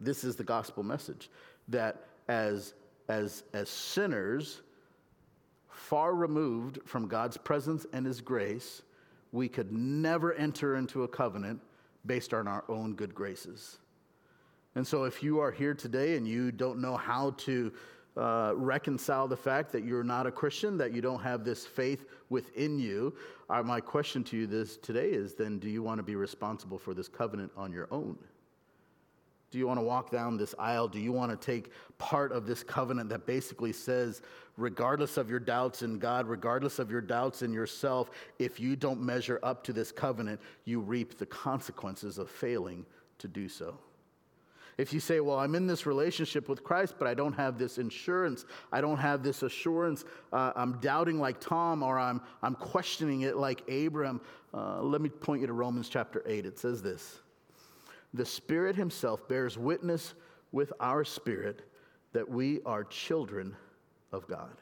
This 0.00 0.24
is 0.24 0.36
the 0.36 0.44
gospel 0.44 0.82
message 0.82 1.30
that 1.68 2.04
as, 2.28 2.74
as, 3.08 3.44
as 3.52 3.68
sinners, 3.68 4.62
far 5.68 6.14
removed 6.14 6.80
from 6.84 7.08
God's 7.08 7.36
presence 7.36 7.86
and 7.92 8.04
His 8.04 8.20
grace, 8.20 8.82
we 9.32 9.48
could 9.48 9.72
never 9.72 10.32
enter 10.34 10.76
into 10.76 11.04
a 11.04 11.08
covenant 11.08 11.60
based 12.04 12.32
on 12.32 12.48
our 12.48 12.64
own 12.68 12.94
good 12.94 13.14
graces. 13.14 13.78
And 14.74 14.86
so, 14.86 15.04
if 15.04 15.22
you 15.22 15.40
are 15.40 15.50
here 15.50 15.74
today 15.74 16.16
and 16.16 16.28
you 16.28 16.52
don't 16.52 16.80
know 16.80 16.96
how 16.96 17.30
to 17.38 17.72
uh, 18.16 18.52
reconcile 18.54 19.28
the 19.28 19.36
fact 19.36 19.72
that 19.72 19.84
you're 19.84 20.04
not 20.04 20.26
a 20.26 20.30
Christian, 20.30 20.78
that 20.78 20.92
you 20.92 21.00
don't 21.00 21.22
have 21.22 21.44
this 21.44 21.66
faith 21.66 22.06
within 22.30 22.78
you. 22.78 23.14
Uh, 23.50 23.62
my 23.62 23.80
question 23.80 24.24
to 24.24 24.36
you 24.36 24.46
this 24.46 24.76
today 24.76 25.10
is 25.10 25.34
then, 25.34 25.58
do 25.58 25.68
you 25.68 25.82
want 25.82 25.98
to 25.98 26.02
be 26.02 26.16
responsible 26.16 26.78
for 26.78 26.94
this 26.94 27.08
covenant 27.08 27.52
on 27.56 27.72
your 27.72 27.88
own? 27.90 28.16
Do 29.50 29.58
you 29.58 29.66
want 29.66 29.78
to 29.78 29.84
walk 29.84 30.10
down 30.10 30.36
this 30.36 30.54
aisle? 30.58 30.88
Do 30.88 30.98
you 30.98 31.12
want 31.12 31.30
to 31.30 31.36
take 31.36 31.70
part 31.98 32.32
of 32.32 32.46
this 32.46 32.62
covenant 32.62 33.08
that 33.10 33.26
basically 33.26 33.72
says, 33.72 34.20
regardless 34.56 35.16
of 35.16 35.30
your 35.30 35.38
doubts 35.38 35.82
in 35.82 35.98
God, 35.98 36.26
regardless 36.26 36.78
of 36.78 36.90
your 36.90 37.00
doubts 37.00 37.42
in 37.42 37.52
yourself, 37.52 38.10
if 38.38 38.58
you 38.58 38.76
don't 38.76 39.00
measure 39.00 39.38
up 39.42 39.62
to 39.64 39.72
this 39.72 39.92
covenant, 39.92 40.40
you 40.64 40.80
reap 40.80 41.16
the 41.16 41.26
consequences 41.26 42.18
of 42.18 42.28
failing 42.28 42.84
to 43.18 43.28
do 43.28 43.48
so? 43.48 43.78
If 44.78 44.92
you 44.92 45.00
say, 45.00 45.20
Well, 45.20 45.38
I'm 45.38 45.54
in 45.54 45.66
this 45.66 45.86
relationship 45.86 46.48
with 46.48 46.62
Christ, 46.62 46.96
but 46.98 47.08
I 47.08 47.14
don't 47.14 47.32
have 47.32 47.58
this 47.58 47.78
insurance, 47.78 48.44
I 48.72 48.80
don't 48.80 48.98
have 48.98 49.22
this 49.22 49.42
assurance, 49.42 50.04
uh, 50.32 50.52
I'm 50.54 50.78
doubting 50.80 51.18
like 51.18 51.40
Tom, 51.40 51.82
or 51.82 51.98
I'm, 51.98 52.20
I'm 52.42 52.54
questioning 52.54 53.22
it 53.22 53.36
like 53.36 53.68
Abram, 53.70 54.20
uh, 54.52 54.82
let 54.82 55.00
me 55.00 55.08
point 55.08 55.40
you 55.40 55.46
to 55.46 55.52
Romans 55.52 55.88
chapter 55.88 56.22
8. 56.26 56.44
It 56.46 56.58
says 56.58 56.82
this 56.82 57.20
The 58.14 58.26
Spirit 58.26 58.76
Himself 58.76 59.26
bears 59.28 59.56
witness 59.56 60.14
with 60.52 60.72
our 60.80 61.04
spirit 61.04 61.62
that 62.12 62.28
we 62.28 62.60
are 62.64 62.84
children 62.84 63.56
of 64.12 64.26
God. 64.26 64.56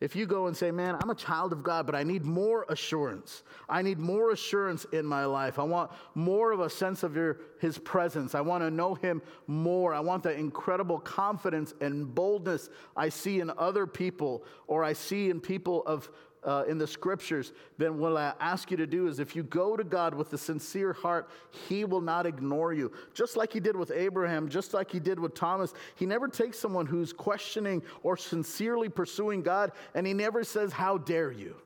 If 0.00 0.14
you 0.14 0.26
go 0.26 0.46
and 0.46 0.56
say, 0.56 0.70
Man, 0.70 0.96
I'm 1.00 1.10
a 1.10 1.14
child 1.14 1.52
of 1.52 1.62
God, 1.62 1.84
but 1.84 1.94
I 1.94 2.04
need 2.04 2.24
more 2.24 2.64
assurance. 2.68 3.42
I 3.68 3.82
need 3.82 3.98
more 3.98 4.30
assurance 4.30 4.86
in 4.92 5.04
my 5.04 5.24
life. 5.24 5.58
I 5.58 5.64
want 5.64 5.90
more 6.14 6.52
of 6.52 6.60
a 6.60 6.70
sense 6.70 7.02
of 7.02 7.16
your, 7.16 7.40
His 7.60 7.78
presence. 7.78 8.34
I 8.34 8.40
want 8.40 8.62
to 8.62 8.70
know 8.70 8.94
Him 8.94 9.22
more. 9.48 9.92
I 9.92 10.00
want 10.00 10.22
the 10.22 10.32
incredible 10.32 11.00
confidence 11.00 11.74
and 11.80 12.14
boldness 12.14 12.70
I 12.96 13.08
see 13.08 13.40
in 13.40 13.50
other 13.58 13.86
people 13.86 14.44
or 14.68 14.84
I 14.84 14.92
see 14.92 15.30
in 15.30 15.40
people 15.40 15.82
of 15.84 16.08
uh, 16.44 16.64
in 16.68 16.78
the 16.78 16.86
scriptures, 16.86 17.52
then 17.76 17.98
what 17.98 18.16
I 18.16 18.32
ask 18.40 18.70
you 18.70 18.76
to 18.76 18.86
do 18.86 19.08
is 19.08 19.18
if 19.18 19.34
you 19.34 19.42
go 19.42 19.76
to 19.76 19.84
God 19.84 20.14
with 20.14 20.32
a 20.32 20.38
sincere 20.38 20.92
heart, 20.92 21.30
He 21.68 21.84
will 21.84 22.00
not 22.00 22.26
ignore 22.26 22.72
you. 22.72 22.92
Just 23.14 23.36
like 23.36 23.52
He 23.52 23.60
did 23.60 23.76
with 23.76 23.90
Abraham, 23.90 24.48
just 24.48 24.74
like 24.74 24.90
He 24.90 25.00
did 25.00 25.18
with 25.18 25.34
Thomas, 25.34 25.74
He 25.96 26.06
never 26.06 26.28
takes 26.28 26.58
someone 26.58 26.86
who's 26.86 27.12
questioning 27.12 27.82
or 28.02 28.16
sincerely 28.16 28.88
pursuing 28.88 29.42
God 29.42 29.72
and 29.94 30.06
He 30.06 30.14
never 30.14 30.44
says, 30.44 30.72
How 30.72 30.98
dare 30.98 31.32
you? 31.32 31.56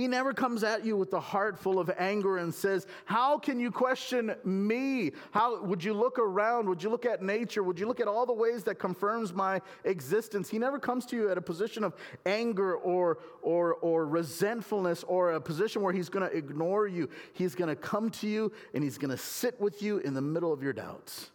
He 0.00 0.08
never 0.08 0.32
comes 0.32 0.64
at 0.64 0.82
you 0.82 0.96
with 0.96 1.12
a 1.12 1.20
heart 1.20 1.58
full 1.58 1.78
of 1.78 1.90
anger 1.98 2.38
and 2.38 2.54
says, 2.54 2.86
How 3.04 3.36
can 3.36 3.60
you 3.60 3.70
question 3.70 4.34
me? 4.46 5.12
How 5.30 5.62
would 5.62 5.84
you 5.84 5.92
look 5.92 6.18
around? 6.18 6.70
Would 6.70 6.82
you 6.82 6.88
look 6.88 7.04
at 7.04 7.20
nature? 7.20 7.62
Would 7.62 7.78
you 7.78 7.86
look 7.86 8.00
at 8.00 8.08
all 8.08 8.24
the 8.24 8.32
ways 8.32 8.64
that 8.64 8.76
confirms 8.76 9.34
my 9.34 9.60
existence? 9.84 10.48
He 10.48 10.58
never 10.58 10.78
comes 10.78 11.04
to 11.04 11.16
you 11.16 11.30
at 11.30 11.36
a 11.36 11.42
position 11.42 11.84
of 11.84 11.92
anger 12.24 12.76
or, 12.76 13.18
or, 13.42 13.74
or 13.74 14.06
resentfulness 14.06 15.04
or 15.04 15.32
a 15.32 15.40
position 15.42 15.82
where 15.82 15.92
he's 15.92 16.08
going 16.08 16.26
to 16.26 16.34
ignore 16.34 16.86
you. 16.86 17.10
He's 17.34 17.54
going 17.54 17.68
to 17.68 17.76
come 17.76 18.08
to 18.08 18.26
you 18.26 18.52
and 18.72 18.82
he's 18.82 18.96
going 18.96 19.10
to 19.10 19.18
sit 19.18 19.60
with 19.60 19.82
you 19.82 19.98
in 19.98 20.14
the 20.14 20.22
middle 20.22 20.50
of 20.50 20.62
your 20.62 20.72
doubts. 20.72 21.30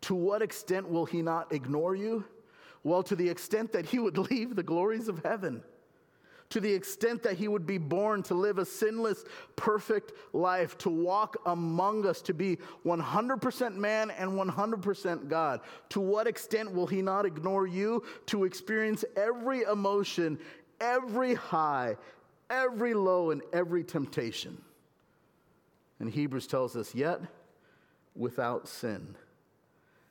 To 0.00 0.16
what 0.16 0.42
extent 0.42 0.88
will 0.88 1.06
he 1.06 1.22
not 1.22 1.52
ignore 1.52 1.94
you? 1.94 2.24
Well, 2.82 3.04
to 3.04 3.14
the 3.14 3.28
extent 3.28 3.70
that 3.70 3.86
he 3.86 4.00
would 4.00 4.18
leave 4.32 4.56
the 4.56 4.64
glories 4.64 5.06
of 5.06 5.22
heaven 5.22 5.62
to 6.50 6.60
the 6.60 6.72
extent 6.72 7.22
that 7.22 7.36
he 7.36 7.48
would 7.48 7.66
be 7.66 7.78
born 7.78 8.22
to 8.24 8.34
live 8.34 8.58
a 8.58 8.64
sinless, 8.64 9.24
perfect 9.56 10.12
life, 10.32 10.78
to 10.78 10.88
walk 10.88 11.36
among 11.46 12.06
us, 12.06 12.22
to 12.22 12.34
be 12.34 12.58
100% 12.86 13.76
man 13.76 14.10
and 14.10 14.32
100% 14.32 15.28
God. 15.28 15.60
To 15.90 16.00
what 16.00 16.26
extent 16.26 16.72
will 16.72 16.86
he 16.86 17.02
not 17.02 17.26
ignore 17.26 17.66
you 17.66 18.02
to 18.26 18.44
experience 18.44 19.04
every 19.16 19.62
emotion, 19.62 20.38
every 20.80 21.34
high, 21.34 21.96
every 22.48 22.94
low, 22.94 23.30
and 23.30 23.42
every 23.52 23.84
temptation? 23.84 24.56
And 26.00 26.08
Hebrews 26.08 26.46
tells 26.46 26.76
us, 26.76 26.94
yet 26.94 27.20
without 28.14 28.68
sin. 28.68 29.16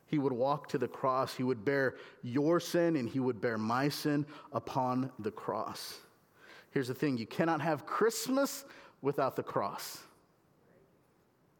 He 0.05 0.17
would 0.17 0.33
walk 0.33 0.69
to 0.69 0.77
the 0.77 0.87
cross. 0.87 1.35
He 1.35 1.43
would 1.43 1.65
bear 1.65 1.95
your 2.23 2.59
sin 2.59 2.95
and 2.95 3.09
he 3.09 3.19
would 3.19 3.41
bear 3.41 3.57
my 3.57 3.89
sin 3.89 4.25
upon 4.53 5.11
the 5.19 5.31
cross. 5.31 5.99
Here's 6.71 6.87
the 6.87 6.93
thing 6.93 7.17
you 7.17 7.25
cannot 7.25 7.61
have 7.61 7.85
Christmas 7.85 8.65
without 9.01 9.35
the 9.35 9.43
cross 9.43 9.99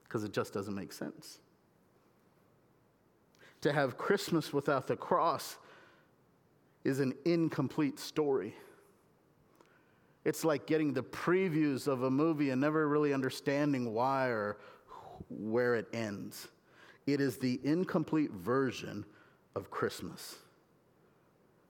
because 0.04 0.24
it 0.24 0.32
just 0.32 0.54
doesn't 0.54 0.76
make 0.76 0.94
sense. 0.94 1.40
To 3.62 3.74
have 3.74 3.98
Christmas 3.98 4.54
without 4.54 4.88
the 4.88 4.96
cross 4.96 5.58
is 6.84 7.00
an 7.00 7.14
incomplete 7.26 8.00
story. 8.00 8.56
It's 10.24 10.44
like 10.44 10.68
getting 10.68 10.94
the 10.94 11.04
previews 11.04 11.88
of 11.88 12.04
a 12.04 12.12
movie 12.12 12.50
and 12.52 12.62
never 12.62 12.88
really 12.88 13.14
understanding 13.14 13.94
why 13.94 14.28
or 14.28 14.58
where 15.30 15.76
it 15.76 15.88
ends. 15.94 16.48
It 17.06 17.22
is 17.22 17.38
the 17.38 17.60
incomplete 17.64 18.32
version 18.32 19.06
of 19.56 19.72
Christmas. 19.72 20.36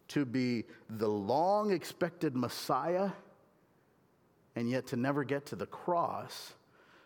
To 0.09 0.25
be 0.25 0.65
the 0.89 1.07
long 1.07 1.71
expected 1.71 2.35
Messiah 2.35 3.11
and 4.57 4.67
yet 4.67 4.87
to 4.87 4.95
never 4.95 5.23
get 5.23 5.45
to 5.45 5.55
the 5.55 5.67
cross 5.67 6.53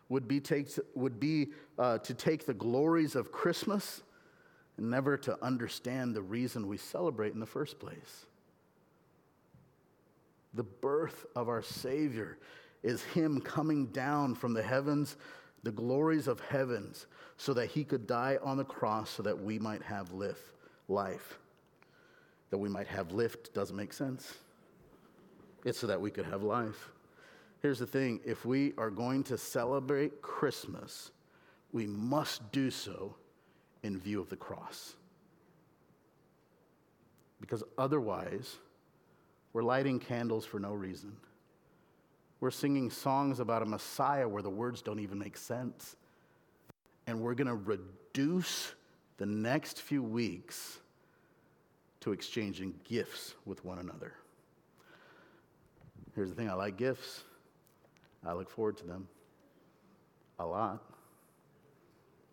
would 0.07 0.25
be, 0.25 0.39
take, 0.39 0.69
would 0.95 1.19
be 1.19 1.49
uh, 1.77 1.97
to 1.97 2.13
take 2.13 2.45
the 2.45 2.53
glories 2.53 3.13
of 3.13 3.33
Christmas 3.33 4.03
and 4.77 4.89
never 4.89 5.17
to 5.17 5.37
understand 5.43 6.15
the 6.15 6.21
reason 6.21 6.65
we 6.65 6.77
celebrate 6.77 7.33
in 7.33 7.41
the 7.41 7.45
first 7.45 7.77
place. 7.77 8.25
The 10.53 10.63
birth 10.63 11.25
of 11.35 11.49
our 11.49 11.61
Savior 11.61 12.37
is 12.83 13.03
Him 13.03 13.41
coming 13.41 13.87
down 13.87 14.33
from 14.33 14.53
the 14.53 14.63
heavens, 14.63 15.17
the 15.63 15.73
glories 15.73 16.29
of 16.29 16.39
heavens, 16.39 17.05
so 17.35 17.53
that 17.55 17.65
He 17.65 17.83
could 17.83 18.07
die 18.07 18.37
on 18.41 18.55
the 18.55 18.63
cross 18.63 19.09
so 19.09 19.23
that 19.23 19.37
we 19.37 19.59
might 19.59 19.81
have 19.81 20.13
lift, 20.13 20.53
life. 20.87 21.37
That 22.49 22.59
we 22.59 22.69
might 22.69 22.87
have 22.87 23.11
lift 23.11 23.53
doesn't 23.53 23.75
make 23.75 23.91
sense. 23.91 24.35
It's 25.65 25.79
so 25.79 25.87
that 25.87 25.99
we 25.99 26.11
could 26.11 26.25
have 26.25 26.43
life. 26.43 26.91
Here's 27.61 27.79
the 27.79 27.85
thing 27.85 28.19
if 28.25 28.45
we 28.45 28.73
are 28.77 28.89
going 28.89 29.23
to 29.25 29.37
celebrate 29.37 30.21
Christmas, 30.21 31.11
we 31.71 31.85
must 31.85 32.51
do 32.51 32.71
so 32.71 33.15
in 33.83 33.97
view 33.97 34.19
of 34.19 34.29
the 34.29 34.35
cross. 34.35 34.95
Because 37.39 37.63
otherwise, 37.77 38.57
we're 39.53 39.63
lighting 39.63 39.99
candles 39.99 40.45
for 40.45 40.59
no 40.59 40.73
reason. 40.73 41.15
We're 42.39 42.51
singing 42.51 42.89
songs 42.89 43.39
about 43.39 43.61
a 43.61 43.65
Messiah 43.65 44.27
where 44.27 44.41
the 44.41 44.49
words 44.49 44.81
don't 44.81 44.99
even 44.99 45.19
make 45.19 45.37
sense. 45.37 45.95
And 47.05 47.21
we're 47.21 47.35
going 47.35 47.47
to 47.47 47.55
reduce 47.55 48.73
the 49.17 49.25
next 49.25 49.81
few 49.81 50.01
weeks 50.01 50.79
to 52.01 52.11
exchanging 52.11 52.73
gifts 52.83 53.35
with 53.45 53.63
one 53.63 53.77
another. 53.77 54.13
Here's 56.15 56.29
the 56.29 56.35
thing 56.35 56.49
I 56.49 56.53
like 56.53 56.77
gifts. 56.77 57.23
I 58.25 58.33
look 58.33 58.49
forward 58.49 58.77
to 58.77 58.85
them 58.85 59.07
a 60.39 60.45
lot. 60.45 60.83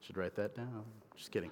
Should 0.01 0.17
write 0.17 0.35
that 0.37 0.55
down. 0.55 0.85
Just 1.17 1.31
kidding. 1.31 1.51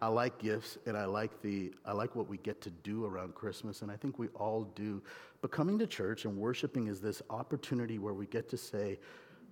I 0.00 0.06
like 0.06 0.38
gifts 0.38 0.78
and 0.86 0.96
I 0.96 1.06
like 1.06 1.42
the 1.42 1.72
I 1.84 1.92
like 1.92 2.14
what 2.14 2.28
we 2.28 2.36
get 2.38 2.60
to 2.62 2.70
do 2.70 3.04
around 3.04 3.34
Christmas 3.34 3.82
and 3.82 3.90
I 3.90 3.96
think 3.96 4.18
we 4.18 4.28
all 4.28 4.64
do. 4.76 5.02
But 5.40 5.50
coming 5.50 5.78
to 5.80 5.86
church 5.86 6.24
and 6.24 6.36
worshiping 6.36 6.86
is 6.86 7.00
this 7.00 7.20
opportunity 7.30 7.98
where 7.98 8.14
we 8.14 8.26
get 8.26 8.48
to 8.50 8.56
say, 8.56 8.98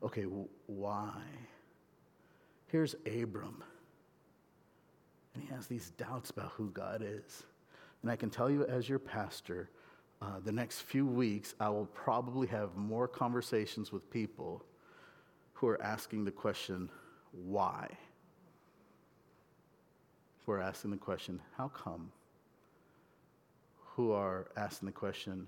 okay, 0.03 0.25
why? 0.67 1.21
Here's 2.69 2.95
Abram. 3.07 3.63
And 5.35 5.43
he 5.43 5.53
has 5.55 5.67
these 5.67 5.91
doubts 5.91 6.31
about 6.31 6.53
who 6.53 6.71
God 6.71 7.03
is. 7.05 7.45
And 8.03 8.11
I 8.11 8.17
can 8.17 8.31
tell 8.31 8.51
you 8.51 8.65
as 8.67 8.89
your 8.89 8.99
pastor, 8.99 9.71
uh, 10.23 10.41
the 10.45 10.53
next 10.53 10.81
few 10.81 11.05
weeks, 11.07 11.55
I 11.61 11.69
will 11.69 11.87
probably 11.87 12.47
have 12.49 12.77
more 12.77 13.07
conversations 13.07 13.93
with 13.93 14.11
people 14.11 14.65
who 15.53 15.69
are 15.69 15.83
asking 15.83 16.25
the 16.25 16.31
question, 16.31 16.89
why? 17.33 17.89
Who 20.45 20.53
are 20.53 20.61
asking 20.61 20.93
the 20.93 20.97
question, 20.97 21.41
how 21.57 21.69
come? 21.69 22.13
Who 23.95 24.13
are 24.13 24.49
asking 24.57 24.87
the 24.87 24.93
question, 24.93 25.47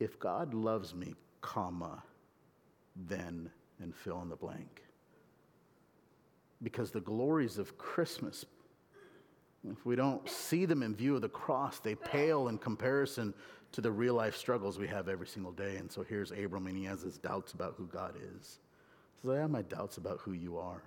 if 0.00 0.18
God 0.18 0.54
loves 0.54 0.94
me, 0.94 1.14
comma, 1.40 2.02
then, 2.96 3.50
and 3.80 3.94
fill 3.94 4.22
in 4.22 4.28
the 4.28 4.36
blank. 4.36 4.82
Because 6.62 6.90
the 6.90 7.00
glories 7.00 7.58
of 7.58 7.78
Christmas, 7.78 8.44
if 9.68 9.84
we 9.84 9.94
don't 9.96 10.28
see 10.28 10.64
them 10.64 10.82
in 10.82 10.94
view 10.94 11.14
of 11.16 11.22
the 11.22 11.28
cross, 11.28 11.78
they 11.78 11.94
pale 11.94 12.48
in 12.48 12.58
comparison 12.58 13.34
to 13.72 13.80
the 13.80 13.90
real 13.90 14.14
life 14.14 14.36
struggles 14.36 14.78
we 14.78 14.88
have 14.88 15.08
every 15.08 15.26
single 15.26 15.52
day. 15.52 15.76
And 15.76 15.90
so 15.90 16.02
here's 16.02 16.30
Abram, 16.32 16.66
and 16.66 16.76
he 16.76 16.84
has 16.84 17.02
his 17.02 17.18
doubts 17.18 17.52
about 17.52 17.74
who 17.76 17.86
God 17.86 18.14
is. 18.16 18.58
He 19.20 19.28
says, 19.28 19.36
I 19.36 19.40
have 19.40 19.50
my 19.50 19.62
doubts 19.62 19.98
about 19.98 20.20
who 20.20 20.32
you 20.32 20.58
are. 20.58 20.82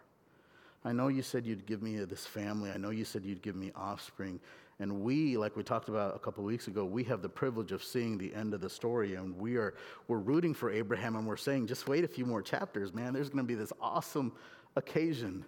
I 0.83 0.91
know 0.91 1.09
you 1.09 1.21
said 1.21 1.45
you'd 1.45 1.67
give 1.67 1.83
me 1.83 1.97
this 1.97 2.25
family. 2.25 2.71
I 2.71 2.77
know 2.77 2.89
you 2.89 3.05
said 3.05 3.23
you'd 3.23 3.43
give 3.43 3.55
me 3.55 3.71
offspring. 3.75 4.39
And 4.79 5.01
we, 5.01 5.37
like 5.37 5.55
we 5.55 5.61
talked 5.61 5.89
about 5.89 6.15
a 6.15 6.19
couple 6.19 6.43
weeks 6.43 6.67
ago, 6.67 6.85
we 6.85 7.03
have 7.03 7.21
the 7.21 7.29
privilege 7.29 7.71
of 7.71 7.83
seeing 7.83 8.17
the 8.17 8.33
end 8.33 8.55
of 8.55 8.61
the 8.61 8.69
story. 8.69 9.13
And 9.13 9.37
we 9.37 9.57
are, 9.57 9.75
we're 10.07 10.17
rooting 10.17 10.55
for 10.55 10.71
Abraham 10.71 11.15
and 11.15 11.27
we're 11.27 11.37
saying, 11.37 11.67
just 11.67 11.87
wait 11.87 12.03
a 12.03 12.07
few 12.07 12.25
more 12.25 12.41
chapters, 12.41 12.91
man. 12.91 13.13
There's 13.13 13.29
going 13.29 13.45
to 13.45 13.47
be 13.47 13.53
this 13.53 13.71
awesome 13.79 14.31
occasion 14.75 15.45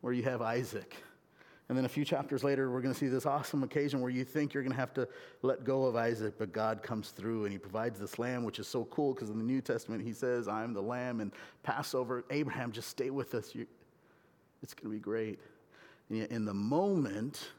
where 0.00 0.14
you 0.14 0.22
have 0.22 0.40
Isaac 0.40 0.96
And 1.68 1.76
then 1.76 1.84
a 1.84 1.88
few 1.88 2.04
chapters 2.04 2.44
later, 2.44 2.70
we're 2.70 2.80
going 2.80 2.94
to 2.94 2.98
see 2.98 3.08
this 3.08 3.26
awesome 3.26 3.64
occasion 3.64 4.00
where 4.00 4.10
you 4.10 4.24
think 4.24 4.54
you're 4.54 4.62
going 4.62 4.72
to 4.72 4.78
have 4.78 4.94
to 4.94 5.08
let 5.42 5.64
go 5.64 5.84
of 5.84 5.96
Isaac, 5.96 6.34
but 6.38 6.52
God 6.52 6.80
comes 6.80 7.10
through 7.10 7.44
and 7.44 7.52
he 7.52 7.58
provides 7.58 7.98
this 7.98 8.20
lamb, 8.20 8.44
which 8.44 8.60
is 8.60 8.68
so 8.68 8.84
cool 8.84 9.14
because 9.14 9.30
in 9.30 9.38
the 9.38 9.44
New 9.44 9.60
Testament, 9.60 10.04
he 10.04 10.12
says, 10.12 10.46
I'm 10.46 10.74
the 10.74 10.82
lamb. 10.82 11.20
And 11.20 11.32
Passover, 11.64 12.24
Abraham, 12.30 12.70
just 12.70 12.88
stay 12.88 13.10
with 13.10 13.34
us. 13.34 13.52
You, 13.52 13.66
it's 14.62 14.74
going 14.74 14.92
to 14.92 14.96
be 14.96 15.00
great. 15.00 15.40
And 16.08 16.22
in 16.26 16.44
the 16.44 16.54
moment, 16.54 17.50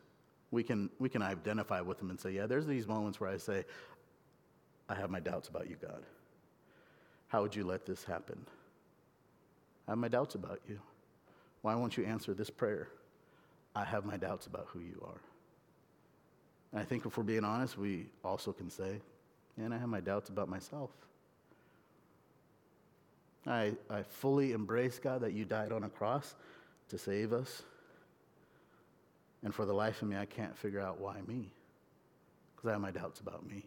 we 0.51 0.63
can, 0.63 0.89
we 0.99 1.09
can 1.09 1.21
identify 1.21 1.81
with 1.81 2.01
him 2.01 2.09
and 2.09 2.19
say, 2.19 2.31
Yeah, 2.31 2.45
there's 2.45 2.65
these 2.65 2.87
moments 2.87 3.19
where 3.19 3.29
I 3.29 3.37
say, 3.37 3.65
I 4.87 4.95
have 4.95 5.09
my 5.09 5.19
doubts 5.19 5.49
about 5.49 5.69
you, 5.69 5.75
God. 5.81 6.01
How 7.27 7.41
would 7.41 7.53
you 7.53 7.65
let 7.65 7.85
this 7.85 8.05
happen? 8.05 8.45
I 9.85 9.91
have 9.91 9.97
my 9.97 10.07
doubts 10.07 10.35
about 10.35 10.61
you. 10.67 10.79
Why 11.61 11.75
won't 11.75 11.97
you 11.97 12.05
answer 12.05 12.33
this 12.33 12.49
prayer? 12.49 12.87
I 13.77 13.85
have 13.85 14.05
my 14.05 14.17
doubts 14.17 14.47
about 14.47 14.67
who 14.73 14.79
you 14.79 14.99
are. 15.05 15.21
And 16.71 16.81
I 16.81 16.83
think 16.83 17.05
if 17.05 17.15
we're 17.15 17.23
being 17.23 17.43
honest, 17.43 17.77
we 17.77 18.07
also 18.23 18.51
can 18.51 18.71
say, 18.71 18.99
and 19.55 19.71
I 19.71 19.77
have 19.77 19.87
my 19.87 19.99
doubts 19.99 20.29
about 20.29 20.49
myself. 20.49 20.89
I, 23.45 23.73
I 23.89 24.01
fully 24.01 24.51
embrace, 24.53 24.97
God, 24.97 25.21
that 25.21 25.33
you 25.33 25.45
died 25.45 25.71
on 25.71 25.83
a 25.83 25.89
cross 25.89 26.33
to 26.89 26.97
save 26.97 27.33
us. 27.33 27.61
And 29.43 29.53
for 29.53 29.65
the 29.65 29.73
life 29.73 30.01
of 30.01 30.07
me, 30.07 30.17
I 30.17 30.25
can't 30.25 30.57
figure 30.57 30.81
out 30.81 30.99
why 30.99 31.17
me, 31.27 31.51
because 32.55 32.69
I 32.69 32.71
have 32.73 32.81
my 32.81 32.91
doubts 32.91 33.19
about 33.19 33.47
me. 33.47 33.63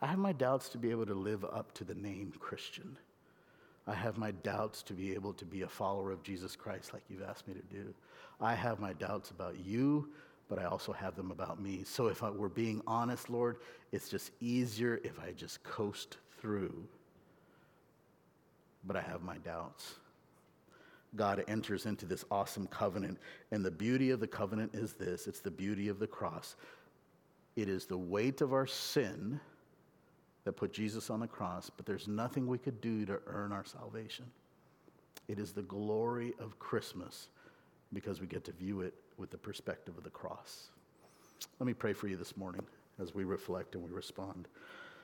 I 0.00 0.06
have 0.08 0.18
my 0.18 0.32
doubts 0.32 0.68
to 0.70 0.78
be 0.78 0.90
able 0.90 1.06
to 1.06 1.14
live 1.14 1.44
up 1.44 1.72
to 1.74 1.84
the 1.84 1.94
name 1.94 2.32
Christian. 2.40 2.96
I 3.86 3.94
have 3.94 4.16
my 4.16 4.30
doubts 4.30 4.82
to 4.84 4.92
be 4.92 5.12
able 5.12 5.32
to 5.34 5.44
be 5.44 5.62
a 5.62 5.68
follower 5.68 6.12
of 6.12 6.22
Jesus 6.22 6.54
Christ 6.54 6.92
like 6.92 7.02
you've 7.08 7.22
asked 7.22 7.48
me 7.48 7.54
to 7.54 7.74
do. 7.74 7.92
I 8.40 8.54
have 8.54 8.78
my 8.78 8.92
doubts 8.92 9.30
about 9.30 9.56
you, 9.64 10.08
but 10.48 10.58
I 10.58 10.64
also 10.64 10.92
have 10.92 11.16
them 11.16 11.30
about 11.30 11.60
me. 11.60 11.82
So 11.84 12.06
if 12.06 12.22
I, 12.22 12.30
we're 12.30 12.48
being 12.48 12.82
honest, 12.86 13.28
Lord, 13.28 13.56
it's 13.90 14.08
just 14.08 14.30
easier 14.40 15.00
if 15.02 15.18
I 15.18 15.32
just 15.32 15.62
coast 15.64 16.18
through. 16.40 16.84
But 18.84 18.96
I 18.96 19.00
have 19.00 19.22
my 19.22 19.38
doubts. 19.38 19.96
God 21.14 21.44
enters 21.48 21.86
into 21.86 22.06
this 22.06 22.24
awesome 22.30 22.66
covenant. 22.68 23.18
And 23.50 23.64
the 23.64 23.70
beauty 23.70 24.10
of 24.10 24.20
the 24.20 24.26
covenant 24.26 24.74
is 24.74 24.92
this 24.92 25.26
it's 25.26 25.40
the 25.40 25.50
beauty 25.50 25.88
of 25.88 25.98
the 25.98 26.06
cross. 26.06 26.54
It 27.56 27.68
is 27.68 27.84
the 27.84 27.98
weight 27.98 28.40
of 28.40 28.52
our 28.52 28.66
sin 28.66 29.40
that 30.44 30.52
put 30.52 30.72
Jesus 30.72 31.10
on 31.10 31.20
the 31.20 31.26
cross, 31.26 31.70
but 31.70 31.86
there's 31.86 32.08
nothing 32.08 32.46
we 32.46 32.58
could 32.58 32.80
do 32.80 33.06
to 33.06 33.20
earn 33.26 33.52
our 33.52 33.64
salvation. 33.64 34.26
It 35.28 35.38
is 35.38 35.52
the 35.52 35.62
glory 35.62 36.34
of 36.40 36.58
Christmas 36.58 37.28
because 37.92 38.20
we 38.20 38.26
get 38.26 38.44
to 38.44 38.52
view 38.52 38.80
it 38.80 38.94
with 39.18 39.30
the 39.30 39.38
perspective 39.38 39.96
of 39.96 40.04
the 40.04 40.10
cross. 40.10 40.68
Let 41.60 41.66
me 41.66 41.74
pray 41.74 41.92
for 41.92 42.08
you 42.08 42.16
this 42.16 42.36
morning 42.36 42.62
as 43.00 43.14
we 43.14 43.24
reflect 43.24 43.74
and 43.74 43.84
we 43.84 43.90
respond. 43.90 44.48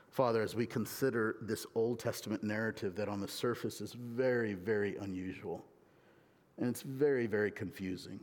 Father, 0.09 0.41
as 0.41 0.55
we 0.55 0.65
consider 0.65 1.37
this 1.41 1.65
Old 1.75 1.99
Testament 1.99 2.43
narrative 2.43 2.95
that 2.95 3.07
on 3.07 3.21
the 3.21 3.27
surface 3.27 3.79
is 3.79 3.93
very, 3.93 4.53
very 4.53 4.97
unusual 4.97 5.63
and 6.57 6.69
it's 6.69 6.81
very, 6.81 7.27
very 7.27 7.51
confusing. 7.51 8.19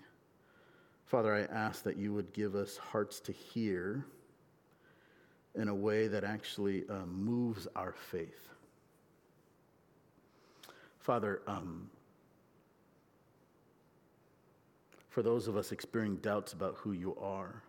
Father, 1.07 1.35
I 1.35 1.43
ask 1.55 1.83
that 1.85 1.97
you 1.97 2.13
would 2.13 2.33
give 2.33 2.55
us 2.55 2.77
hearts 2.77 3.21
to 3.21 3.33
hear 3.33 4.05
in 5.57 5.69
a 5.69 5.75
way 5.75 6.07
that 6.09 6.25
actually 6.25 6.85
um, 6.89 7.25
moves 7.25 7.67
our 7.75 7.93
faith. 7.93 8.49
Father, 10.99 11.41
um, 11.47 11.89
for 15.09 15.23
those 15.23 15.49
of 15.49 15.57
us 15.57 15.73
experiencing 15.73 16.21
doubts 16.21 16.53
about 16.53 16.75
who 16.77 16.93
you 16.93 17.17
are, 17.17 17.63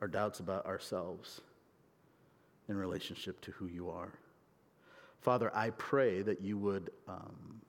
or 0.00 0.08
doubts 0.08 0.40
about 0.40 0.66
ourselves 0.66 1.40
in 2.68 2.76
relationship 2.76 3.40
to 3.40 3.50
who 3.52 3.66
you 3.66 3.88
are. 3.88 4.12
Father, 5.20 5.50
I 5.54 5.70
pray 5.70 6.22
that 6.22 6.42
you 6.42 6.58
would 6.58 6.90
um, 7.08 7.60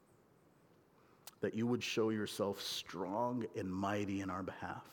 that 1.42 1.54
you 1.54 1.68
would 1.68 1.84
show 1.84 2.10
yourself 2.10 2.62
strong 2.62 3.46
and 3.56 3.72
mighty 3.72 4.22
in 4.22 4.30
our 4.30 4.42
behalf. 4.42 4.86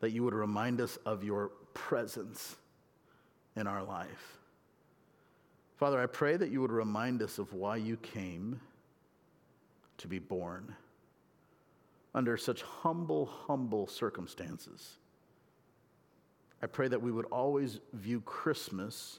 That 0.00 0.10
you 0.10 0.24
would 0.24 0.34
remind 0.34 0.80
us 0.80 0.96
of 1.04 1.22
your 1.22 1.48
presence 1.74 2.56
in 3.56 3.66
our 3.66 3.82
life. 3.82 4.38
Father, 5.76 6.00
I 6.00 6.06
pray 6.06 6.36
that 6.36 6.50
you 6.50 6.60
would 6.60 6.72
remind 6.72 7.22
us 7.22 7.38
of 7.38 7.52
why 7.52 7.76
you 7.76 7.96
came 7.98 8.60
to 9.98 10.08
be 10.08 10.18
born 10.18 10.74
under 12.14 12.36
such 12.36 12.62
humble, 12.62 13.26
humble 13.26 13.86
circumstances. 13.86 14.96
I 16.62 16.66
pray 16.66 16.88
that 16.88 17.02
we 17.02 17.12
would 17.12 17.26
always 17.26 17.78
view 17.92 18.22
Christmas 18.22 19.18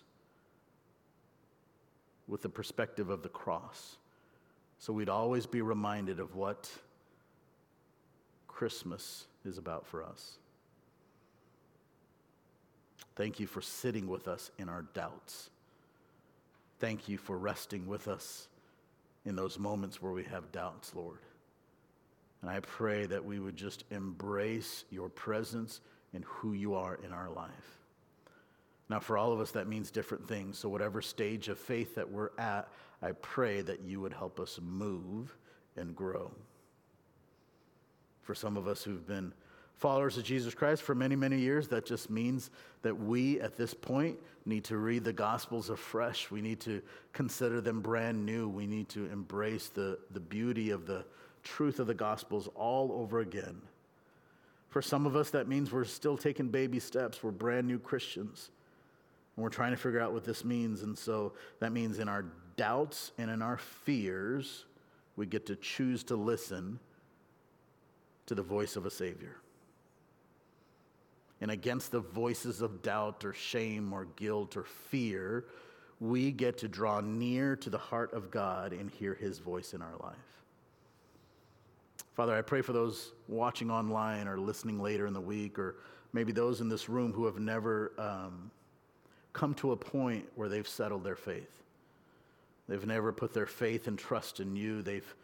with 2.28 2.42
the 2.42 2.50
perspective 2.50 3.10
of 3.10 3.22
the 3.22 3.30
cross. 3.30 3.98
So 4.80 4.92
we'd 4.94 5.10
always 5.10 5.46
be 5.46 5.62
reminded 5.62 6.20
of 6.20 6.36
what 6.36 6.70
Christmas 8.48 9.26
is 9.46 9.60
about 9.60 9.86
for 9.86 10.04
us. 10.04 10.40
Thank 13.18 13.40
you 13.40 13.48
for 13.48 13.62
sitting 13.62 14.08
with 14.08 14.28
us 14.28 14.52
in 14.60 14.70
our 14.70 14.84
doubts. 14.94 15.50
Thank 16.80 17.10
you 17.10 17.18
for 17.18 17.36
resting 17.36 17.88
with 17.88 18.08
us 18.08 18.48
in 19.26 19.36
those 19.36 19.58
moments 19.58 20.00
where 20.00 20.12
we 20.12 20.24
have 20.26 20.52
doubts, 20.52 20.94
Lord. 20.94 21.18
And 22.44 22.52
I 22.52 22.60
pray 22.60 23.08
that 23.08 23.26
we 23.26 23.40
would 23.40 23.58
just 23.58 23.86
embrace 23.90 24.86
your 24.92 25.10
presence 25.10 25.82
and 26.14 26.24
who 26.26 26.54
you 26.54 26.76
are 26.76 27.00
in 27.04 27.12
our 27.12 27.32
life. 27.32 27.50
Now, 28.88 29.00
for 29.00 29.18
all 29.18 29.34
of 29.34 29.40
us, 29.40 29.50
that 29.52 29.68
means 29.68 29.90
different 29.90 30.28
things. 30.28 30.60
So, 30.60 30.70
whatever 30.70 31.02
stage 31.02 31.50
of 31.50 31.58
faith 31.58 31.96
that 31.96 32.10
we're 32.10 32.30
at, 32.38 32.70
I 33.02 33.14
pray 33.14 33.62
that 33.62 33.82
you 33.82 34.00
would 34.00 34.14
help 34.14 34.40
us 34.40 34.60
move 34.62 35.36
and 35.76 35.96
grow. 35.96 36.32
For 38.22 38.36
some 38.36 38.58
of 38.58 38.68
us 38.68 38.84
who've 38.84 39.08
been 39.08 39.34
followers 39.78 40.18
of 40.18 40.24
Jesus 40.24 40.54
Christ 40.54 40.82
for 40.82 40.96
many, 40.96 41.16
many 41.16 41.40
years, 41.40 41.68
that 41.70 41.86
just 41.86 42.10
means 42.10 42.50
that 42.82 42.96
we 42.96 43.40
at 43.42 43.56
this 43.56 43.74
point 43.74 44.18
need 44.46 44.64
to 44.66 44.78
read 44.78 45.04
the 45.04 45.14
Gospels 45.14 45.70
afresh. 45.70 46.32
We 46.32 46.42
need 46.42 46.60
to 46.62 46.82
consider 47.14 47.62
them 47.62 47.82
brand 47.82 48.26
new. 48.26 48.50
We 48.50 48.66
need 48.66 48.90
to 48.90 49.06
embrace 49.12 49.68
the, 49.68 50.00
the 50.12 50.20
beauty 50.20 50.72
of 50.72 50.88
the 50.88 51.06
truth 51.44 51.80
of 51.80 51.88
the 51.88 51.94
Gospels 51.94 52.50
all 52.56 52.92
over 52.92 53.20
again. 53.20 53.62
For 54.70 54.82
some 54.82 55.06
of 55.06 55.16
us, 55.16 55.30
that 55.30 55.48
means 55.48 55.72
we're 55.72 55.86
still 55.86 56.18
taking 56.18 56.50
baby 56.50 56.80
steps. 56.80 57.24
We're 57.24 57.32
brand 57.32 57.68
new 57.68 57.80
Christians. 57.80 58.50
And 59.36 59.44
we're 59.44 59.50
trying 59.50 59.72
to 59.72 59.78
figure 59.78 60.00
out 60.00 60.12
what 60.12 60.26
this 60.26 60.44
means. 60.44 60.82
And 60.82 60.98
so 60.98 61.34
that 61.60 61.72
means 61.72 62.00
in 62.00 62.10
our 62.10 62.26
doubts 62.58 63.12
and 63.18 63.30
in 63.30 63.44
our 63.44 63.58
fears, 63.58 64.66
we 65.16 65.28
get 65.28 65.46
to 65.46 65.56
choose 65.56 66.04
to 66.06 66.16
listen 66.16 66.80
to 68.26 68.36
the 68.36 68.42
voice 68.42 68.76
of 68.76 68.86
a 68.86 68.92
Savior. 68.92 69.38
And 71.42 71.52
against 71.52 71.92
the 71.92 72.00
voices 72.00 72.62
of 72.62 72.82
doubt 72.82 73.24
or 73.24 73.34
shame 73.34 73.94
or 73.94 74.06
guilt 74.16 74.58
or 74.58 74.64
fear, 74.64 75.46
we 76.00 76.32
get 76.32 76.58
to 76.60 76.68
draw 76.68 77.00
near 77.02 77.56
to 77.58 77.70
the 77.70 77.78
heart 77.78 78.14
of 78.14 78.32
God 78.32 78.74
and 78.74 78.90
hear 78.90 79.14
His 79.14 79.40
voice 79.40 79.74
in 79.74 79.82
our 79.82 79.96
life. 80.02 80.16
Father, 82.16 82.36
I 82.36 82.42
pray 82.42 82.62
for 82.62 82.74
those 82.74 83.12
watching 83.28 83.70
online 83.70 84.28
or 84.28 84.40
listening 84.40 84.82
later 84.82 85.06
in 85.06 85.14
the 85.14 85.22
week, 85.22 85.60
or 85.60 85.76
maybe 86.14 86.32
those 86.32 86.62
in 86.62 86.70
this 86.70 86.90
room 86.90 87.14
who 87.14 87.26
have 87.26 87.38
never 87.38 87.92
um, 88.00 88.50
come 89.34 89.54
to 89.56 89.72
a 89.72 89.78
point 89.78 90.26
where 90.34 90.50
they've 90.50 90.68
settled 90.68 91.04
their 91.04 91.16
faith. 91.16 91.62
They've 92.68 92.86
never 92.86 93.14
put 93.14 93.34
their 93.34 93.46
faith 93.46 93.88
and 93.88 93.98
trust 94.00 94.40
in 94.40 94.56
you. 94.56 94.82
They've 94.82 95.16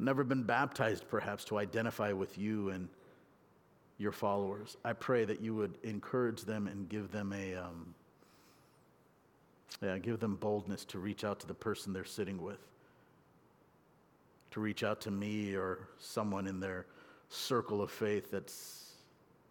never 0.00 0.24
been 0.24 0.42
baptized, 0.42 1.08
perhaps, 1.08 1.44
to 1.46 1.58
identify 1.58 2.12
with 2.12 2.36
you 2.36 2.70
and 2.70 2.88
your 3.98 4.12
followers. 4.12 4.76
I 4.84 4.92
pray 4.92 5.24
that 5.24 5.40
you 5.40 5.54
would 5.54 5.78
encourage 5.82 6.42
them 6.42 6.66
and 6.66 6.88
give 6.88 7.12
them 7.12 7.32
a. 7.32 7.54
Um, 7.54 7.94
yeah, 9.82 9.98
give 9.98 10.20
them 10.20 10.36
boldness 10.36 10.84
to 10.86 10.98
reach 10.98 11.24
out 11.24 11.40
to 11.40 11.46
the 11.46 11.54
person 11.54 11.92
they're 11.92 12.04
sitting 12.04 12.42
with 12.42 12.60
to 14.52 14.60
reach 14.60 14.84
out 14.84 15.00
to 15.00 15.10
me 15.10 15.54
or 15.54 15.88
someone 15.98 16.46
in 16.46 16.60
their 16.60 16.86
circle 17.28 17.82
of 17.82 17.90
faith 17.90 18.30
that 18.30 18.52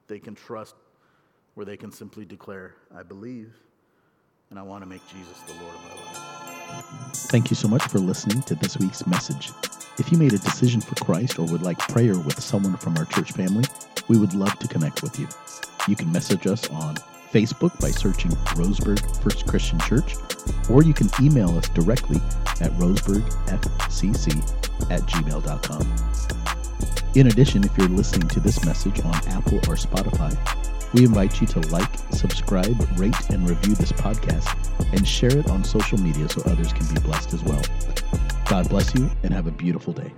they 0.08 0.20
can 0.20 0.36
trust, 0.36 0.76
where 1.56 1.66
they 1.66 1.76
can 1.76 1.92
simply 1.92 2.24
declare, 2.24 2.76
I 2.96 3.04
believe, 3.04 3.54
and 4.50 4.60
I 4.60 4.62
want 4.62 4.84
to 4.84 4.90
make 4.90 5.02
Jesus 5.08 5.40
the 5.48 5.54
Lord 5.54 5.76
of 5.76 5.84
my 5.84 5.90
life. 5.90 7.14
Thank 7.14 7.50
you 7.50 7.56
so 7.56 7.68
much 7.68 7.84
for 7.84 8.00
listening 8.00 8.42
to 8.44 8.56
this 8.56 8.78
week's 8.78 9.06
message. 9.08 9.52
If 9.98 10.12
you 10.12 10.18
made 10.18 10.34
a 10.34 10.38
decision 10.38 10.82
for 10.82 10.96
Christ 11.04 11.40
or 11.40 11.46
would 11.48 11.64
like 11.64 11.80
prayer 11.80 12.18
with 12.18 12.40
someone 12.42 12.78
from 12.78 12.96
our 12.98 13.06
church 13.06 13.32
family, 13.32 13.66
we 14.08 14.18
would 14.18 14.34
love 14.34 14.58
to 14.60 14.68
connect 14.68 15.04
with 15.04 15.20
you. 15.20 15.28
You 15.88 15.96
can 15.96 16.12
message 16.12 16.48
us 16.48 16.68
on 16.70 16.96
Facebook 17.32 17.80
by 17.80 17.92
searching 17.92 18.32
Roseburg 18.56 19.24
First 19.24 19.48
Christian 19.48 19.80
Church, 19.80 20.16
or 20.70 20.84
you 20.84 20.94
can 20.94 21.10
email 21.22 21.58
us 21.58 21.70
directly 21.70 22.18
at 22.60 22.72
roseburgfcc 22.74 24.92
at 24.92 25.02
gmail.com. 25.02 25.96
In 27.16 27.28
addition, 27.28 27.64
if 27.64 27.78
you're 27.78 27.90
listening 27.90 28.28
to 28.30 28.40
this 28.40 28.66
message 28.66 29.00
on 29.02 29.16
Apple 29.28 29.58
or 29.58 29.76
Spotify, 29.76 30.36
we 30.94 31.06
invite 31.06 31.40
you 31.40 31.48
to 31.48 31.60
like, 31.70 31.90
subscribe, 32.12 32.76
rate, 32.98 33.30
and 33.30 33.50
review 33.50 33.76
this 33.76 33.92
podcast 33.92 34.58
and 34.94 35.08
share 35.08 35.38
it 35.38 35.50
on 35.50 35.64
social 35.64 35.98
media 35.98 36.28
so 36.30 36.42
others 36.46 36.74
can 36.74 36.94
be 36.94 37.00
blessed 37.02 37.34
as 37.34 37.44
well. 37.44 37.62
God 38.46 38.70
bless 38.70 38.94
you 38.96 39.10
and 39.24 39.34
have 39.34 39.48
a 39.48 39.52
beautiful 39.52 39.94
day. 39.94 40.12